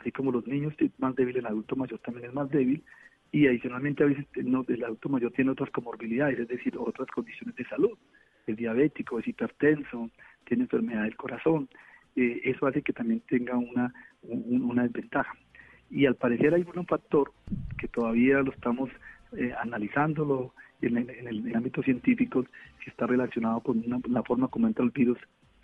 así 0.06 0.12
como 0.12 0.30
los 0.30 0.46
niños 0.46 0.72
más 0.98 1.16
débiles, 1.16 1.40
el 1.40 1.46
adulto 1.46 1.74
mayor 1.74 1.98
también 1.98 2.26
es 2.26 2.32
más 2.32 2.48
débil 2.48 2.80
y 3.32 3.48
adicionalmente 3.48 4.04
a 4.04 4.06
veces 4.06 4.24
el 4.36 4.84
adulto 4.84 5.08
mayor 5.08 5.32
tiene 5.32 5.50
otras 5.50 5.68
comorbilidades, 5.70 6.38
es 6.38 6.46
decir, 6.46 6.78
otras 6.78 7.08
condiciones 7.08 7.56
de 7.56 7.64
salud, 7.64 7.98
es 8.46 8.56
diabético, 8.56 9.18
es 9.18 9.26
hipertenso, 9.26 10.08
tiene 10.44 10.62
enfermedad 10.62 11.02
del 11.02 11.16
corazón, 11.16 11.68
eh, 12.14 12.40
eso 12.44 12.68
hace 12.68 12.82
que 12.82 12.92
también 12.92 13.20
tenga 13.28 13.56
una, 13.56 13.92
una 14.22 14.84
desventaja. 14.84 15.34
Y 15.90 16.06
al 16.06 16.14
parecer 16.14 16.54
hay 16.54 16.64
un 16.72 16.86
factor 16.86 17.32
que 17.76 17.88
todavía 17.88 18.42
lo 18.42 18.52
estamos 18.52 18.88
eh, 19.36 19.52
analizándolo 19.60 20.54
en, 20.82 20.98
en, 20.98 21.26
el, 21.26 21.56
ámbito 21.56 21.82
científico, 21.82 22.44
si 22.84 22.90
está 22.90 23.08
relacionado 23.08 23.58
con 23.58 23.84
la 24.08 24.22
forma 24.22 24.46
como 24.46 24.68
entra 24.68 24.84
el 24.84 24.92
virus 24.92 25.18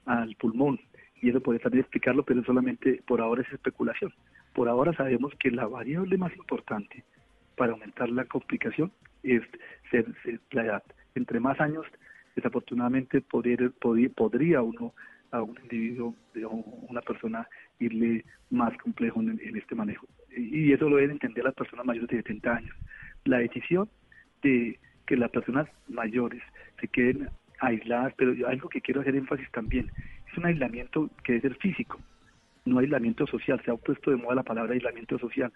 al 0.06 0.34
pulmón 0.36 0.80
y 1.22 1.30
eso 1.30 1.40
puede 1.40 1.60
también 1.60 1.82
explicarlo, 1.82 2.24
pero 2.24 2.42
solamente 2.44 3.00
por 3.06 3.20
ahora 3.20 3.42
es 3.42 3.52
especulación. 3.52 4.12
Por 4.54 4.68
ahora 4.68 4.92
sabemos 4.92 5.32
que 5.38 5.52
la 5.52 5.66
variable 5.66 6.18
más 6.18 6.36
importante 6.36 7.04
para 7.56 7.72
aumentar 7.72 8.10
la 8.10 8.24
complicación 8.24 8.90
es 9.22 9.42
ser, 9.90 10.06
la 10.50 10.64
edad. 10.64 10.82
Entre 11.14 11.38
más 11.38 11.60
años, 11.60 11.86
desafortunadamente 12.34 13.20
podría, 13.20 13.70
podría 14.14 14.62
uno 14.62 14.92
a 15.30 15.42
un 15.42 15.56
individuo, 15.62 16.14
o 16.44 16.48
una 16.88 17.00
persona, 17.00 17.48
irle 17.78 18.24
más 18.50 18.76
complejo 18.78 19.20
en, 19.20 19.56
este 19.56 19.74
manejo. 19.74 20.06
Y 20.36 20.72
eso 20.72 20.88
lo 20.88 20.96
deben 20.96 21.12
entender 21.12 21.44
las 21.44 21.54
personas 21.54 21.86
mayores 21.86 22.10
de 22.10 22.16
70 22.16 22.54
años. 22.54 22.76
La 23.24 23.38
decisión 23.38 23.88
de 24.42 24.78
que 25.06 25.16
las 25.16 25.30
personas 25.30 25.68
mayores 25.88 26.42
se 26.80 26.88
queden 26.88 27.28
aisladas, 27.62 28.12
pero 28.16 28.32
algo 28.48 28.68
que 28.68 28.80
quiero 28.80 29.00
hacer 29.00 29.14
énfasis 29.14 29.50
también, 29.52 29.90
es 30.30 30.38
un 30.38 30.46
aislamiento 30.46 31.10
que 31.24 31.34
debe 31.34 31.48
ser 31.48 31.58
físico, 31.58 31.98
no 32.64 32.78
aislamiento 32.78 33.26
social. 33.26 33.60
Se 33.64 33.70
ha 33.70 33.76
puesto 33.76 34.10
de 34.10 34.16
moda 34.16 34.36
la 34.36 34.42
palabra 34.42 34.74
aislamiento 34.74 35.18
social. 35.18 35.52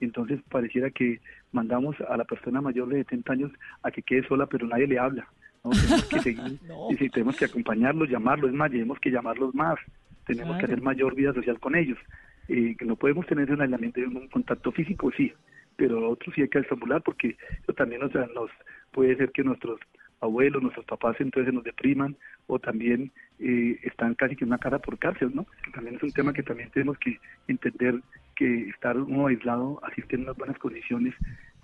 Entonces 0.00 0.40
pareciera 0.50 0.90
que 0.90 1.20
mandamos 1.52 1.96
a 2.02 2.16
la 2.16 2.24
persona 2.24 2.60
mayor 2.60 2.88
de 2.88 2.98
70 2.98 3.32
años 3.32 3.52
a 3.82 3.90
que 3.90 4.02
quede 4.02 4.26
sola, 4.28 4.46
pero 4.46 4.66
nadie 4.66 4.86
le 4.86 4.98
habla. 4.98 5.26
Tenemos 5.62 6.04
que 6.04 6.18
seguir, 6.20 6.58
y 6.90 6.96
si 6.96 7.08
tenemos 7.08 7.36
que 7.36 7.46
acompañarlos, 7.46 8.10
llamarlos, 8.10 8.50
es 8.50 8.56
más, 8.56 8.70
tenemos 8.70 9.00
que 9.00 9.10
llamarlos 9.10 9.54
más, 9.54 9.78
tenemos 10.26 10.58
que 10.58 10.66
hacer 10.66 10.82
mayor 10.82 11.14
vida 11.14 11.32
social 11.32 11.58
con 11.58 11.74
ellos. 11.74 11.98
Eh, 12.48 12.76
que 12.78 12.84
no 12.84 12.94
podemos 12.94 13.26
tener 13.26 13.50
un 13.50 13.60
aislamiento, 13.60 14.00
un 14.00 14.28
contacto 14.28 14.70
físico, 14.70 15.10
sí, 15.16 15.32
pero 15.76 16.10
otros 16.10 16.34
sí 16.34 16.42
hay 16.42 16.48
que 16.48 16.60
estimular 16.60 17.02
porque 17.02 17.36
eso 17.62 17.72
también 17.72 18.02
nos 18.02 18.50
puede 18.92 19.16
ser 19.16 19.32
que 19.32 19.42
nuestros 19.42 19.80
abuelos, 20.20 20.62
nuestros 20.62 20.86
papás 20.86 21.16
entonces 21.20 21.52
nos 21.52 21.64
depriman 21.64 22.16
o 22.46 22.58
también 22.58 23.12
eh, 23.38 23.78
están 23.82 24.14
casi 24.14 24.36
que 24.36 24.44
una 24.44 24.58
cara 24.58 24.78
por 24.78 24.98
cárcel, 24.98 25.30
¿no? 25.34 25.46
Que 25.64 25.70
también 25.72 25.96
es 25.96 26.02
un 26.02 26.12
tema 26.12 26.32
que 26.32 26.42
también 26.42 26.70
tenemos 26.70 26.98
que 26.98 27.18
entender 27.48 28.00
que 28.34 28.68
estar 28.68 28.96
uno 28.96 29.26
aislado, 29.26 29.80
asistir 29.82 30.18
en 30.18 30.24
unas 30.24 30.36
buenas 30.36 30.58
condiciones, 30.58 31.14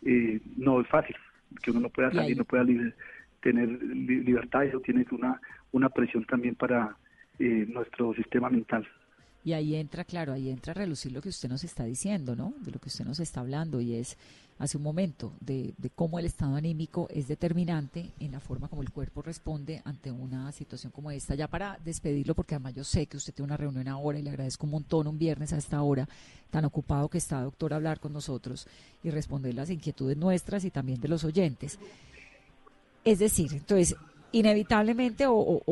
eh, 0.04 0.40
no 0.56 0.80
es 0.80 0.88
fácil, 0.88 1.16
que 1.62 1.70
uno 1.70 1.80
no 1.80 1.88
pueda 1.90 2.10
salir, 2.10 2.36
no 2.36 2.44
pueda 2.44 2.64
tener 3.40 3.68
libertad, 3.68 4.64
eso 4.64 4.80
tiene 4.80 5.04
una, 5.10 5.40
una 5.72 5.88
presión 5.88 6.24
también 6.24 6.54
para 6.54 6.96
eh, 7.38 7.66
nuestro 7.68 8.14
sistema 8.14 8.48
mental. 8.48 8.86
Y 9.44 9.54
ahí 9.54 9.74
entra, 9.74 10.04
claro, 10.04 10.32
ahí 10.32 10.50
entra 10.50 10.70
a 10.70 10.74
relucir 10.74 11.12
lo 11.12 11.20
que 11.20 11.28
usted 11.28 11.48
nos 11.48 11.64
está 11.64 11.84
diciendo, 11.84 12.36
¿no? 12.36 12.54
De 12.60 12.70
lo 12.70 12.78
que 12.78 12.88
usted 12.88 13.04
nos 13.04 13.18
está 13.18 13.40
hablando 13.40 13.80
y 13.80 13.94
es 13.94 14.16
hace 14.58 14.76
un 14.76 14.84
momento 14.84 15.32
de, 15.40 15.74
de, 15.76 15.90
cómo 15.90 16.20
el 16.20 16.24
estado 16.24 16.54
anímico 16.54 17.08
es 17.10 17.26
determinante 17.26 18.12
en 18.20 18.30
la 18.30 18.38
forma 18.38 18.68
como 18.68 18.82
el 18.82 18.90
cuerpo 18.90 19.20
responde 19.20 19.82
ante 19.84 20.12
una 20.12 20.52
situación 20.52 20.92
como 20.92 21.10
esta. 21.10 21.34
Ya 21.34 21.48
para 21.48 21.78
despedirlo, 21.84 22.36
porque 22.36 22.54
además 22.54 22.74
yo 22.74 22.84
sé 22.84 23.06
que 23.06 23.16
usted 23.16 23.34
tiene 23.34 23.46
una 23.46 23.56
reunión 23.56 23.88
ahora 23.88 24.20
y 24.20 24.22
le 24.22 24.30
agradezco 24.30 24.66
un 24.66 24.72
montón 24.72 25.08
un 25.08 25.18
viernes 25.18 25.52
a 25.52 25.58
esta 25.58 25.82
hora, 25.82 26.08
tan 26.50 26.64
ocupado 26.64 27.08
que 27.08 27.18
está, 27.18 27.40
doctor, 27.42 27.74
hablar 27.74 27.98
con 27.98 28.12
nosotros 28.12 28.68
y 29.02 29.10
responder 29.10 29.54
las 29.54 29.70
inquietudes 29.70 30.16
nuestras 30.16 30.64
y 30.64 30.70
también 30.70 31.00
de 31.00 31.08
los 31.08 31.24
oyentes. 31.24 31.80
Es 33.04 33.18
decir, 33.18 33.52
entonces, 33.52 33.96
inevitablemente 34.32 35.26
o, 35.28 35.62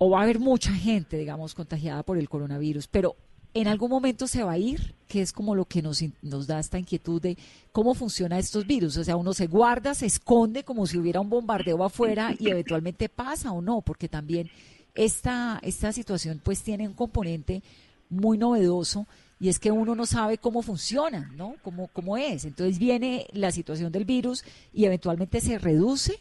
va 0.00 0.20
a 0.20 0.22
haber 0.22 0.38
mucha 0.38 0.72
gente, 0.72 1.16
digamos, 1.16 1.54
contagiada 1.54 2.02
por 2.02 2.18
el 2.18 2.28
coronavirus, 2.28 2.88
pero 2.88 3.16
en 3.54 3.66
algún 3.66 3.90
momento 3.90 4.26
se 4.26 4.42
va 4.42 4.52
a 4.52 4.58
ir, 4.58 4.94
que 5.06 5.22
es 5.22 5.32
como 5.32 5.54
lo 5.54 5.64
que 5.64 5.82
nos, 5.82 6.04
nos 6.22 6.46
da 6.46 6.60
esta 6.60 6.78
inquietud 6.78 7.20
de 7.20 7.38
cómo 7.72 7.94
funcionan 7.94 8.38
estos 8.38 8.66
virus. 8.66 8.96
O 8.98 9.04
sea, 9.04 9.16
uno 9.16 9.32
se 9.32 9.46
guarda, 9.46 9.94
se 9.94 10.06
esconde 10.06 10.64
como 10.64 10.86
si 10.86 10.98
hubiera 10.98 11.20
un 11.20 11.30
bombardeo 11.30 11.82
afuera 11.82 12.34
y 12.38 12.50
eventualmente 12.50 13.08
pasa 13.08 13.52
o 13.52 13.62
no, 13.62 13.80
porque 13.80 14.08
también 14.08 14.50
esta, 14.94 15.58
esta 15.62 15.92
situación 15.92 16.40
pues 16.44 16.62
tiene 16.62 16.86
un 16.86 16.94
componente 16.94 17.62
muy 18.10 18.36
novedoso 18.36 19.06
y 19.40 19.48
es 19.48 19.58
que 19.58 19.70
uno 19.70 19.94
no 19.94 20.06
sabe 20.06 20.38
cómo 20.38 20.62
funciona, 20.62 21.30
¿no? 21.36 21.54
Cómo, 21.62 21.88
cómo 21.88 22.16
es. 22.16 22.44
Entonces 22.44 22.78
viene 22.78 23.26
la 23.32 23.52
situación 23.52 23.92
del 23.92 24.04
virus 24.04 24.44
y 24.72 24.84
eventualmente 24.84 25.40
se 25.40 25.58
reduce 25.58 26.20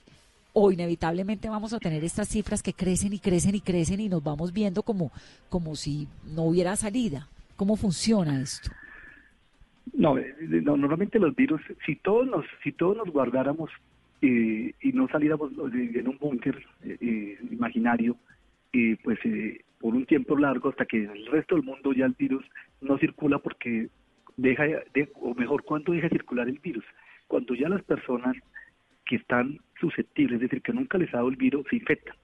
o 0.60 0.72
inevitablemente 0.72 1.49
vamos 1.49 1.72
a 1.74 1.80
tener 1.80 2.03
estas 2.03 2.30
cifras 2.30 2.64
que 2.64 2.74
crecen 2.74 3.14
y 3.14 3.20
crecen 3.20 3.53
y 3.53 3.62
crecen 3.62 3.99
y 3.99 4.10
nos 4.10 4.24
vamos 4.24 4.51
viendo 4.51 4.82
como, 4.82 5.12
como 5.49 5.76
si 5.76 6.08
no 6.36 6.45
hubiera 6.45 6.76
salida. 6.76 7.28
¿Cómo 7.55 7.76
funciona 7.76 8.41
esto? 8.41 8.72
No, 9.93 10.18
eh, 10.18 10.34
no, 10.64 10.76
normalmente 10.76 11.20
los 11.20 11.36
virus, 11.36 11.62
si 11.86 11.95
todos 11.97 12.26
nos, 12.26 12.43
si 12.64 12.72
todos 12.72 12.97
nos 12.97 13.08
guardáramos 13.10 13.70
eh, 14.24 14.74
y 14.82 14.91
no 14.93 15.08
saliéramos 15.10 15.51
en 15.51 16.08
un 16.08 16.18
búnker 16.18 16.66
eh, 16.84 17.38
imaginario, 17.51 18.18
pues 19.03 19.20
por 19.80 19.93
un 19.93 20.08
tiempo 20.08 20.36
largo 20.38 20.70
hasta 20.70 20.86
que 20.86 21.03
en 21.03 21.12
el 21.12 21.28
resto 21.28 21.53
del 21.53 21.66
mundo 21.66 21.93
ya 21.93 22.05
el 22.05 22.16
virus 22.18 22.43
no 22.82 22.97
circula 22.97 23.38
porque 23.38 23.89
deja, 24.38 24.64
de, 24.64 25.12
o 25.22 25.36
mejor, 25.36 25.64
¿cuándo 25.64 25.93
deja 25.93 26.08
de 26.08 26.18
circular 26.18 26.49
el 26.49 26.58
virus? 26.58 26.86
Cuando 27.28 27.53
ya 27.53 27.70
las 27.70 27.84
personas 27.84 28.36
que 29.08 29.16
están 29.16 29.60
susceptibles, 29.80 30.36
es 30.36 30.41
decir, 30.41 30.62
que 30.62 30.74
nunca 30.74 30.97
les 30.97 31.14
ha 31.14 31.18
dado 31.18 31.30
el 31.30 31.36
virus, 31.36 31.66
se 31.70 31.78
infectan. 31.78 32.16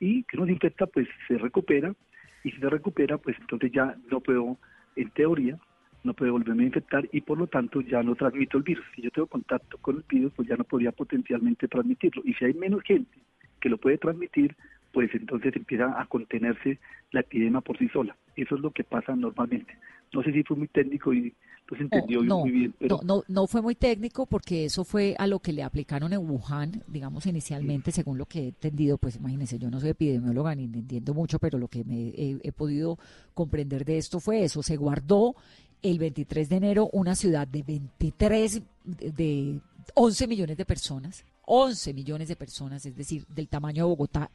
Y 0.00 0.24
que 0.24 0.36
no 0.36 0.46
se 0.46 0.52
infecta, 0.52 0.86
pues 0.86 1.06
se 1.28 1.38
recupera, 1.38 1.94
y 2.42 2.50
si 2.50 2.58
se 2.58 2.70
recupera, 2.70 3.18
pues 3.18 3.36
entonces 3.38 3.70
ya 3.72 3.96
no 4.10 4.20
puedo, 4.20 4.58
en 4.96 5.10
teoría, 5.10 5.58
no 6.02 6.14
puede 6.14 6.30
volverme 6.30 6.64
a 6.64 6.66
infectar 6.66 7.06
y 7.12 7.20
por 7.20 7.38
lo 7.38 7.46
tanto 7.46 7.80
ya 7.82 8.02
no 8.02 8.14
transmito 8.14 8.56
el 8.56 8.62
virus. 8.62 8.84
Si 8.94 9.02
yo 9.02 9.10
tengo 9.10 9.26
contacto 9.26 9.76
con 9.78 9.96
el 9.96 10.04
virus, 10.08 10.32
pues 10.34 10.48
ya 10.48 10.56
no 10.56 10.64
podría 10.64 10.92
potencialmente 10.92 11.68
transmitirlo. 11.68 12.22
Y 12.24 12.34
si 12.34 12.46
hay 12.46 12.54
menos 12.54 12.82
gente 12.82 13.18
que 13.60 13.68
lo 13.68 13.76
puede 13.76 13.98
transmitir, 13.98 14.56
pues 14.92 15.14
entonces 15.14 15.54
empieza 15.54 16.00
a 16.00 16.06
contenerse 16.06 16.78
la 17.12 17.20
epidemia 17.20 17.60
por 17.60 17.78
sí 17.78 17.88
sola. 17.88 18.16
Eso 18.36 18.54
es 18.54 18.60
lo 18.62 18.70
que 18.70 18.84
pasa 18.84 19.14
normalmente. 19.14 19.76
No 20.12 20.22
sé 20.22 20.32
si 20.32 20.42
fue 20.42 20.56
muy 20.56 20.68
técnico 20.68 21.12
y 21.12 21.34
pues 21.70 21.80
entendió 21.82 22.20
muy 22.22 22.50
bien. 22.50 22.74
Pero... 22.76 22.98
No, 23.04 23.14
no, 23.14 23.24
no 23.28 23.46
fue 23.46 23.62
muy 23.62 23.76
técnico 23.76 24.26
porque 24.26 24.64
eso 24.64 24.82
fue 24.82 25.14
a 25.16 25.28
lo 25.28 25.38
que 25.38 25.52
le 25.52 25.62
aplicaron 25.62 26.12
en 26.12 26.28
Wuhan, 26.28 26.82
digamos 26.88 27.26
inicialmente, 27.26 27.92
según 27.92 28.18
lo 28.18 28.26
que 28.26 28.40
he 28.40 28.48
entendido, 28.48 28.98
pues 28.98 29.14
imagínense, 29.16 29.56
yo 29.56 29.70
no 29.70 29.78
soy 29.78 29.90
epidemióloga 29.90 30.52
ni 30.56 30.64
entiendo 30.64 31.14
mucho, 31.14 31.38
pero 31.38 31.58
lo 31.58 31.68
que 31.68 31.84
me 31.84 32.12
he 32.16 32.50
podido 32.50 32.98
comprender 33.34 33.84
de 33.84 33.98
esto 33.98 34.18
fue 34.18 34.42
eso, 34.42 34.64
se 34.64 34.76
guardó 34.76 35.36
el 35.80 36.00
23 36.00 36.48
de 36.48 36.56
enero 36.56 36.90
una 36.92 37.14
ciudad 37.14 37.46
de 37.46 37.62
23, 37.62 38.62
de 38.84 39.60
11 39.94 40.26
millones 40.26 40.56
de 40.56 40.64
personas, 40.64 41.24
11 41.46 41.94
millones 41.94 42.26
de 42.26 42.34
personas, 42.34 42.84
es 42.84 42.96
decir, 42.96 43.24
del 43.28 43.46
tamaño 43.46 43.84
de 43.84 43.90
Bogotá 43.90 44.28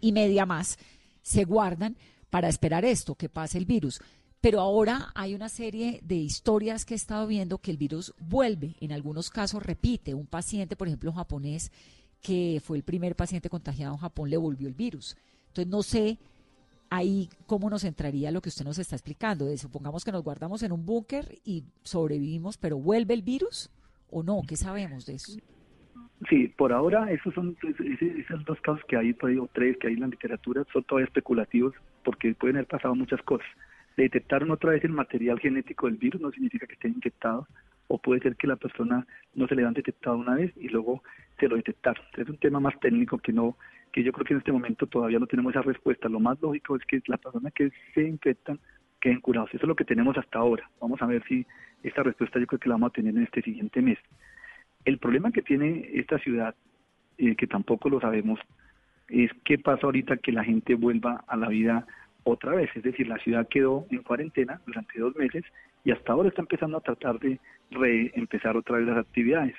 y 0.00 0.12
media 0.12 0.46
más, 0.46 0.78
se 1.20 1.44
guardan 1.44 1.96
para 2.30 2.48
esperar 2.48 2.86
esto, 2.86 3.14
que 3.14 3.28
pase 3.28 3.58
el 3.58 3.66
virus. 3.66 4.00
Pero 4.40 4.60
ahora 4.60 5.10
hay 5.14 5.34
una 5.34 5.48
serie 5.48 6.00
de 6.04 6.14
historias 6.14 6.84
que 6.84 6.94
he 6.94 6.96
estado 6.96 7.26
viendo 7.26 7.58
que 7.58 7.72
el 7.72 7.76
virus 7.76 8.14
vuelve, 8.20 8.76
en 8.80 8.92
algunos 8.92 9.30
casos 9.30 9.62
repite. 9.62 10.14
Un 10.14 10.26
paciente, 10.26 10.76
por 10.76 10.86
ejemplo, 10.86 11.12
japonés, 11.12 11.72
que 12.22 12.60
fue 12.64 12.76
el 12.76 12.84
primer 12.84 13.16
paciente 13.16 13.50
contagiado 13.50 13.94
en 13.94 14.00
Japón, 14.00 14.30
le 14.30 14.36
volvió 14.36 14.68
el 14.68 14.74
virus. 14.74 15.16
Entonces 15.48 15.66
no 15.66 15.82
sé 15.82 16.18
ahí 16.90 17.28
cómo 17.46 17.68
nos 17.68 17.84
entraría 17.84 18.30
lo 18.30 18.40
que 18.40 18.48
usted 18.48 18.64
nos 18.64 18.78
está 18.78 18.94
explicando. 18.94 19.46
De, 19.46 19.58
supongamos 19.58 20.04
que 20.04 20.12
nos 20.12 20.22
guardamos 20.22 20.62
en 20.62 20.72
un 20.72 20.86
búnker 20.86 21.38
y 21.44 21.64
sobrevivimos, 21.82 22.58
pero 22.58 22.78
¿vuelve 22.78 23.14
el 23.14 23.22
virus 23.22 23.70
o 24.10 24.22
no? 24.22 24.42
¿Qué 24.46 24.56
sabemos 24.56 25.06
de 25.06 25.14
eso? 25.14 25.32
Sí, 26.28 26.48
por 26.48 26.72
ahora 26.72 27.10
esos 27.12 27.32
son 27.34 27.56
esos 27.62 28.44
dos 28.44 28.60
casos 28.60 28.82
que 28.88 28.96
hay, 28.96 29.10
o 29.12 29.48
tres 29.52 29.76
que 29.78 29.88
hay 29.88 29.94
en 29.94 30.00
la 30.00 30.08
literatura, 30.08 30.64
son 30.72 30.82
todavía 30.84 31.06
especulativos 31.06 31.74
porque 32.04 32.34
pueden 32.34 32.56
haber 32.56 32.68
pasado 32.68 32.94
muchas 32.94 33.22
cosas. 33.22 33.46
Detectaron 33.98 34.52
otra 34.52 34.70
vez 34.70 34.84
el 34.84 34.92
material 34.92 35.40
genético 35.40 35.86
del 35.86 35.96
virus, 35.96 36.20
no 36.20 36.30
significa 36.30 36.68
que 36.68 36.74
esté 36.74 36.86
infectado, 36.86 37.48
o 37.88 37.98
puede 37.98 38.20
ser 38.20 38.36
que 38.36 38.46
la 38.46 38.54
persona 38.54 39.04
no 39.34 39.48
se 39.48 39.56
le 39.56 39.64
han 39.64 39.74
detectado 39.74 40.16
una 40.16 40.36
vez 40.36 40.52
y 40.56 40.68
luego 40.68 41.02
se 41.40 41.48
lo 41.48 41.56
detectaron. 41.56 42.04
Es 42.16 42.28
un 42.28 42.36
tema 42.36 42.60
más 42.60 42.78
técnico 42.78 43.18
que 43.18 43.32
no 43.32 43.56
que 43.90 44.04
yo 44.04 44.12
creo 44.12 44.24
que 44.24 44.34
en 44.34 44.38
este 44.38 44.52
momento 44.52 44.86
todavía 44.86 45.18
no 45.18 45.26
tenemos 45.26 45.52
esa 45.52 45.62
respuesta. 45.62 46.08
Lo 46.08 46.20
más 46.20 46.40
lógico 46.40 46.76
es 46.76 46.84
que 46.84 47.02
las 47.08 47.18
personas 47.18 47.52
que 47.52 47.72
se 47.92 48.02
infectan 48.04 48.60
queden 49.00 49.20
curados. 49.20 49.50
Eso 49.52 49.64
es 49.64 49.68
lo 49.68 49.74
que 49.74 49.84
tenemos 49.84 50.16
hasta 50.16 50.38
ahora. 50.38 50.70
Vamos 50.80 51.02
a 51.02 51.06
ver 51.06 51.24
si 51.26 51.44
esta 51.82 52.04
respuesta 52.04 52.38
yo 52.38 52.46
creo 52.46 52.60
que 52.60 52.68
la 52.68 52.76
vamos 52.76 52.90
a 52.90 52.92
tener 52.92 53.16
en 53.16 53.24
este 53.24 53.42
siguiente 53.42 53.82
mes. 53.82 53.98
El 54.84 54.98
problema 54.98 55.32
que 55.32 55.42
tiene 55.42 55.90
esta 55.94 56.20
ciudad, 56.20 56.54
eh, 57.16 57.34
que 57.34 57.48
tampoco 57.48 57.88
lo 57.88 58.00
sabemos, 58.00 58.38
es 59.08 59.32
qué 59.44 59.58
pasa 59.58 59.86
ahorita 59.86 60.18
que 60.18 60.30
la 60.30 60.44
gente 60.44 60.76
vuelva 60.76 61.24
a 61.26 61.36
la 61.36 61.48
vida 61.48 61.84
otra 62.30 62.54
vez. 62.54 62.70
Es 62.74 62.82
decir, 62.82 63.08
la 63.08 63.18
ciudad 63.18 63.48
quedó 63.48 63.86
en 63.90 64.02
cuarentena 64.02 64.60
durante 64.66 64.98
dos 64.98 65.14
meses 65.16 65.44
y 65.84 65.90
hasta 65.90 66.12
ahora 66.12 66.28
está 66.28 66.42
empezando 66.42 66.76
a 66.76 66.82
tratar 66.82 67.18
de 67.18 67.38
reempezar 67.70 68.56
otra 68.56 68.78
vez 68.78 68.86
las 68.86 68.98
actividades 68.98 69.54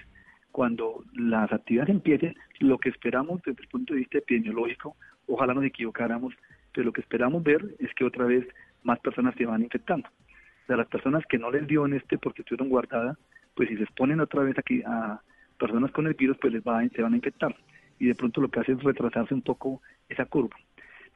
cuando 0.52 1.04
las 1.14 1.52
actividades 1.52 1.90
empiecen, 1.90 2.36
lo 2.60 2.78
que 2.78 2.90
esperamos 2.90 3.42
desde 3.46 3.62
el 3.62 3.68
punto 3.68 3.94
de 3.94 4.00
vista 4.00 4.18
epidemiológico, 4.18 4.96
ojalá 5.28 5.54
nos 5.54 5.64
equivocáramos, 5.64 6.34
pero 6.74 6.86
lo 6.86 6.94
que 6.94 7.02
esperamos 7.02 7.44
ver 7.44 7.64
es 7.80 7.94
que 7.94 8.04
otra 8.04 8.26
vez 8.26 8.48
más 8.84 9.00
personas 9.00 9.36
se 9.36 9.46
van 9.46 9.62
infectando. 9.62 10.08
O 10.10 10.68
sea, 10.68 10.78
las 10.78 10.88
personas 10.88 11.24
que 11.28 11.38
no 11.38 11.52
les 11.52 11.68
dio 11.68 11.86
en 11.86 11.94
este 11.94 12.18
porque 12.18 12.42
estuvieron 12.42 12.70
guardadas, 12.70 13.18
pues 13.56 13.70
si 13.70 13.78
se 13.78 13.84
exponen 13.84 14.20
otra 14.20 14.44
vez 14.44 14.58
aquí 14.58 14.82
a 14.86 15.22
personas 15.58 15.92
con 15.92 16.08
el 16.08 16.14
virus, 16.14 16.38
pues 16.40 16.54
les 16.54 16.64
va, 16.64 16.82
se 16.88 17.02
van 17.02 17.14
a 17.14 17.18
infectar. 17.18 17.56
Y 18.00 18.08
de 18.08 18.16
pronto 18.16 18.42
lo 18.42 18.50
que 18.50 18.60
hace 18.60 18.72
es 18.74 18.84
retrasarse 18.84 19.34
un 19.34 19.42
poco 19.42 19.82
esa 20.08 20.26
curva. 20.26 20.56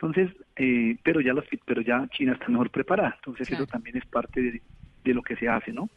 Entonces, 0.03 0.35
eh, 0.57 0.97
pero 1.01 1.21
ya 1.21 1.31
los, 1.31 1.45
pero 1.65 1.81
ya 1.81 2.05
China 2.09 2.33
está 2.33 2.49
mejor 2.49 2.69
preparada. 2.69 3.15
Entonces 3.15 3.49
eso 3.49 3.65
también 3.65 3.95
es 3.95 4.05
parte 4.05 4.41
de, 4.41 4.61
de, 5.05 5.13
lo 5.13 5.21
que 5.21 5.37
se 5.37 5.47
hace, 5.47 5.71
¿no? 5.71 5.89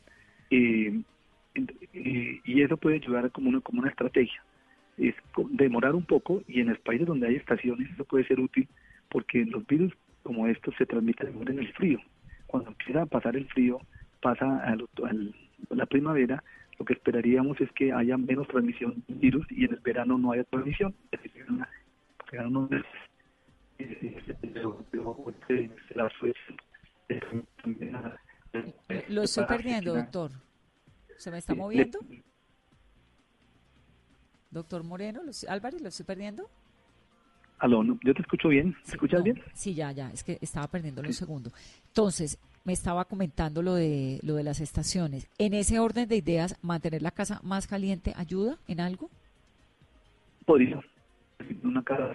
Eh, 0.51 1.01
y 2.45 2.63
eso 2.63 2.77
puede 2.77 2.97
ayudar 2.97 3.33
como 3.33 3.49
una, 3.49 3.61
como 3.61 3.81
una 3.81 3.91
estrategia. 3.91 4.41
Es 4.97 5.17
demorar 5.51 5.97
un 5.97 6.05
poco 6.05 6.43
y 6.47 6.61
en 6.61 6.69
los 6.69 6.79
países 6.79 7.09
donde 7.09 7.27
hay 7.27 7.35
estaciones 7.35 7.91
eso 7.91 8.05
puede 8.05 8.25
ser 8.27 8.39
útil 8.39 8.69
porque 9.09 9.45
los 9.45 9.67
virus 9.67 9.93
como 10.23 10.47
estos 10.47 10.75
se 10.77 10.87
transmiten 10.87 11.35
en 11.49 11.59
el 11.59 11.73
frío. 11.73 12.01
Cuando 12.47 12.71
empieza 12.71 13.03
a 13.03 13.07
pasar 13.07 13.37
el 13.37 13.49
frío, 13.49 13.81
pasa 14.21 14.63
a 14.63 14.77
la 15.71 15.87
primavera, 15.87 16.45
lo 16.79 16.85
que 16.85 16.93
esperaríamos 16.93 17.61
es 17.61 17.73
que 17.73 17.93
haya 17.93 18.17
menos 18.17 18.47
transmisión 18.47 19.03
de 19.09 19.15
virus 19.15 19.47
y 19.51 19.65
en 19.65 19.73
el 19.73 19.81
verano 19.81 20.17
no 20.17 20.31
haya 20.31 20.45
transmisión. 20.45 20.95
Lo 29.09 29.23
estoy 29.23 29.47
perdiendo, 29.47 29.95
doctor. 29.95 30.31
¿Se 31.19 31.31
me 31.31 31.39
está 31.39 31.55
moviendo? 31.55 31.99
Doctor 34.51 34.85
Moreno, 34.85 35.21
Álvarez, 35.49 35.83
¿lo 35.83 35.89
estoy 35.89 36.07
perdiendo? 36.07 36.49
Aló, 37.59 37.83
yo 38.03 38.15
te 38.15 38.23
escucho 38.23 38.49
bien. 38.49 38.77
¿Me 38.87 38.93
escuchas 38.93 39.23
bien? 39.23 39.43
Sí, 39.55 39.75
ya, 39.75 39.93
ya, 39.93 40.11
es 40.11 40.23
que 40.23 40.39
estaba 40.41 40.67
perdiéndolo 40.69 41.09
un 41.09 41.15
segundo. 41.15 41.51
Entonces, 41.89 42.39
me 42.65 42.73
estaba 42.73 43.05
comentando 43.05 43.63
lo 43.63 43.75
de 43.75 44.19
lo 44.23 44.35
de 44.35 44.43
las 44.43 44.61
estaciones. 44.61 45.29
En 45.39 45.55
ese 45.55 45.79
orden 45.79 46.09
de 46.09 46.17
ideas, 46.17 46.59
mantener 46.63 47.01
la 47.01 47.13
casa 47.13 47.41
más 47.43 47.67
caliente 47.67 48.13
ayuda 48.17 48.59
en 48.67 48.81
algo? 48.81 49.09
Podría. 50.45 50.81
Una 51.63 51.83
casa 51.83 52.13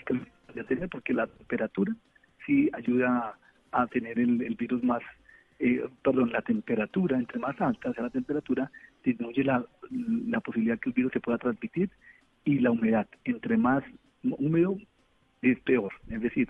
más 0.55 0.89
porque 0.89 1.13
la 1.13 1.27
temperatura 1.27 1.95
sí 2.45 2.69
ayuda 2.73 3.37
a 3.71 3.87
tener 3.87 4.19
el 4.19 4.55
virus 4.55 4.83
más 4.83 5.01
eh, 5.63 5.87
perdón, 6.01 6.31
la 6.31 6.41
temperatura, 6.41 7.19
entre 7.19 7.37
más 7.37 7.59
alta 7.61 7.93
sea 7.93 8.05
la 8.05 8.09
temperatura, 8.09 8.71
disminuye 9.03 9.43
la, 9.43 9.63
la 9.91 10.39
posibilidad 10.39 10.79
que 10.79 10.89
el 10.89 10.95
virus 10.95 11.13
se 11.13 11.19
pueda 11.19 11.37
transmitir 11.37 11.91
y 12.43 12.57
la 12.57 12.71
humedad. 12.71 13.07
Entre 13.25 13.57
más 13.57 13.83
húmedo 14.23 14.75
es 15.43 15.59
peor. 15.59 15.93
Es 16.09 16.19
decir, 16.19 16.49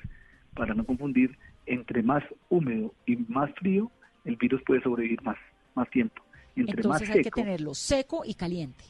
para 0.54 0.74
no 0.74 0.86
confundir, 0.86 1.38
entre 1.66 2.04
más 2.04 2.24
húmedo 2.48 2.94
y 3.06 3.18
más 3.18 3.54
frío, 3.56 3.92
el 4.24 4.38
virus 4.38 4.62
puede 4.64 4.82
sobrevivir 4.82 5.22
más, 5.24 5.38
más 5.76 5.90
tiempo. 5.90 6.24
Entre 6.56 6.78
Entonces 6.78 7.10
hay 7.10 7.22
que 7.22 7.32
tenerlo 7.32 7.74
seco 7.74 8.24
y 8.26 8.34
caliente. 8.34 8.86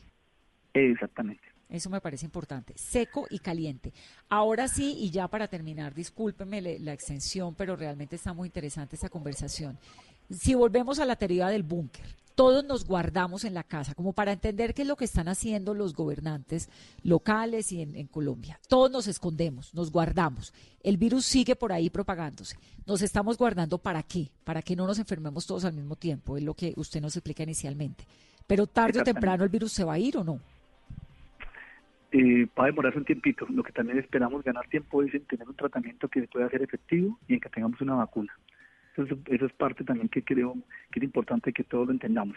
Exactamente. 0.75 1.50
Eso 1.71 1.89
me 1.89 2.01
parece 2.01 2.25
importante, 2.25 2.73
seco 2.77 3.25
y 3.29 3.39
caliente. 3.39 3.93
Ahora 4.29 4.67
sí, 4.67 4.97
y 4.99 5.09
ya 5.09 5.27
para 5.27 5.47
terminar, 5.47 5.93
discúlpeme 5.93 6.61
la 6.79 6.93
extensión, 6.93 7.55
pero 7.55 7.75
realmente 7.75 8.17
está 8.17 8.33
muy 8.33 8.49
interesante 8.49 8.95
esta 8.95 9.09
conversación. 9.09 9.79
Si 10.29 10.53
volvemos 10.53 10.99
a 10.99 11.05
la 11.05 11.15
teoría 11.15 11.47
del 11.47 11.63
búnker, 11.63 12.05
todos 12.35 12.63
nos 12.63 12.85
guardamos 12.85 13.43
en 13.43 13.53
la 13.53 13.63
casa, 13.63 13.93
como 13.93 14.13
para 14.13 14.31
entender 14.31 14.73
qué 14.73 14.81
es 14.81 14.87
lo 14.87 14.95
que 14.95 15.05
están 15.05 15.27
haciendo 15.27 15.73
los 15.73 15.93
gobernantes 15.93 16.69
locales 17.03 17.71
y 17.71 17.81
en, 17.81 18.07
Colombia. 18.07 18.59
Todos 18.67 18.89
nos 18.89 19.07
escondemos, 19.07 19.73
nos 19.73 19.91
guardamos. 19.91 20.53
El 20.81 20.97
virus 20.97 21.25
sigue 21.25 21.55
por 21.55 21.71
ahí 21.71 21.89
propagándose. 21.89 22.57
Nos 22.85 23.01
estamos 23.01 23.37
guardando 23.37 23.77
para 23.77 24.03
qué? 24.03 24.31
Para 24.43 24.61
que 24.61 24.75
no 24.75 24.87
nos 24.87 24.99
enfermemos 24.99 25.45
todos 25.45 25.65
al 25.65 25.73
mismo 25.73 25.95
tiempo, 25.95 26.37
es 26.37 26.43
lo 26.43 26.53
que 26.53 26.73
usted 26.77 27.01
nos 27.01 27.15
explica 27.15 27.43
inicialmente. 27.43 28.05
Pero 28.47 28.67
tarde 28.67 29.01
o 29.01 29.03
temprano 29.03 29.43
el 29.43 29.49
virus 29.49 29.71
se 29.71 29.83
va 29.83 29.93
a 29.93 29.99
ir 29.99 30.17
o 30.17 30.23
no. 30.23 30.39
Eh, 32.11 32.45
va 32.59 32.65
a 32.65 32.67
demorarse 32.67 32.99
un 32.99 33.05
tiempito. 33.05 33.47
Lo 33.49 33.63
que 33.63 33.71
también 33.71 33.97
esperamos 33.97 34.43
ganar 34.43 34.67
tiempo 34.67 35.01
es 35.01 35.13
en 35.13 35.25
tener 35.25 35.47
un 35.47 35.55
tratamiento 35.55 36.09
que 36.09 36.23
pueda 36.23 36.49
ser 36.49 36.61
efectivo 36.61 37.17
y 37.27 37.35
en 37.35 37.39
que 37.39 37.49
tengamos 37.49 37.79
una 37.79 37.95
vacuna. 37.95 38.33
Eso, 38.97 39.17
es 39.27 39.53
parte 39.53 39.85
también 39.85 40.09
que 40.09 40.21
creo 40.21 40.55
que 40.91 40.99
es 40.99 41.03
importante 41.03 41.53
que 41.53 41.63
todos 41.63 41.87
lo 41.87 41.93
entendamos, 41.93 42.35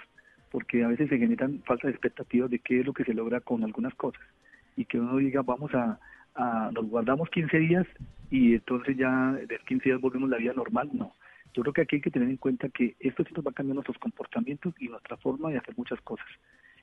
porque 0.53 0.85
a 0.85 0.89
veces 0.89 1.09
se 1.09 1.19
generan 1.19 1.61
falsas 1.65 1.91
expectativas 1.91 2.49
de 2.49 2.61
qué 2.61 2.81
es 2.81 2.87
lo 2.87 2.93
que 2.93 3.03
se 3.03 3.13
logra 3.13 3.41
con 3.41 3.65
algunas 3.65 3.93
cosas 3.95 4.23
y 4.77 4.85
que 4.85 5.01
uno 5.01 5.17
diga 5.17 5.43
vamos 5.43 5.73
a, 5.75 5.99
nos 6.73 6.89
guardamos 6.89 7.29
15 7.31 7.59
días 7.59 7.87
y 8.31 8.55
entonces 8.55 8.97
ya 8.97 9.33
de 9.33 9.59
15 9.67 9.89
días 9.89 10.01
volvemos 10.01 10.29
a 10.29 10.33
la 10.33 10.39
vida 10.39 10.53
normal, 10.53 10.91
no. 10.93 11.13
Yo 11.55 11.63
creo 11.63 11.73
que 11.73 11.83
aquí 11.83 11.97
hay 11.97 12.03
que 12.03 12.11
tener 12.11 12.29
en 12.29 12.37
cuenta 12.37 12.69
que 12.69 12.95
esto 13.01 13.25
sí 13.25 13.33
nos 13.35 13.45
va 13.45 13.51
a 13.51 13.55
cambiar 13.55 13.75
nuestros 13.75 13.99
comportamientos 13.99 14.75
y 14.79 14.89
nuestra 14.89 15.17
forma 15.17 15.51
de 15.51 15.59
hacer 15.59 15.75
muchas 15.77 16.01
cosas. 16.01 16.27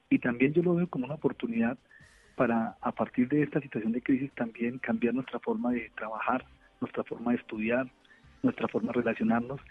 Y 0.09 0.19
también 0.19 0.53
yo 0.53 0.63
lo 0.63 0.75
veo 0.75 0.87
como 0.87 1.05
una 1.05 1.15
oportunidad 1.15 1.77
para, 2.41 2.75
a 2.81 2.91
partir 2.91 3.29
de 3.29 3.43
esta 3.43 3.61
situación 3.61 3.91
de 3.91 4.01
crisis, 4.01 4.31
también 4.31 4.79
cambiar 4.79 5.13
nuestra 5.13 5.37
forma 5.37 5.69
de 5.73 5.91
trabajar, 5.95 6.43
nuestra 6.79 7.03
forma 7.03 7.33
de 7.33 7.37
estudiar, 7.37 7.85
nuestra 8.41 8.67
forma 8.67 8.87
de 8.87 8.99
relacionarnos. 9.01 9.61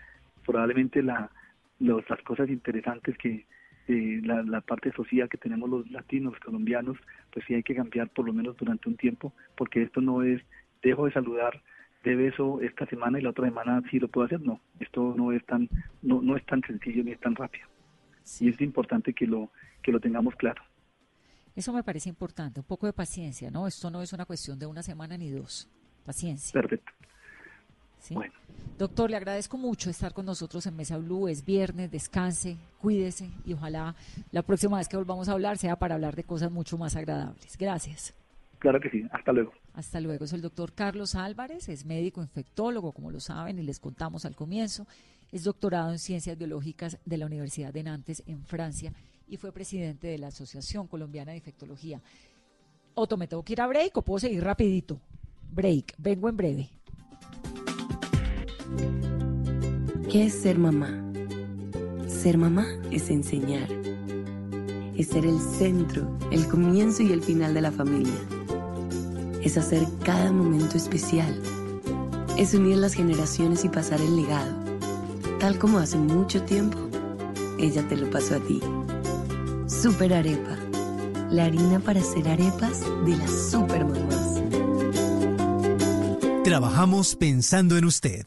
Probablemente 0.47 1.03
la, 1.03 1.33
las 1.81 2.23
cosas 2.23 2.49
interesantes 2.49 3.19
que 3.19 3.45
eh, 3.89 4.21
la, 4.23 4.45
la, 4.45 4.61
parte 4.61 4.93
social 4.93 5.29
que 5.29 5.37
tenemos 5.37 5.69
los 5.69 5.91
latinos, 5.91 6.35
los 6.35 6.41
colombianos, 6.41 6.97
pues 7.33 7.45
sí 7.45 7.55
hay 7.55 7.65
que 7.65 7.75
cambiar 7.75 8.09
por 8.11 8.25
lo 8.25 8.33
menos 8.33 8.57
durante 8.57 8.89
un 8.89 8.97
tiempo, 8.97 9.33
porque 9.57 9.83
esto 9.83 10.01
no 10.01 10.23
es, 10.23 10.41
dejo 10.81 11.07
de 11.07 11.13
saludar 11.13 11.61
de 12.05 12.15
beso 12.15 12.61
esta 12.61 12.87
semana 12.87 13.19
y 13.19 13.23
la 13.23 13.31
otra 13.31 13.47
semana 13.47 13.83
sí 13.91 13.99
lo 13.99 14.07
puedo 14.07 14.27
hacer. 14.27 14.43
No, 14.43 14.61
esto 14.79 15.13
no 15.19 15.33
es 15.33 15.45
tan, 15.45 15.69
no, 16.03 16.23
no 16.23 16.37
es 16.37 16.47
tan 16.47 16.63
sencillo 16.63 17.03
ni 17.03 17.11
es 17.11 17.19
tan 17.19 17.35
rápido. 17.35 17.67
Y 18.39 18.49
es 18.49 18.61
importante 18.61 19.13
que 19.13 19.27
lo, 19.27 19.51
que 19.83 19.91
lo 19.91 19.99
tengamos 19.99 20.37
claro. 20.37 20.63
Eso 21.61 21.75
me 21.75 21.83
parece 21.83 22.09
importante, 22.09 22.59
un 22.59 22.65
poco 22.65 22.87
de 22.87 22.95
paciencia, 22.95 23.51
¿no? 23.51 23.67
Esto 23.67 23.91
no 23.91 24.01
es 24.01 24.15
una 24.15 24.25
cuestión 24.25 24.59
de 24.59 24.65
una 24.65 24.83
semana 24.83 25.19
ni 25.19 25.29
dos. 25.29 25.69
Paciencia. 26.07 26.59
Perfecto. 26.59 26.91
Bueno. 28.09 28.33
Doctor, 28.79 29.11
le 29.11 29.19
agradezco 29.19 29.59
mucho 29.59 29.91
estar 29.91 30.15
con 30.15 30.25
nosotros 30.25 30.65
en 30.65 30.75
Mesa 30.75 30.97
Blue. 30.97 31.29
Es 31.29 31.45
viernes, 31.45 31.91
descanse, 31.91 32.57
cuídese 32.81 33.29
y 33.45 33.53
ojalá 33.53 33.95
la 34.33 34.41
próxima 34.41 34.79
vez 34.79 34.89
que 34.89 34.97
volvamos 34.97 35.29
a 35.29 35.33
hablar 35.33 35.59
sea 35.59 35.77
para 35.77 35.97
hablar 35.97 36.17
de 36.17 36.25
cosas 36.25 36.51
mucho 36.51 36.79
más 36.79 36.97
agradables. 36.97 37.59
Gracias. 37.59 38.15
Claro 38.59 38.81
que 38.81 38.89
sí, 38.89 39.05
hasta 39.13 39.31
luego. 39.31 39.53
Hasta 39.75 40.01
luego. 40.01 40.25
Es 40.25 40.33
el 40.33 40.41
doctor 40.41 40.73
Carlos 40.73 41.15
Álvarez, 41.15 41.69
es 41.69 41.85
médico 41.85 42.23
infectólogo, 42.23 42.93
como 42.93 43.11
lo 43.11 43.21
saben 43.21 43.59
y 43.59 43.65
les 43.65 43.81
contamos 43.81 44.25
al 44.25 44.35
comienzo. 44.35 44.87
Es 45.31 45.45
doctorado 45.45 45.93
en 45.93 45.99
ciencias 45.99 46.39
biológicas 46.39 46.97
de 47.05 47.19
la 47.19 47.27
Universidad 47.27 47.75
de 47.75 47.83
Nantes 47.83 48.23
en 48.27 48.47
Francia 48.47 48.95
y 49.31 49.37
fue 49.37 49.53
presidente 49.53 50.09
de 50.09 50.19
la 50.19 50.29
Asociación 50.29 50.87
Colombiana 50.87 51.31
de 51.31 51.39
Infectología. 51.39 52.03
Otto, 52.95 53.17
me 53.17 53.29
tengo 53.29 53.43
que 53.43 53.55
ir 53.55 53.61
a 53.61 53.67
break 53.67 53.97
o 53.97 54.03
puedo 54.03 54.19
seguir 54.19 54.45
rapidito. 54.45 55.01
Break, 55.53 55.95
vengo 55.97 56.29
en 56.29 56.37
breve. 56.37 56.71
¿Qué 60.11 60.25
es 60.27 60.35
ser 60.35 60.59
mamá? 60.59 61.03
Ser 62.09 62.37
mamá 62.37 62.67
es 62.91 63.09
enseñar. 63.09 63.69
Es 64.97 65.09
ser 65.09 65.25
el 65.25 65.39
centro, 65.39 66.19
el 66.31 66.47
comienzo 66.49 67.03
y 67.03 67.13
el 67.13 67.23
final 67.23 67.55
de 67.55 67.61
la 67.63 67.73
familia 67.73 68.21
es 69.43 69.57
hacer 69.57 69.87
cada 70.05 70.33
momento 70.33 70.77
especial. 70.77 71.41
Es 72.37 72.55
unir 72.55 72.77
las 72.77 72.95
generaciones 72.95 73.65
y 73.65 73.69
pasar 73.69 74.01
el 74.01 74.17
legado. 74.17 74.55
Tal 75.39 75.59
como 75.59 75.79
hace 75.79 75.97
mucho 75.97 76.43
tiempo, 76.43 76.79
ella 77.59 77.87
te 77.89 77.97
lo 77.97 78.11
pasó 78.11 78.37
a 78.37 78.41
ti. 78.41 78.61
Super 79.71 80.13
Arepa, 80.13 80.59
la 81.31 81.45
harina 81.45 81.79
para 81.79 82.01
hacer 82.01 82.29
arepas 82.29 82.81
de 83.07 83.17
las 83.17 83.51
super 83.51 83.85
mamás. 83.85 84.43
Trabajamos 86.43 87.15
pensando 87.15 87.79
en 87.79 87.85
usted. 87.85 88.27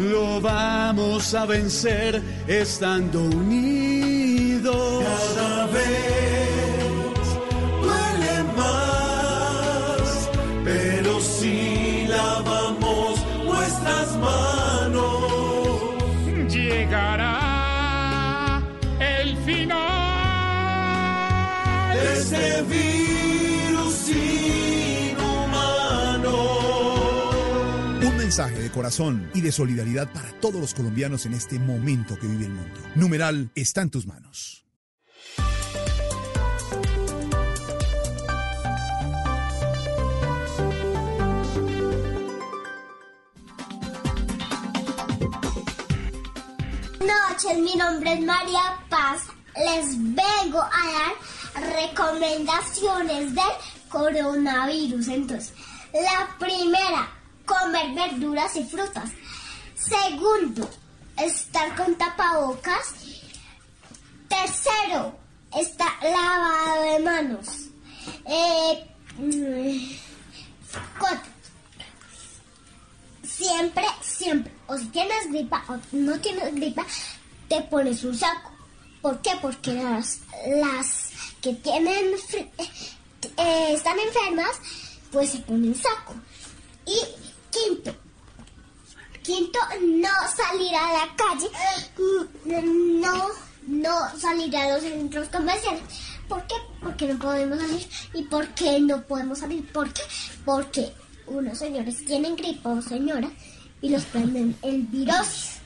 Lo 0.00 0.40
vamos 0.40 1.34
a 1.34 1.44
vencer 1.44 2.22
estando 2.46 3.20
unidos. 3.20 5.04
Mensaje 28.30 28.60
de 28.60 28.70
corazón 28.70 29.28
y 29.34 29.40
de 29.40 29.50
solidaridad 29.50 30.08
para 30.12 30.30
todos 30.38 30.60
los 30.60 30.72
colombianos 30.72 31.26
en 31.26 31.34
este 31.34 31.58
momento 31.58 32.16
que 32.16 32.28
vive 32.28 32.44
el 32.44 32.52
mundo. 32.52 32.80
Numeral 32.94 33.50
está 33.56 33.82
en 33.82 33.90
tus 33.90 34.06
manos. 34.06 34.64
noches, 47.00 47.58
mi 47.58 47.74
nombre 47.74 48.12
es 48.12 48.20
María 48.20 48.78
Paz. 48.88 49.22
Les 49.56 49.98
vengo 49.98 50.60
a 50.60 50.82
dar 50.94 51.72
recomendaciones 51.74 53.34
del 53.34 53.54
coronavirus. 53.88 55.08
Entonces, 55.08 55.52
la 55.92 56.28
primera, 56.38 57.19
comer 57.50 57.94
verduras 57.94 58.54
y 58.56 58.64
frutas. 58.64 59.10
Segundo, 59.74 60.68
estar 61.16 61.74
con 61.76 61.94
tapabocas. 61.96 62.94
Tercero, 64.28 65.16
estar 65.58 65.92
lavado 66.02 66.82
de 66.82 66.98
manos. 67.00 67.46
Eh, 68.24 68.86
cuatro, 70.98 71.30
siempre, 73.24 73.84
siempre, 74.00 74.52
o 74.68 74.78
si 74.78 74.86
tienes 74.86 75.28
gripa 75.28 75.64
o 75.68 75.76
no 75.92 76.18
tienes 76.20 76.54
gripa, 76.54 76.86
te 77.48 77.60
pones 77.62 78.04
un 78.04 78.16
saco. 78.16 78.52
¿Por 79.02 79.20
qué? 79.22 79.32
Porque 79.42 79.72
las, 79.72 80.20
las 80.46 81.10
que 81.40 81.54
tienen 81.54 82.14
eh, 83.36 83.74
están 83.74 83.98
enfermas, 83.98 84.60
pues 85.10 85.30
se 85.30 85.38
ponen 85.38 85.74
saco. 85.74 86.14
Y 86.86 86.98
Quinto, 87.50 87.94
quinto, 89.22 89.58
no 89.80 90.08
salir 90.34 90.74
a 90.74 90.92
la 90.92 91.16
calle, 91.16 91.48
no, 92.64 93.28
no 93.66 94.18
salir 94.18 94.56
a 94.56 94.74
los 94.74 94.82
centros 94.82 95.28
comerciales. 95.28 95.82
¿Por 96.28 96.46
qué? 96.46 96.54
Porque 96.80 97.06
no 97.08 97.18
podemos 97.18 97.58
salir. 97.58 97.88
¿Y 98.14 98.22
por 98.24 98.46
qué 98.54 98.78
no 98.80 99.02
podemos 99.02 99.38
salir? 99.38 99.66
¿Por 99.72 99.92
qué? 99.92 100.02
Porque 100.44 100.92
unos 101.26 101.58
señores 101.58 102.04
tienen 102.04 102.36
gripa 102.36 102.70
o 102.70 102.80
señora 102.80 103.30
y 103.80 103.88
los 103.88 104.04
prenden 104.04 104.56
el 104.62 104.82
virus. 104.82 105.56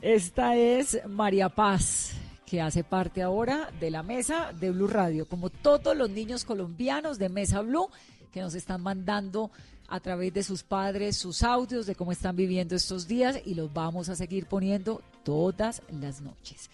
Esta 0.00 0.54
es 0.54 1.00
María 1.08 1.48
Paz 1.48 2.12
que 2.46 2.60
hace 2.62 2.82
parte 2.82 3.22
ahora 3.22 3.70
de 3.78 3.90
la 3.90 4.02
mesa 4.02 4.52
de 4.58 4.70
Blue 4.70 4.86
Radio, 4.86 5.28
como 5.28 5.50
todos 5.50 5.94
los 5.96 6.08
niños 6.08 6.44
colombianos 6.44 7.18
de 7.18 7.28
Mesa 7.28 7.60
Blue 7.60 7.90
que 8.32 8.40
nos 8.40 8.54
están 8.54 8.82
mandando 8.82 9.50
a 9.88 10.00
través 10.00 10.32
de 10.34 10.42
sus 10.42 10.62
padres 10.62 11.16
sus 11.16 11.42
audios 11.42 11.86
de 11.86 11.94
cómo 11.94 12.12
están 12.12 12.36
viviendo 12.36 12.76
estos 12.76 13.08
días 13.08 13.40
y 13.44 13.54
los 13.54 13.72
vamos 13.72 14.08
a 14.08 14.14
seguir 14.14 14.46
poniendo 14.46 15.02
todas 15.24 15.82
las 16.00 16.20
noches. 16.20 16.70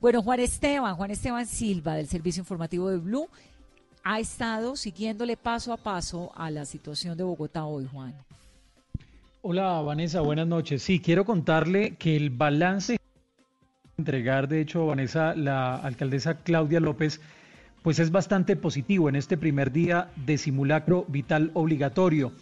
Bueno, 0.00 0.22
Juan 0.22 0.40
Esteban, 0.40 0.96
Juan 0.96 1.10
Esteban 1.10 1.46
Silva 1.46 1.94
del 1.94 2.08
Servicio 2.08 2.40
Informativo 2.40 2.90
de 2.90 2.98
Blue, 2.98 3.28
ha 4.04 4.20
estado 4.20 4.76
siguiéndole 4.76 5.36
paso 5.36 5.72
a 5.72 5.76
paso 5.76 6.32
a 6.34 6.50
la 6.50 6.64
situación 6.64 7.16
de 7.16 7.24
Bogotá 7.24 7.64
hoy, 7.64 7.88
Juan. 7.90 8.14
Hola 9.42 9.80
Vanessa, 9.80 10.20
buenas 10.20 10.46
noches. 10.46 10.82
Sí, 10.82 11.00
quiero 11.00 11.24
contarle 11.24 11.96
que 11.96 12.16
el 12.16 12.30
balance 12.30 12.98
entregar, 13.96 14.48
de 14.48 14.60
hecho, 14.60 14.86
Vanessa, 14.86 15.34
la 15.34 15.76
alcaldesa 15.76 16.34
Claudia 16.38 16.80
López, 16.80 17.20
pues 17.82 17.98
es 17.98 18.10
bastante 18.10 18.56
positivo 18.56 19.08
en 19.08 19.16
este 19.16 19.36
primer 19.36 19.72
día 19.72 20.10
de 20.16 20.38
simulacro 20.38 21.04
vital 21.08 21.50
obligatorio. 21.54 22.32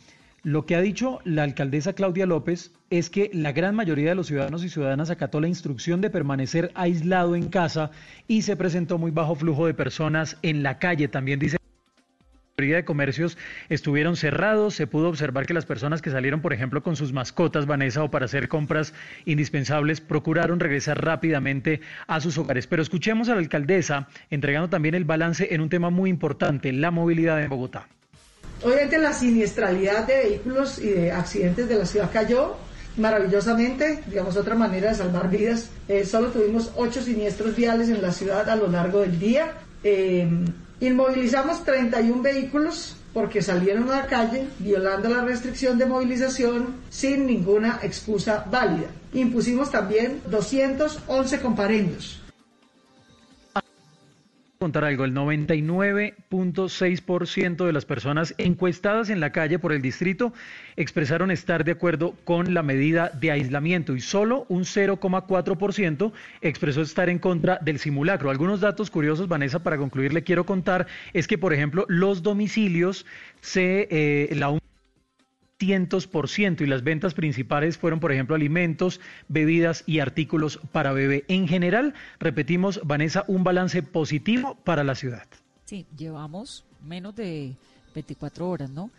Lo 0.45 0.67
que 0.67 0.77
ha 0.77 0.83
dicho 0.83 1.21
la 1.25 1.43
alcaldesa 1.43 1.95
Claudia 1.95 2.27
López 2.27 2.71
es 2.91 3.09
que 3.09 3.31
la 3.33 3.53
gran 3.53 3.75
mayoría 3.75 4.11
de 4.11 4.15
los 4.15 4.27
ciudadanos 4.27 4.63
y 4.63 4.69
ciudadanas 4.69 5.09
acató 5.09 5.41
la 5.41 5.49
instrucción 5.49 6.03
de 6.03 6.11
permanecer 6.11 6.71
aislado 6.75 7.35
en 7.35 7.49
casa 7.49 7.91
y 8.29 8.43
se 8.43 8.55
presentó 8.55 8.99
muy 8.99 9.11
bajo 9.11 9.37
flujo 9.37 9.67
de 9.67 9.73
personas 9.73 10.37
en 10.43 10.63
la 10.63 10.79
calle. 10.79 11.09
También 11.09 11.39
dice 11.39 11.57
mayoría 12.59 12.77
de 12.77 12.85
comercios 12.85 13.39
estuvieron 13.71 14.17
cerrados, 14.17 14.75
se 14.75 14.87
pudo 14.87 15.09
observar 15.09 15.47
que 15.47 15.55
las 15.55 15.65
personas 15.65 16.03
que 16.03 16.11
salieron, 16.11 16.43
por 16.43 16.53
ejemplo, 16.53 16.83
con 16.83 16.95
sus 16.95 17.15
mascotas, 17.15 17.65
Vanessa, 17.65 18.05
o 18.05 18.11
para 18.11 18.27
hacer 18.27 18.49
compras 18.49 18.93
indispensables, 19.25 20.03
procuraron 20.03 20.61
regresar 20.61 21.03
rápidamente 21.03 21.81
a 22.07 22.21
sus 22.21 22.37
hogares. 22.37 22.67
Pero 22.67 22.83
escuchemos 22.83 23.31
a 23.31 23.35
la 23.35 23.41
alcaldesa 23.41 24.09
entregando 24.29 24.69
también 24.69 24.95
el 24.95 25.07
balance 25.07 25.55
en 25.55 25.63
un 25.63 25.71
tema 25.71 25.89
muy 25.89 26.11
importante, 26.11 26.71
la 26.71 26.91
movilidad 26.91 27.43
en 27.43 27.49
Bogotá. 27.49 27.89
Obviamente 28.65 28.97
la 28.97 29.13
siniestralidad 29.13 30.07
de 30.07 30.17
vehículos 30.17 30.79
y 30.79 30.89
de 30.89 31.13
accidentes 31.13 31.69
de 31.69 31.77
la 31.77 31.85
ciudad 31.85 32.11
cayó 32.11 32.57
maravillosamente, 32.97 34.03
digamos 34.07 34.39
otra 34.39 34.55
manera 34.55 34.89
de 34.89 34.95
salvar 34.95 35.29
vidas. 35.29 35.69
Eh, 35.87 36.07
solo 36.07 36.29
tuvimos 36.29 36.73
ocho 36.77 37.03
siniestros 37.03 37.55
viales 37.55 37.91
en 37.91 38.01
la 38.01 38.11
ciudad 38.11 38.49
a 38.49 38.57
lo 38.57 38.69
largo 38.69 39.01
del 39.01 39.19
día. 39.19 39.53
Eh, 39.83 40.27
inmovilizamos 40.81 41.63
31 41.63 42.23
vehículos 42.23 42.97
porque 43.13 43.43
salieron 43.43 43.91
a 43.91 43.97
la 43.97 44.07
calle 44.07 44.49
violando 44.59 45.11
la 45.11 45.23
restricción 45.23 45.77
de 45.77 45.85
movilización 45.85 46.77
sin 46.89 47.27
ninguna 47.27 47.81
excusa 47.83 48.47
válida. 48.51 48.89
Impusimos 49.13 49.71
también 49.71 50.23
211 50.31 51.41
comparendos 51.41 52.24
contar 54.65 54.85
algo, 54.85 55.05
el 55.05 55.13
99.6% 55.13 57.67
de 57.67 57.73
las 57.75 57.85
personas 57.85 58.35
encuestadas 58.39 59.11
en 59.11 59.21
la 59.21 59.31
calle 59.31 59.59
por 59.59 59.75
el 59.75 59.83
distrito 59.83 60.33
expresaron 60.77 61.31
estar 61.31 61.65
de 61.65 61.73
acuerdo 61.73 62.15
con 62.25 62.55
la 62.55 62.63
medida 62.63 63.11
de 63.11 63.31
aislamiento 63.31 63.95
y 63.95 64.01
solo 64.01 64.47
un 64.49 64.63
0,4% 64.63 66.13
expresó 66.41 66.81
estar 66.81 67.11
en 67.11 67.19
contra 67.19 67.59
del 67.59 67.79
simulacro. 67.79 68.31
Algunos 68.31 68.63
datos 68.63 68.91
curiosos, 68.91 69.29
Vanessa, 69.29 69.63
para 69.63 69.77
concluir 69.77 70.15
le 70.15 70.25
quiero 70.25 70.47
contar 70.47 70.87
es 71.13 71.29
que, 71.29 71.37
por 71.37 71.53
ejemplo, 71.53 71.85
los 71.89 72.23
domicilios 72.23 73.05
se 73.43 73.87
eh, 73.91 74.35
la 74.35 74.49
y 75.61 76.67
las 76.67 76.85
ventas 76.85 77.15
principales 77.15 77.79
fueron, 77.79 78.01
por 78.01 78.13
ejemplo, 78.13 78.35
alimentos, 78.35 79.01
bebidas 79.29 79.83
y 79.87 80.01
artículos 80.01 80.61
para 80.73 80.93
bebé. 80.93 81.25
En 81.29 81.49
general, 81.49 81.95
repetimos, 82.19 82.81
Vanessa, 82.85 83.25
un 83.29 83.45
balance 83.45 83.83
positivo 83.83 84.57
para 84.65 84.85
la 84.85 84.95
ciudad. 84.95 85.27
Sí, 85.65 85.87
llevamos 85.97 86.65
menos 86.83 87.17
de 87.17 87.57
24 87.95 88.49
horas, 88.49 88.71
¿no? 88.71 88.91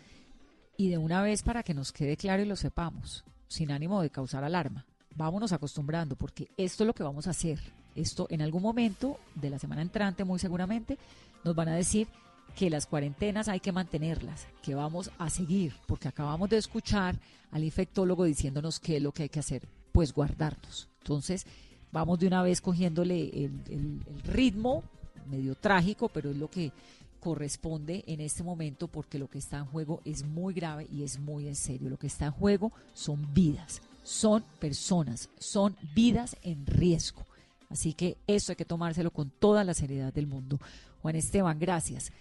Y 0.76 0.88
de 0.88 0.98
una 0.98 1.22
vez 1.22 1.42
para 1.42 1.62
que 1.62 1.74
nos 1.74 1.92
quede 1.92 2.16
claro 2.16 2.42
y 2.42 2.46
lo 2.46 2.56
sepamos, 2.56 3.24
sin 3.48 3.70
ánimo 3.70 4.02
de 4.02 4.10
causar 4.10 4.42
alarma, 4.42 4.84
vámonos 5.14 5.52
acostumbrando 5.52 6.16
porque 6.16 6.48
esto 6.56 6.82
es 6.82 6.86
lo 6.86 6.94
que 6.94 7.02
vamos 7.02 7.26
a 7.26 7.30
hacer. 7.30 7.58
Esto 7.94 8.26
en 8.28 8.42
algún 8.42 8.62
momento 8.62 9.18
de 9.34 9.50
la 9.50 9.58
semana 9.58 9.80
entrante, 9.80 10.24
muy 10.24 10.38
seguramente, 10.38 10.98
nos 11.44 11.54
van 11.54 11.68
a 11.68 11.76
decir 11.76 12.08
que 12.56 12.70
las 12.70 12.86
cuarentenas 12.86 13.48
hay 13.48 13.60
que 13.60 13.70
mantenerlas, 13.70 14.48
que 14.62 14.74
vamos 14.74 15.10
a 15.18 15.28
seguir, 15.28 15.74
porque 15.86 16.08
acabamos 16.08 16.48
de 16.48 16.56
escuchar 16.56 17.14
al 17.52 17.62
infectólogo 17.62 18.24
diciéndonos 18.24 18.80
qué 18.80 18.96
es 18.96 19.02
lo 19.02 19.12
que 19.12 19.24
hay 19.24 19.28
que 19.28 19.40
hacer, 19.40 19.68
pues 19.92 20.12
guardarnos. 20.12 20.88
Entonces, 21.02 21.46
vamos 21.92 22.18
de 22.18 22.26
una 22.26 22.42
vez 22.42 22.62
cogiéndole 22.62 23.28
el, 23.44 24.00
ritmo, 24.24 24.82
medio 25.30 25.54
trágico, 25.54 26.08
pero 26.08 26.30
es 26.30 26.36
lo 26.36 26.48
que 26.48 26.72
corresponde 27.20 28.04
en 28.06 28.20
este 28.20 28.42
momento 28.42 28.88
porque 28.88 29.18
lo 29.18 29.28
que 29.28 29.38
está 29.38 29.58
en 29.58 29.66
juego 29.66 30.00
es 30.06 30.24
muy 30.24 30.54
grave 30.54 30.86
y 30.90 31.02
es 31.02 31.18
muy 31.18 31.48
en 31.48 31.56
serio. 31.56 31.90
Lo 31.90 31.98
que 31.98 32.06
está 32.06 32.26
en 32.26 32.32
juego 32.32 32.72
son 32.94 33.34
vidas, 33.34 33.82
son 34.02 34.42
personas, 34.58 35.28
son 35.38 35.76
vidas 35.94 36.36
en 36.42 36.64
riesgo. 36.64 37.26
Así 37.68 37.92
que 37.92 38.16
eso 38.26 38.52
hay 38.52 38.56
que 38.56 38.64
tomárselo 38.64 39.10
con 39.10 39.28
toda 39.28 39.62
la 39.62 39.74
seriedad 39.74 40.14
del 40.14 40.26
mundo. 40.26 40.58
Juan 41.02 41.16
Esteban, 41.16 41.58
gracias. 41.58 42.12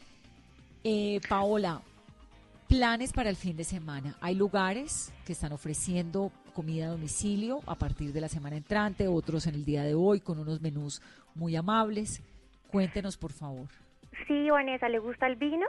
Eh, 0.88 1.20
Paola, 1.28 1.82
planes 2.70 3.12
para 3.12 3.32
el 3.32 3.36
fin 3.36 3.58
de 3.58 3.64
semana. 3.64 4.16
Hay 4.22 4.36
lugares 4.36 5.12
que 5.26 5.34
están 5.34 5.52
ofreciendo 5.52 6.32
comida 6.54 6.86
a 6.86 6.90
domicilio 6.90 7.62
a 7.66 7.74
partir 7.74 8.14
de 8.14 8.22
la 8.22 8.30
semana 8.30 8.56
entrante, 8.56 9.08
otros 9.08 9.48
en 9.48 9.56
el 9.56 9.66
día 9.66 9.82
de 9.82 9.96
hoy 9.96 10.20
con 10.20 10.38
unos 10.38 10.62
menús 10.62 11.02
muy 11.34 11.56
amables. 11.56 12.22
Cuéntenos, 12.72 13.18
por 13.18 13.32
favor. 13.32 13.66
Sí, 14.28 14.48
Vanessa, 14.52 14.88
¿le 14.88 15.00
gusta 15.00 15.26
el 15.26 15.38
vino? 15.38 15.66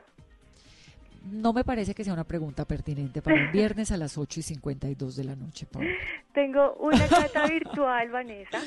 No 1.32 1.54
me 1.54 1.64
parece 1.64 1.94
que 1.94 2.04
sea 2.04 2.12
una 2.12 2.24
pregunta 2.24 2.66
pertinente 2.66 3.22
para 3.22 3.40
el 3.40 3.50
viernes 3.50 3.92
a 3.92 3.96
las 3.96 4.18
8 4.18 4.40
y 4.40 4.42
52 4.42 5.16
de 5.16 5.24
la 5.24 5.34
noche, 5.34 5.64
Paola. 5.64 5.88
Tengo 6.34 6.74
una 6.74 7.08
cata 7.08 7.46
virtual, 7.46 8.10
Vanessa, 8.10 8.60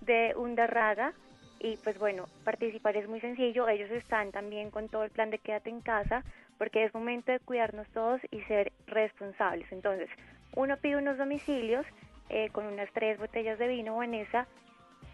de 0.00 0.34
Undarraga 0.36 1.14
y 1.62 1.76
pues 1.76 1.96
bueno, 1.96 2.26
participar 2.44 2.96
es 2.96 3.08
muy 3.08 3.20
sencillo, 3.20 3.68
ellos 3.68 3.90
están 3.92 4.32
también 4.32 4.72
con 4.72 4.88
todo 4.88 5.04
el 5.04 5.10
plan 5.10 5.30
de 5.30 5.38
quédate 5.38 5.70
en 5.70 5.80
casa, 5.80 6.24
porque 6.58 6.82
es 6.82 6.92
momento 6.92 7.30
de 7.30 7.38
cuidarnos 7.38 7.86
todos 7.90 8.20
y 8.32 8.40
ser 8.42 8.72
responsables. 8.88 9.70
Entonces, 9.70 10.08
uno 10.56 10.76
pide 10.76 10.96
unos 10.96 11.18
domicilios 11.18 11.86
eh, 12.30 12.50
con 12.50 12.66
unas 12.66 12.90
tres 12.92 13.16
botellas 13.16 13.60
de 13.60 13.68
vino 13.68 13.96
Vanessa, 13.96 14.48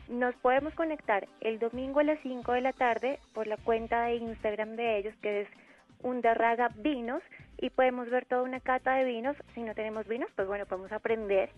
nos 0.09 0.35
podemos 0.37 0.73
conectar 0.73 1.29
el 1.43 1.59
domingo 1.59 2.01
a 2.01 2.05
las 2.05 2.19
5 2.23 2.53
de 2.53 2.63
la 2.63 2.73
tarde 2.73 3.19
por 3.35 3.47
la 3.47 3.59
cuenta 3.59 4.05
de 4.05 4.17
Instagram 4.17 4.75
de 4.77 4.97
ellos, 4.97 5.15
que 5.21 5.43
es 5.43 5.49
Undarraga 6.01 6.71
Vinos, 6.77 7.23
y 7.59 7.69
podemos 7.69 8.09
ver 8.09 8.25
toda 8.25 8.43
una 8.43 8.61
cata 8.61 8.95
de 8.95 9.05
vinos. 9.05 9.37
Si 9.55 9.63
no 9.63 9.75
tenemos 9.75 10.09
vinos, 10.09 10.31
pues 10.35 10.49
bueno, 10.49 10.65
podemos 10.65 10.93
aprender 10.93 11.51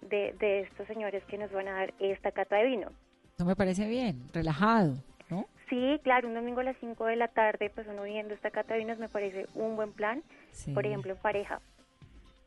de, 0.00 0.34
de 0.38 0.60
estos 0.60 0.86
señores 0.86 1.22
que 1.24 1.36
nos 1.36 1.52
van 1.52 1.68
a 1.68 1.72
dar 1.72 1.94
esta 1.98 2.32
cata 2.32 2.56
de 2.56 2.64
vino. 2.64 2.92
No 3.38 3.44
me 3.44 3.54
parece 3.54 3.88
bien, 3.88 4.24
relajado, 4.32 4.96
¿no? 5.30 5.46
Sí, 5.68 6.00
claro, 6.02 6.28
un 6.28 6.34
domingo 6.34 6.60
a 6.60 6.64
las 6.64 6.76
5 6.80 7.04
de 7.06 7.16
la 7.16 7.28
tarde, 7.28 7.70
pues 7.72 7.86
uno 7.88 8.02
viendo 8.02 8.34
esta 8.34 8.50
cata 8.50 8.74
de 8.74 8.80
vinos 8.80 8.98
me 8.98 9.08
parece 9.08 9.46
un 9.54 9.76
buen 9.76 9.92
plan, 9.92 10.22
por 10.74 10.84
ejemplo, 10.84 11.12
en 11.12 11.18
pareja. 11.18 11.60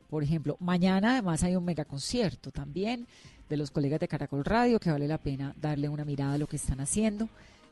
Por 0.10 0.24
ejemplo, 0.24 0.58
mañana 0.60 1.14
además 1.14 1.44
hay 1.44 1.56
un 1.56 1.64
mega 1.64 1.86
concierto 1.86 2.52
también 2.52 3.08
de 3.48 3.56
los 3.56 3.72
colegas 3.72 4.02
de 4.02 4.10
Caracol 4.10 4.44
Radio 4.44 4.80
que 4.80 4.92
vale 4.92 5.08
la 5.08 5.18
pena 5.18 5.54
darle 5.56 5.88
una 5.88 6.04
mirada 6.04 6.34
a 6.34 6.38
lo 6.38 6.48
que 6.48 6.58
están 6.58 6.82
haciendo. 6.82 7.30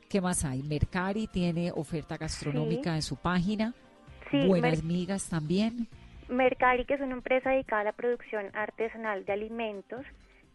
¿Qué 0.09 0.21
más 0.21 0.45
hay? 0.45 0.63
Mercari 0.63 1.27
tiene 1.27 1.71
oferta 1.71 2.15
gastronómica 2.17 2.95
en 2.95 3.01
su 3.01 3.17
página. 3.17 3.73
Sí, 4.31 4.47
Buenas 4.47 4.83
migas 4.83 5.29
también. 5.29 5.87
Mercari, 6.29 6.85
que 6.85 6.93
es 6.93 7.01
una 7.01 7.13
empresa 7.13 7.49
dedicada 7.49 7.81
a 7.81 7.85
la 7.85 7.91
producción 7.91 8.45
artesanal 8.53 9.25
de 9.25 9.33
alimentos, 9.33 10.05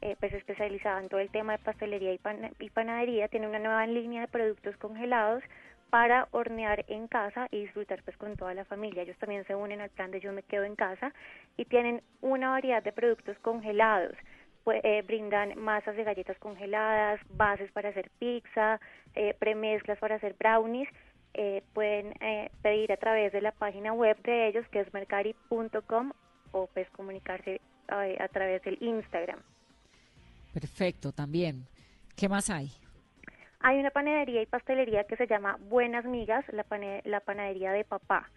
eh, 0.01 0.17
pues 0.21 0.33
especializada 0.33 1.01
en 1.01 1.09
todo 1.09 1.21
el 1.21 1.31
tema 1.31 1.53
de 1.53 1.65
pastelería 1.65 2.13
y, 2.13 2.71
panadería, 2.71 3.29
tiene 3.29 3.49
una 3.49 3.59
nueva 3.59 3.87
línea 3.87 4.23
de 4.23 4.29
productos 4.29 4.77
congelados 4.77 5.43
para 5.91 6.27
hornear 6.33 6.85
en 6.89 7.07
casa 7.07 7.47
y 7.51 7.61
disfrutar 7.61 8.03
pues 8.03 8.17
con 8.17 8.37
toda 8.37 8.53
la 8.53 8.65
familia. 8.65 9.03
Ellos 9.03 9.17
también 9.19 9.47
se 9.47 9.55
unen 9.55 9.81
al 9.81 9.91
plan 9.91 10.11
de 10.11 10.21
Yo 10.21 10.33
me 10.33 10.43
quedo 10.43 10.65
en 10.65 10.75
casa 10.75 11.13
y 11.57 11.65
tienen 11.67 12.03
una 12.21 12.51
variedad 12.51 12.83
de 12.83 12.93
productos 12.93 13.39
congelados. 13.39 14.17
Pues, 14.65 14.81
eh, 14.83 15.03
brindan 15.07 15.59
masas 15.59 15.95
de 15.95 16.05
galletas 16.05 16.39
congeladas, 16.39 17.21
bases 17.29 17.71
para 17.73 17.91
hacer 17.91 18.11
pizza, 18.19 18.81
eh, 19.15 19.35
premezclas 19.39 19.99
para 19.99 20.17
hacer 20.17 20.35
brownies. 20.39 20.89
Eh, 21.35 21.63
pueden 21.75 22.15
pedir 22.63 22.93
a 22.93 22.97
través 22.97 23.33
de 23.33 23.41
la 23.41 23.53
página 23.53 23.93
web 23.93 24.17
de 24.23 24.49
ellos 24.49 24.67
que 24.69 24.81
es 24.81 24.93
mercari.com 24.93 26.13
o 26.53 26.67
pues 26.69 26.89
comunicarse 26.91 27.61
a 27.89 28.29
través 28.29 28.63
del 28.63 28.79
Instagram. 28.81 29.41
Perfecto, 30.55 31.11
también. 31.11 31.67
¿Qué 32.17 32.29
más 32.29 32.49
hay? 32.49 32.71
Hay 33.59 33.81
una 33.81 33.91
panadería 33.91 34.41
y 34.41 34.47
pastelería 34.47 35.03
que 35.05 35.17
se 35.17 35.27
llama 35.27 35.59
Buenas 35.69 36.05
Migas, 36.05 36.45
la, 36.53 36.65
la 37.05 37.21
panadería 37.21 37.73
de 37.73 37.85
papá. 37.85 38.31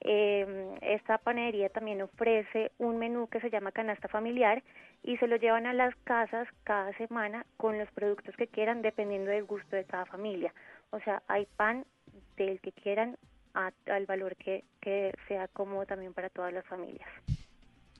Eh, 0.00 0.76
esta 0.82 1.16
panadería 1.16 1.70
también 1.70 2.02
ofrece 2.02 2.70
un 2.76 2.98
menú 2.98 3.28
que 3.28 3.40
se 3.40 3.48
llama 3.48 3.72
canasta 3.72 4.08
familiar 4.08 4.62
y 5.02 5.16
se 5.16 5.26
lo 5.26 5.36
llevan 5.36 5.64
a 5.66 5.72
las 5.72 5.96
casas 6.04 6.46
cada 6.64 6.92
semana 6.98 7.46
con 7.56 7.78
los 7.78 7.90
productos 7.92 8.36
que 8.36 8.46
quieran 8.46 8.82
dependiendo 8.82 9.30
del 9.30 9.44
gusto 9.44 9.74
de 9.74 9.84
cada 9.84 10.04
familia. 10.04 10.52
O 10.90 11.00
sea, 11.00 11.22
hay 11.28 11.46
pan 11.56 11.86
del 12.36 12.60
que 12.60 12.72
quieran 12.72 13.16
al 13.54 14.04
valor 14.06 14.36
que, 14.36 14.64
que 14.82 15.14
sea 15.28 15.48
cómodo 15.48 15.86
también 15.86 16.12
para 16.12 16.28
todas 16.28 16.52
las 16.52 16.66
familias. 16.66 17.08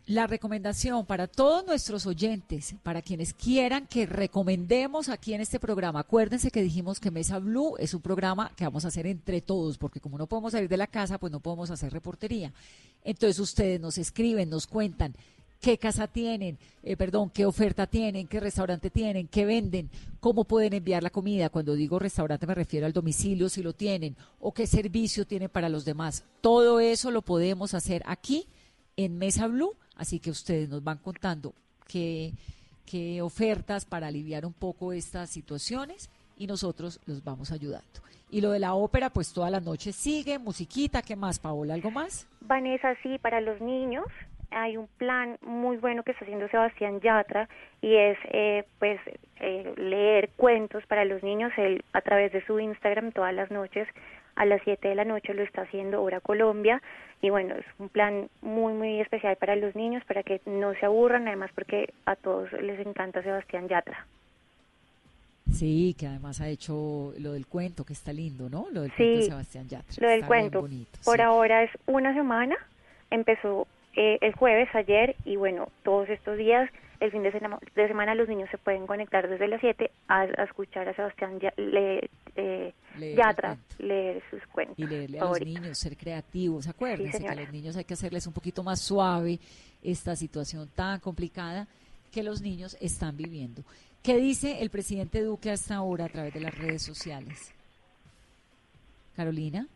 La 0.06 0.26
recomendación 0.26 1.06
para 1.06 1.26
todos 1.26 1.64
nuestros 1.64 2.04
oyentes, 2.04 2.74
para 2.82 3.00
quienes 3.00 3.32
quieran 3.32 3.86
que 3.86 4.04
recomendemos 4.04 5.08
aquí 5.08 5.32
en 5.32 5.40
este 5.40 5.58
programa, 5.58 6.00
acuérdense 6.00 6.50
que 6.50 6.60
dijimos 6.60 7.00
que 7.00 7.10
Mesa 7.10 7.38
Blue 7.38 7.76
es 7.78 7.94
un 7.94 8.02
programa 8.02 8.52
que 8.54 8.64
vamos 8.64 8.84
a 8.84 8.88
hacer 8.88 9.06
entre 9.06 9.40
todos, 9.40 9.78
porque 9.78 10.00
como 10.00 10.18
no 10.18 10.26
podemos 10.26 10.52
salir 10.52 10.68
de 10.68 10.76
la 10.76 10.88
casa, 10.88 11.16
pues 11.16 11.32
no 11.32 11.40
podemos 11.40 11.70
hacer 11.70 11.90
reportería. 11.90 12.52
Entonces 13.02 13.38
ustedes 13.38 13.80
nos 13.80 13.96
escriben, 13.96 14.50
nos 14.50 14.66
cuentan 14.66 15.14
qué 15.62 15.78
casa 15.78 16.06
tienen, 16.06 16.58
eh, 16.82 16.98
perdón, 16.98 17.30
qué 17.30 17.46
oferta 17.46 17.86
tienen, 17.86 18.26
qué 18.26 18.40
restaurante 18.40 18.90
tienen, 18.90 19.26
qué 19.26 19.46
venden, 19.46 19.88
cómo 20.20 20.44
pueden 20.44 20.74
enviar 20.74 21.02
la 21.02 21.08
comida. 21.08 21.48
Cuando 21.48 21.74
digo 21.74 21.98
restaurante 21.98 22.46
me 22.46 22.54
refiero 22.54 22.84
al 22.84 22.92
domicilio 22.92 23.48
si 23.48 23.62
lo 23.62 23.72
tienen 23.72 24.16
o 24.38 24.52
qué 24.52 24.66
servicio 24.66 25.26
tienen 25.26 25.48
para 25.48 25.70
los 25.70 25.86
demás. 25.86 26.24
Todo 26.42 26.78
eso 26.78 27.10
lo 27.10 27.22
podemos 27.22 27.72
hacer 27.72 28.02
aquí 28.04 28.46
en 28.96 29.16
Mesa 29.16 29.46
Blue, 29.46 29.74
así 29.96 30.20
que 30.20 30.30
ustedes 30.30 30.68
nos 30.68 30.82
van 30.82 30.98
contando 30.98 31.54
qué, 31.86 32.32
qué 32.86 33.22
ofertas 33.22 33.84
para 33.84 34.08
aliviar 34.08 34.46
un 34.46 34.52
poco 34.52 34.92
estas 34.92 35.30
situaciones 35.30 36.10
y 36.36 36.46
nosotros 36.46 37.00
los 37.06 37.22
vamos 37.22 37.52
ayudando. 37.52 38.00
Y 38.30 38.40
lo 38.40 38.50
de 38.50 38.58
la 38.58 38.74
ópera, 38.74 39.10
pues 39.10 39.32
todas 39.32 39.50
las 39.50 39.62
noches 39.62 39.94
sigue, 39.94 40.38
musiquita, 40.38 41.02
¿qué 41.02 41.14
más, 41.14 41.38
Paola? 41.38 41.74
¿Algo 41.74 41.90
más? 41.90 42.26
Vanessa, 42.40 42.94
sí, 43.02 43.18
para 43.18 43.40
los 43.40 43.60
niños 43.60 44.06
hay 44.54 44.76
un 44.76 44.86
plan 44.86 45.38
muy 45.42 45.76
bueno 45.76 46.02
que 46.02 46.12
está 46.12 46.24
haciendo 46.24 46.48
Sebastián 46.48 47.00
Yatra 47.00 47.48
y 47.80 47.94
es 47.96 48.16
eh, 48.30 48.64
pues 48.78 49.00
eh, 49.40 49.74
leer 49.76 50.30
cuentos 50.36 50.86
para 50.86 51.04
los 51.04 51.22
niños 51.22 51.52
él 51.56 51.84
a 51.92 52.00
través 52.00 52.32
de 52.32 52.44
su 52.46 52.60
Instagram 52.60 53.12
todas 53.12 53.34
las 53.34 53.50
noches 53.50 53.88
a 54.36 54.44
las 54.44 54.60
7 54.64 54.88
de 54.88 54.94
la 54.94 55.04
noche 55.04 55.34
lo 55.34 55.42
está 55.42 55.62
haciendo 55.62 56.02
Hora 56.02 56.20
Colombia 56.20 56.82
y 57.20 57.30
bueno 57.30 57.54
es 57.54 57.66
un 57.78 57.88
plan 57.88 58.28
muy 58.42 58.72
muy 58.72 59.00
especial 59.00 59.36
para 59.36 59.56
los 59.56 59.74
niños 59.74 60.02
para 60.04 60.22
que 60.22 60.40
no 60.46 60.74
se 60.74 60.86
aburran 60.86 61.28
además 61.28 61.50
porque 61.54 61.92
a 62.06 62.16
todos 62.16 62.52
les 62.52 62.84
encanta 62.84 63.22
Sebastián 63.22 63.68
Yatra 63.68 64.06
Sí, 65.52 65.94
que 65.98 66.06
además 66.06 66.40
ha 66.40 66.48
hecho 66.48 67.12
lo 67.18 67.32
del 67.32 67.46
cuento, 67.46 67.84
que 67.84 67.92
está 67.92 68.12
lindo, 68.12 68.48
¿no? 68.48 68.66
Lo 68.72 68.82
del 68.82 68.92
cuento 68.92 69.18
de 69.18 69.22
Sebastián 69.22 69.68
Yatra. 69.68 69.94
Lo 70.00 70.08
del 70.08 70.24
cuento. 70.24 70.68
Por 71.04 71.20
ahora 71.20 71.62
es 71.62 71.70
una 71.86 72.14
semana. 72.14 72.56
Empezó 73.10 73.68
eh, 73.94 74.18
el 74.20 74.34
jueves, 74.34 74.68
ayer, 74.74 75.14
y 75.24 75.36
bueno, 75.36 75.68
todos 75.84 76.08
estos 76.08 76.38
días, 76.38 76.68
el 77.00 77.10
fin 77.10 77.22
de, 77.22 77.32
semana, 77.32 78.14
los 78.14 78.28
niños 78.28 78.48
se 78.50 78.58
pueden 78.58 78.86
conectar 78.86 79.28
desde 79.28 79.48
las 79.48 79.60
7 79.60 79.90
a, 80.08 80.24
escuchar 80.24 80.88
a 80.88 80.94
Sebastián 80.94 81.38
eh, 81.56 82.72
Yatra 82.98 83.56
leer 83.78 84.22
sus 84.30 84.44
cuentos. 84.46 84.78
Y 84.78 84.86
leerle 84.86 85.20
a 85.20 85.24
los 85.24 85.40
niños, 85.40 85.78
ser 85.78 85.96
creativos. 85.96 86.68
Acuérdense 86.68 87.20
que 87.20 87.28
a 87.28 87.34
los 87.34 87.52
niños 87.52 87.76
hay 87.76 87.84
que 87.84 87.94
hacerles 87.94 88.26
un 88.26 88.32
poquito 88.32 88.62
más 88.62 88.80
suave 88.80 89.38
esta 89.82 90.16
situación 90.16 90.68
tan 90.74 91.00
complicada 91.00 91.66
que 92.12 92.22
los 92.22 92.40
niños 92.40 92.76
están 92.80 93.16
viviendo. 93.16 93.62
¿Qué 94.02 94.16
dice 94.16 94.62
el 94.62 94.70
presidente 94.70 95.22
Duque 95.22 95.50
hasta 95.50 95.76
ahora 95.76 96.04
a 96.04 96.08
través 96.08 96.34
de 96.34 96.40
las 96.40 96.56
redes 96.56 96.82
sociales? 96.82 97.52
Carolina 99.16 99.66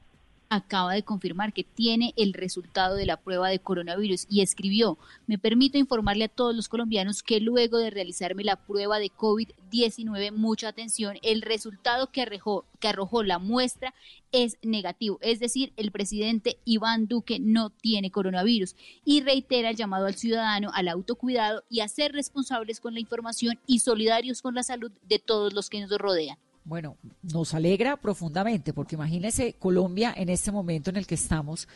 acaba 0.49 0.95
de 0.95 1.03
confirmar 1.03 1.53
que 1.53 1.65
tiene 1.65 2.15
el 2.17 2.33
resultado 2.33 2.97
de 2.97 3.07
la 3.07 3.19
prueba 3.19 3.49
de 3.49 3.59
coronavirus 3.59 4.27
y 4.31 4.41
escribió, 4.41 4.99
me 5.27 5.39
permito 5.39 5.79
informarle 5.79 6.25
a 6.25 6.29
todos 6.29 6.55
los 6.55 6.69
colombianos 6.69 7.23
que 7.23 7.41
luego 7.41 7.79
de 7.79 7.91
realizarme 7.91 8.45
la 8.45 8.57
prueba 8.57 8.99
de 8.99 9.11
COVID-19, 9.11 10.33
mucha 10.33 10.69
atención, 10.69 11.19
el 11.23 11.43
resultado 11.43 12.11
que 12.11 12.23
arrojó, 12.23 12.65
que 12.81 12.89
arrojó 12.89 13.23
la 13.23 13.39
muestra 13.39 13.95
es 14.33 14.59
negativo, 14.63 15.19
es 15.23 15.41
decir, 15.41 15.73
el 15.77 15.91
presidente 15.91 16.59
Iván 16.65 17.09
Duque 17.09 17.39
no 17.41 17.71
tiene 17.71 18.11
coronavirus 18.11 18.77
y 19.05 19.21
reitera 19.23 19.71
el 19.71 19.77
llamado 19.77 20.07
al 20.07 20.15
ciudadano 20.15 20.71
al 20.75 20.89
autocuidado 20.89 21.65
y 21.69 21.81
a 21.81 21.89
ser 21.89 22.13
responsables 22.13 22.81
con 22.81 22.95
la 22.95 23.01
información 23.01 23.59
y 23.67 23.81
solidarios 23.81 24.43
con 24.43 24.55
la 24.55 24.63
salud 24.63 24.93
de 25.03 25.19
todos 25.19 25.53
los 25.53 25.71
que 25.71 25.81
nos 25.81 25.91
rodean. 25.91 26.39
Bueno, 26.69 26.99
nos 27.23 27.55
alegra 27.55 27.97
profundamente, 27.97 28.75
porque 28.75 28.95
imagínese 28.95 29.55
Colombia 29.55 30.13
en 30.15 30.29
este 30.29 30.53
momento 30.53 30.91
en 30.91 30.97
el 30.97 31.07
que 31.07 31.15
estamos 31.15 31.67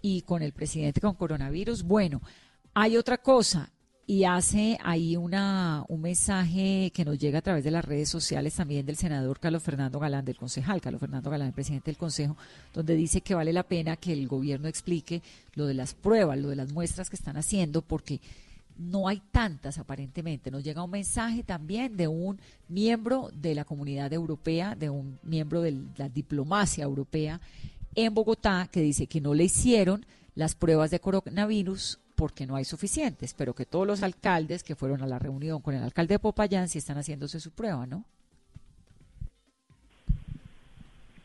y 0.00 0.22
con 0.22 0.42
el 0.42 0.52
presidente 0.52 1.00
con 1.00 1.14
coronavirus. 1.14 1.82
Bueno, 1.82 2.22
hay 2.72 2.96
otra 2.96 3.18
cosa 3.18 3.72
y 4.06 4.22
hace 4.22 4.78
ahí 4.84 5.16
una, 5.16 5.84
un 5.88 6.02
mensaje 6.02 6.92
que 6.94 7.04
nos 7.04 7.18
llega 7.18 7.40
a 7.40 7.42
través 7.42 7.64
de 7.64 7.72
las 7.72 7.84
redes 7.84 8.08
sociales 8.08 8.54
también 8.54 8.86
del 8.86 8.94
senador 8.94 9.40
Carlos 9.40 9.64
Fernando 9.64 9.98
Galán, 9.98 10.24
del 10.24 10.36
concejal 10.36 10.80
Carlos 10.80 11.00
Fernando 11.00 11.30
Galán, 11.30 11.48
el 11.48 11.54
presidente 11.54 11.90
del 11.90 11.98
Consejo, 11.98 12.36
donde 12.72 12.94
dice 12.94 13.22
que 13.22 13.34
vale 13.34 13.52
la 13.52 13.64
pena 13.64 13.96
que 13.96 14.12
el 14.12 14.28
gobierno 14.28 14.68
explique 14.68 15.20
lo 15.54 15.66
de 15.66 15.74
las 15.74 15.94
pruebas, 15.94 16.38
lo 16.38 16.48
de 16.48 16.56
las 16.56 16.72
muestras 16.72 17.10
que 17.10 17.16
están 17.16 17.36
haciendo, 17.36 17.82
porque 17.82 18.20
no 18.78 19.08
hay 19.08 19.20
tantas 19.32 19.78
aparentemente. 19.78 20.50
Nos 20.50 20.62
llega 20.62 20.82
un 20.82 20.90
mensaje 20.90 21.42
también 21.42 21.96
de 21.96 22.08
un 22.08 22.40
miembro 22.68 23.30
de 23.34 23.54
la 23.54 23.64
comunidad 23.64 24.12
europea, 24.12 24.74
de 24.74 24.88
un 24.88 25.18
miembro 25.22 25.60
de 25.60 25.76
la 25.96 26.08
diplomacia 26.08 26.84
europea 26.84 27.40
en 27.94 28.14
Bogotá, 28.14 28.68
que 28.70 28.80
dice 28.80 29.06
que 29.06 29.20
no 29.20 29.34
le 29.34 29.44
hicieron 29.44 30.06
las 30.34 30.54
pruebas 30.54 30.90
de 30.90 31.00
coronavirus 31.00 31.98
porque 32.14 32.46
no 32.46 32.56
hay 32.56 32.64
suficientes, 32.64 33.34
pero 33.34 33.54
que 33.54 33.66
todos 33.66 33.86
los 33.86 34.02
alcaldes 34.02 34.62
que 34.62 34.76
fueron 34.76 35.02
a 35.02 35.06
la 35.06 35.18
reunión 35.18 35.60
con 35.60 35.74
el 35.74 35.82
alcalde 35.82 36.14
de 36.14 36.18
Popayán 36.18 36.68
sí 36.68 36.78
están 36.78 36.98
haciéndose 36.98 37.40
su 37.40 37.50
prueba, 37.50 37.86
¿no? 37.86 38.04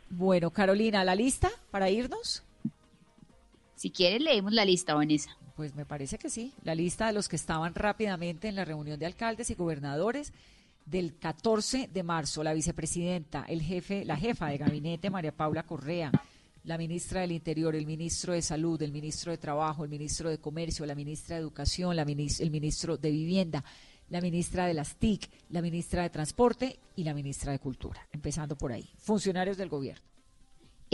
Bueno, 0.09 0.51
Carolina, 0.51 1.03
¿la 1.03 1.15
lista 1.15 1.49
para 1.71 1.89
irnos? 1.89 2.43
Si 3.75 3.89
quieres, 3.89 4.21
leemos 4.21 4.53
la 4.53 4.65
lista, 4.65 4.93
Vanessa. 4.93 5.35
Pues 5.55 5.75
me 5.75 5.85
parece 5.85 6.17
que 6.17 6.29
sí. 6.29 6.53
La 6.63 6.73
lista 6.73 7.07
de 7.07 7.13
los 7.13 7.29
que 7.29 7.35
estaban 7.35 7.75
rápidamente 7.75 8.47
en 8.47 8.55
la 8.55 8.65
reunión 8.65 8.99
de 8.99 9.05
alcaldes 9.05 9.49
y 9.51 9.55
gobernadores 9.55 10.33
del 10.85 11.17
14 11.17 11.89
de 11.93 12.03
marzo, 12.03 12.43
la 12.43 12.53
vicepresidenta, 12.53 13.45
el 13.47 13.61
jefe, 13.61 14.03
la 14.03 14.17
jefa 14.17 14.47
de 14.47 14.57
gabinete, 14.57 15.09
María 15.09 15.31
Paula 15.31 15.63
Correa, 15.63 16.11
la 16.63 16.77
ministra 16.77 17.21
del 17.21 17.31
Interior, 17.33 17.75
el 17.75 17.85
ministro 17.85 18.33
de 18.33 18.41
Salud, 18.41 18.81
el 18.81 18.91
ministro 18.91 19.31
de 19.31 19.37
Trabajo, 19.37 19.83
el 19.83 19.89
ministro 19.89 20.29
de 20.29 20.39
Comercio, 20.39 20.85
la 20.85 20.95
ministra 20.95 21.35
de 21.35 21.41
Educación, 21.41 21.97
el 21.97 22.51
ministro 22.51 22.97
de 22.97 23.11
Vivienda, 23.11 23.63
la 24.09 24.21
ministra 24.21 24.65
de 24.65 24.73
las 24.73 24.95
TIC, 24.95 25.29
la 25.49 25.61
ministra 25.61 26.03
de 26.03 26.09
Transporte 26.09 26.79
y 26.95 27.03
la 27.03 27.13
ministra 27.13 27.51
de 27.51 27.59
Cultura. 27.59 28.07
Empezando 28.11 28.57
por 28.57 28.71
ahí. 28.71 28.89
Funcionarios 28.97 29.57
del 29.57 29.69
gobierno 29.69 30.12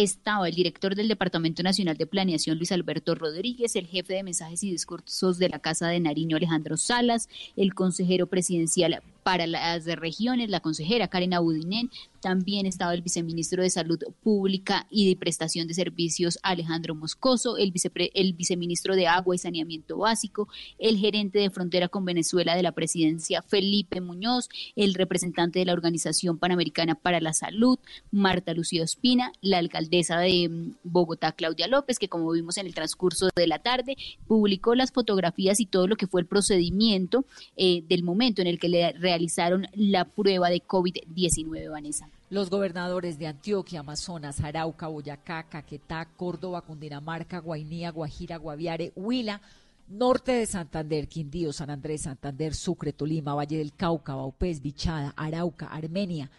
estaba 0.03 0.47
el 0.47 0.55
director 0.55 0.95
del 0.95 1.09
Departamento 1.09 1.61
Nacional 1.61 1.97
de 1.97 2.07
Planeación, 2.07 2.57
Luis 2.57 2.71
Alberto 2.71 3.15
Rodríguez, 3.15 3.75
el 3.75 3.85
jefe 3.85 4.13
de 4.13 4.23
mensajes 4.23 4.63
y 4.63 4.71
discursos 4.71 5.37
de 5.37 5.49
la 5.49 5.59
Casa 5.59 5.87
de 5.89 5.99
Nariño, 5.99 6.37
Alejandro 6.37 6.77
Salas, 6.77 7.27
el 7.57 7.73
consejero 7.73 8.27
presidencial 8.27 9.01
para 9.23 9.47
las 9.47 9.85
regiones, 9.85 10.49
la 10.49 10.59
consejera 10.59 11.07
Karen 11.07 11.33
Abudinen, 11.33 11.89
también 12.19 12.65
estaba 12.65 12.93
el 12.93 13.01
viceministro 13.01 13.63
de 13.63 13.69
Salud 13.69 13.99
Pública 14.21 14.87
y 14.89 15.09
de 15.09 15.15
Prestación 15.15 15.67
de 15.67 15.73
Servicios 15.73 16.37
Alejandro 16.43 16.95
Moscoso, 16.95 17.57
el, 17.57 17.73
el 18.13 18.33
viceministro 18.33 18.95
de 18.95 19.07
Agua 19.07 19.35
y 19.35 19.37
Saneamiento 19.37 19.97
Básico, 19.97 20.47
el 20.77 20.97
gerente 20.97 21.39
de 21.39 21.49
frontera 21.49 21.87
con 21.87 22.05
Venezuela 22.05 22.55
de 22.55 22.63
la 22.63 22.73
presidencia 22.73 23.41
Felipe 23.41 24.01
Muñoz, 24.01 24.49
el 24.75 24.93
representante 24.93 25.59
de 25.59 25.65
la 25.65 25.73
Organización 25.73 26.37
Panamericana 26.37 26.95
para 26.95 27.21
la 27.21 27.33
Salud, 27.33 27.79
Marta 28.11 28.53
Lucía 28.53 28.83
Ospina, 28.83 29.31
la 29.41 29.59
alcaldesa 29.59 30.19
de 30.19 30.49
mm, 30.49 30.75
Bogotá, 30.83 31.31
Claudia 31.31 31.67
López, 31.67 31.99
que 31.99 32.09
como 32.09 32.31
vimos 32.31 32.57
en 32.57 32.65
el 32.65 32.75
transcurso 32.75 33.29
de 33.35 33.47
la 33.47 33.59
tarde, 33.59 33.95
publicó 34.27 34.75
las 34.75 34.91
fotografías 34.91 35.59
y 35.59 35.65
todo 35.65 35.87
lo 35.87 35.95
que 35.95 36.07
fue 36.07 36.21
el 36.21 36.27
procedimiento 36.27 37.25
eh, 37.55 37.83
del 37.87 38.03
momento 38.03 38.41
en 38.41 38.47
el 38.47 38.59
que 38.59 38.69
le 38.69 38.93
realizaron 39.09 39.65
la 39.73 40.05
prueba 40.05 40.51
de 40.51 40.61
COVID-19, 40.61 41.71
Vanessa. 41.71 42.07
Los 42.29 42.51
gobernadores 42.51 43.17
de 43.17 43.25
Antioquia, 43.25 43.79
Amazonas, 43.79 44.39
Arauca, 44.41 44.87
Boyacá, 44.87 45.49
Caquetá, 45.49 46.05
Córdoba, 46.15 46.61
Cundinamarca, 46.61 47.39
Guainía, 47.39 47.89
Guajira, 47.89 48.37
Guaviare, 48.37 48.93
Huila, 48.95 49.41
Norte 49.87 50.33
de 50.33 50.45
Santander, 50.45 51.07
Quindío, 51.07 51.51
San 51.51 51.71
Andrés, 51.71 52.03
Santander, 52.03 52.53
Sucre, 52.53 52.93
Tolima, 52.93 53.33
Valle 53.33 53.57
del 53.57 53.73
Cauca, 53.73 54.13
Baupés, 54.13 54.61
Bichada, 54.61 55.15
Arauca, 55.17 55.65
Armenia, 55.65 56.29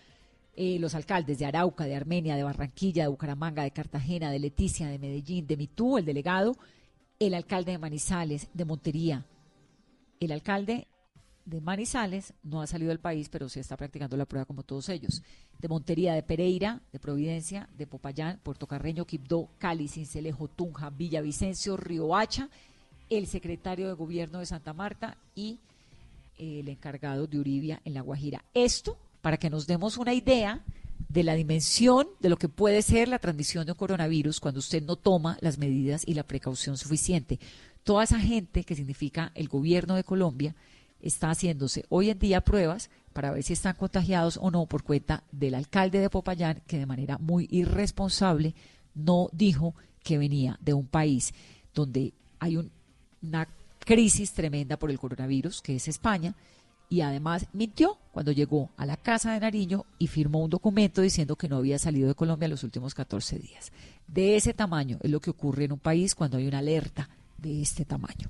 eh, 0.55 0.79
los 0.79 0.95
alcaldes 0.95 1.41
de 1.41 1.47
Arauca, 1.47 1.87
de 1.87 1.97
Armenia, 1.97 2.37
de 2.37 2.45
Barranquilla, 2.45 3.03
de 3.03 3.09
Bucaramanga, 3.09 3.65
de 3.65 3.73
Cartagena, 3.73 4.31
de 4.31 4.39
Leticia, 4.39 4.87
de 4.87 5.01
Medellín, 5.01 5.49
de 5.49 5.57
Mitú, 5.57 5.99
el 5.99 6.05
delegado, 6.05 6.57
el 7.19 7.35
alcalde 7.35 7.73
de 7.73 7.79
Manizales, 7.79 8.47
de 8.55 8.65
Montería, 8.65 9.27
el 10.21 10.31
alcalde 10.31 10.87
de 11.45 11.61
Manizales 11.61 12.35
no 12.43 12.63
ha 12.63 12.67
salido 12.67 12.91
del 12.91 13.01
país, 13.01 13.29
pero 13.29 13.49
se 13.49 13.61
está 13.61 13.77
practicando 13.77 14.17
la 14.17 14.27
prueba 14.27 14.45
como 14.45 14.63
todos 14.63 14.89
ellos. 14.89 15.23
De 15.59 15.69
Montería, 15.69 16.15
de 16.15 16.23
Pereira, 16.23 16.81
de 16.93 16.99
Providencia, 16.99 17.69
de 17.77 17.87
Popayán, 17.87 18.41
Puerto 18.43 18.67
Carreño, 18.67 19.05
Quibdó, 19.05 19.49
Cali, 19.59 19.89
Cincelejo, 19.89 20.49
Tunja, 20.49 20.91
Villavicencio, 20.91 21.77
Riohacha, 21.77 22.49
el 23.09 23.27
secretario 23.27 23.89
de 23.89 23.95
Gobierno 23.95 24.39
de 24.39 24.47
Santa 24.47 24.73
Marta 24.73 25.17
y 25.35 25.59
el 26.39 26.69
encargado 26.69 27.27
de 27.27 27.39
Uribia 27.39 27.81
en 27.85 27.95
La 27.95 28.01
Guajira. 28.01 28.45
Esto 28.55 28.97
para 29.21 29.37
que 29.37 29.51
nos 29.51 29.67
demos 29.67 29.99
una 29.99 30.15
idea 30.15 30.65
de 31.09 31.25
la 31.25 31.35
dimensión 31.35 32.07
de 32.21 32.29
lo 32.29 32.37
que 32.37 32.49
puede 32.49 32.83
ser 32.83 33.09
la 33.09 33.19
transmisión 33.19 33.67
de 33.67 33.73
un 33.73 33.79
coronavirus 33.79 34.41
cuando 34.41 34.61
usted 34.61 34.83
no 34.83 34.97
toma 34.97 35.37
las 35.41 35.59
medidas 35.59 36.05
y 36.07 36.15
la 36.15 36.23
precaución 36.23 36.77
suficiente. 36.77 37.41
Toda 37.83 38.05
esa 38.05 38.21
gente 38.21 38.65
que 38.65 38.77
significa 38.77 39.33
el 39.35 39.49
gobierno 39.49 39.97
de 39.97 40.05
Colombia 40.05 40.55
está 41.01 41.31
haciéndose 41.31 41.85
hoy 41.89 42.11
en 42.11 42.19
día 42.19 42.43
pruebas 42.43 42.91
para 43.13 43.31
ver 43.31 43.43
si 43.43 43.53
están 43.53 43.75
contagiados 43.75 44.39
o 44.41 44.51
no 44.51 44.67
por 44.67 44.83
cuenta 44.83 45.25
del 45.33 45.55
alcalde 45.55 45.99
de 45.99 46.11
Popayán, 46.11 46.63
que 46.67 46.79
de 46.79 46.87
manera 46.87 47.19
muy 47.19 47.49
irresponsable 47.51 48.55
no 48.95 49.29
dijo 49.33 49.75
que 50.03 50.19
venía 50.19 50.59
de 50.61 50.75
un 50.75 50.87
país 50.87 51.35
donde 51.75 52.13
hay 52.39 52.57
una 53.23 53.49
crisis 53.79 54.33
tremenda 54.33 54.79
por 54.79 54.91
el 54.91 54.99
coronavirus, 54.99 55.63
que 55.63 55.77
es 55.77 55.89
España, 55.89 56.35
y 56.89 57.03
además 57.03 57.47
mintió 57.53 57.99
cuando 58.13 58.33
llegó 58.33 58.71
a 58.77 58.85
la 58.85 58.97
casa 58.97 59.33
de 59.33 59.41
Nariño 59.41 59.87
y 59.99 60.09
firmó 60.09 60.43
un 60.43 60.51
documento 60.51 61.01
diciendo 61.01 61.37
que 61.37 61.49
no 61.49 61.57
había 61.57 61.79
salido 61.79 62.09
de 62.09 62.17
Colombia 62.17 62.49
los 62.49 62.65
últimos 62.65 62.95
14 62.95 63.39
días. 63.39 63.73
De 64.09 64.37
ese 64.37 64.55
tamaño 64.55 64.99
es 65.01 65.11
lo 65.11 65.21
que 65.21 65.31
ocurre 65.31 65.65
en 65.65 65.73
un 65.73 65.79
país 65.79 66.17
cuando 66.17 66.37
hay 66.37 66.49
una 66.49 66.59
alerta 66.59 67.09
de 67.39 67.63
este 67.63 67.85
tamaño. 67.85 68.29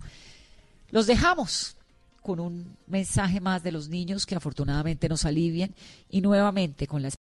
Los 0.91 1.07
dejamos 1.07 1.77
con 2.23 2.41
un 2.41 2.77
mensaje 2.87 3.41
más 3.41 3.62
de 3.62 3.73
los 3.73 3.89
niños 3.89 4.27
que 4.27 4.35
afortunadamente 4.35 5.09
nos 5.09 5.25
alivian 5.25 5.75
y 6.09 6.21
nuevamente 6.21 6.87
con 6.87 7.03
la 7.03 7.09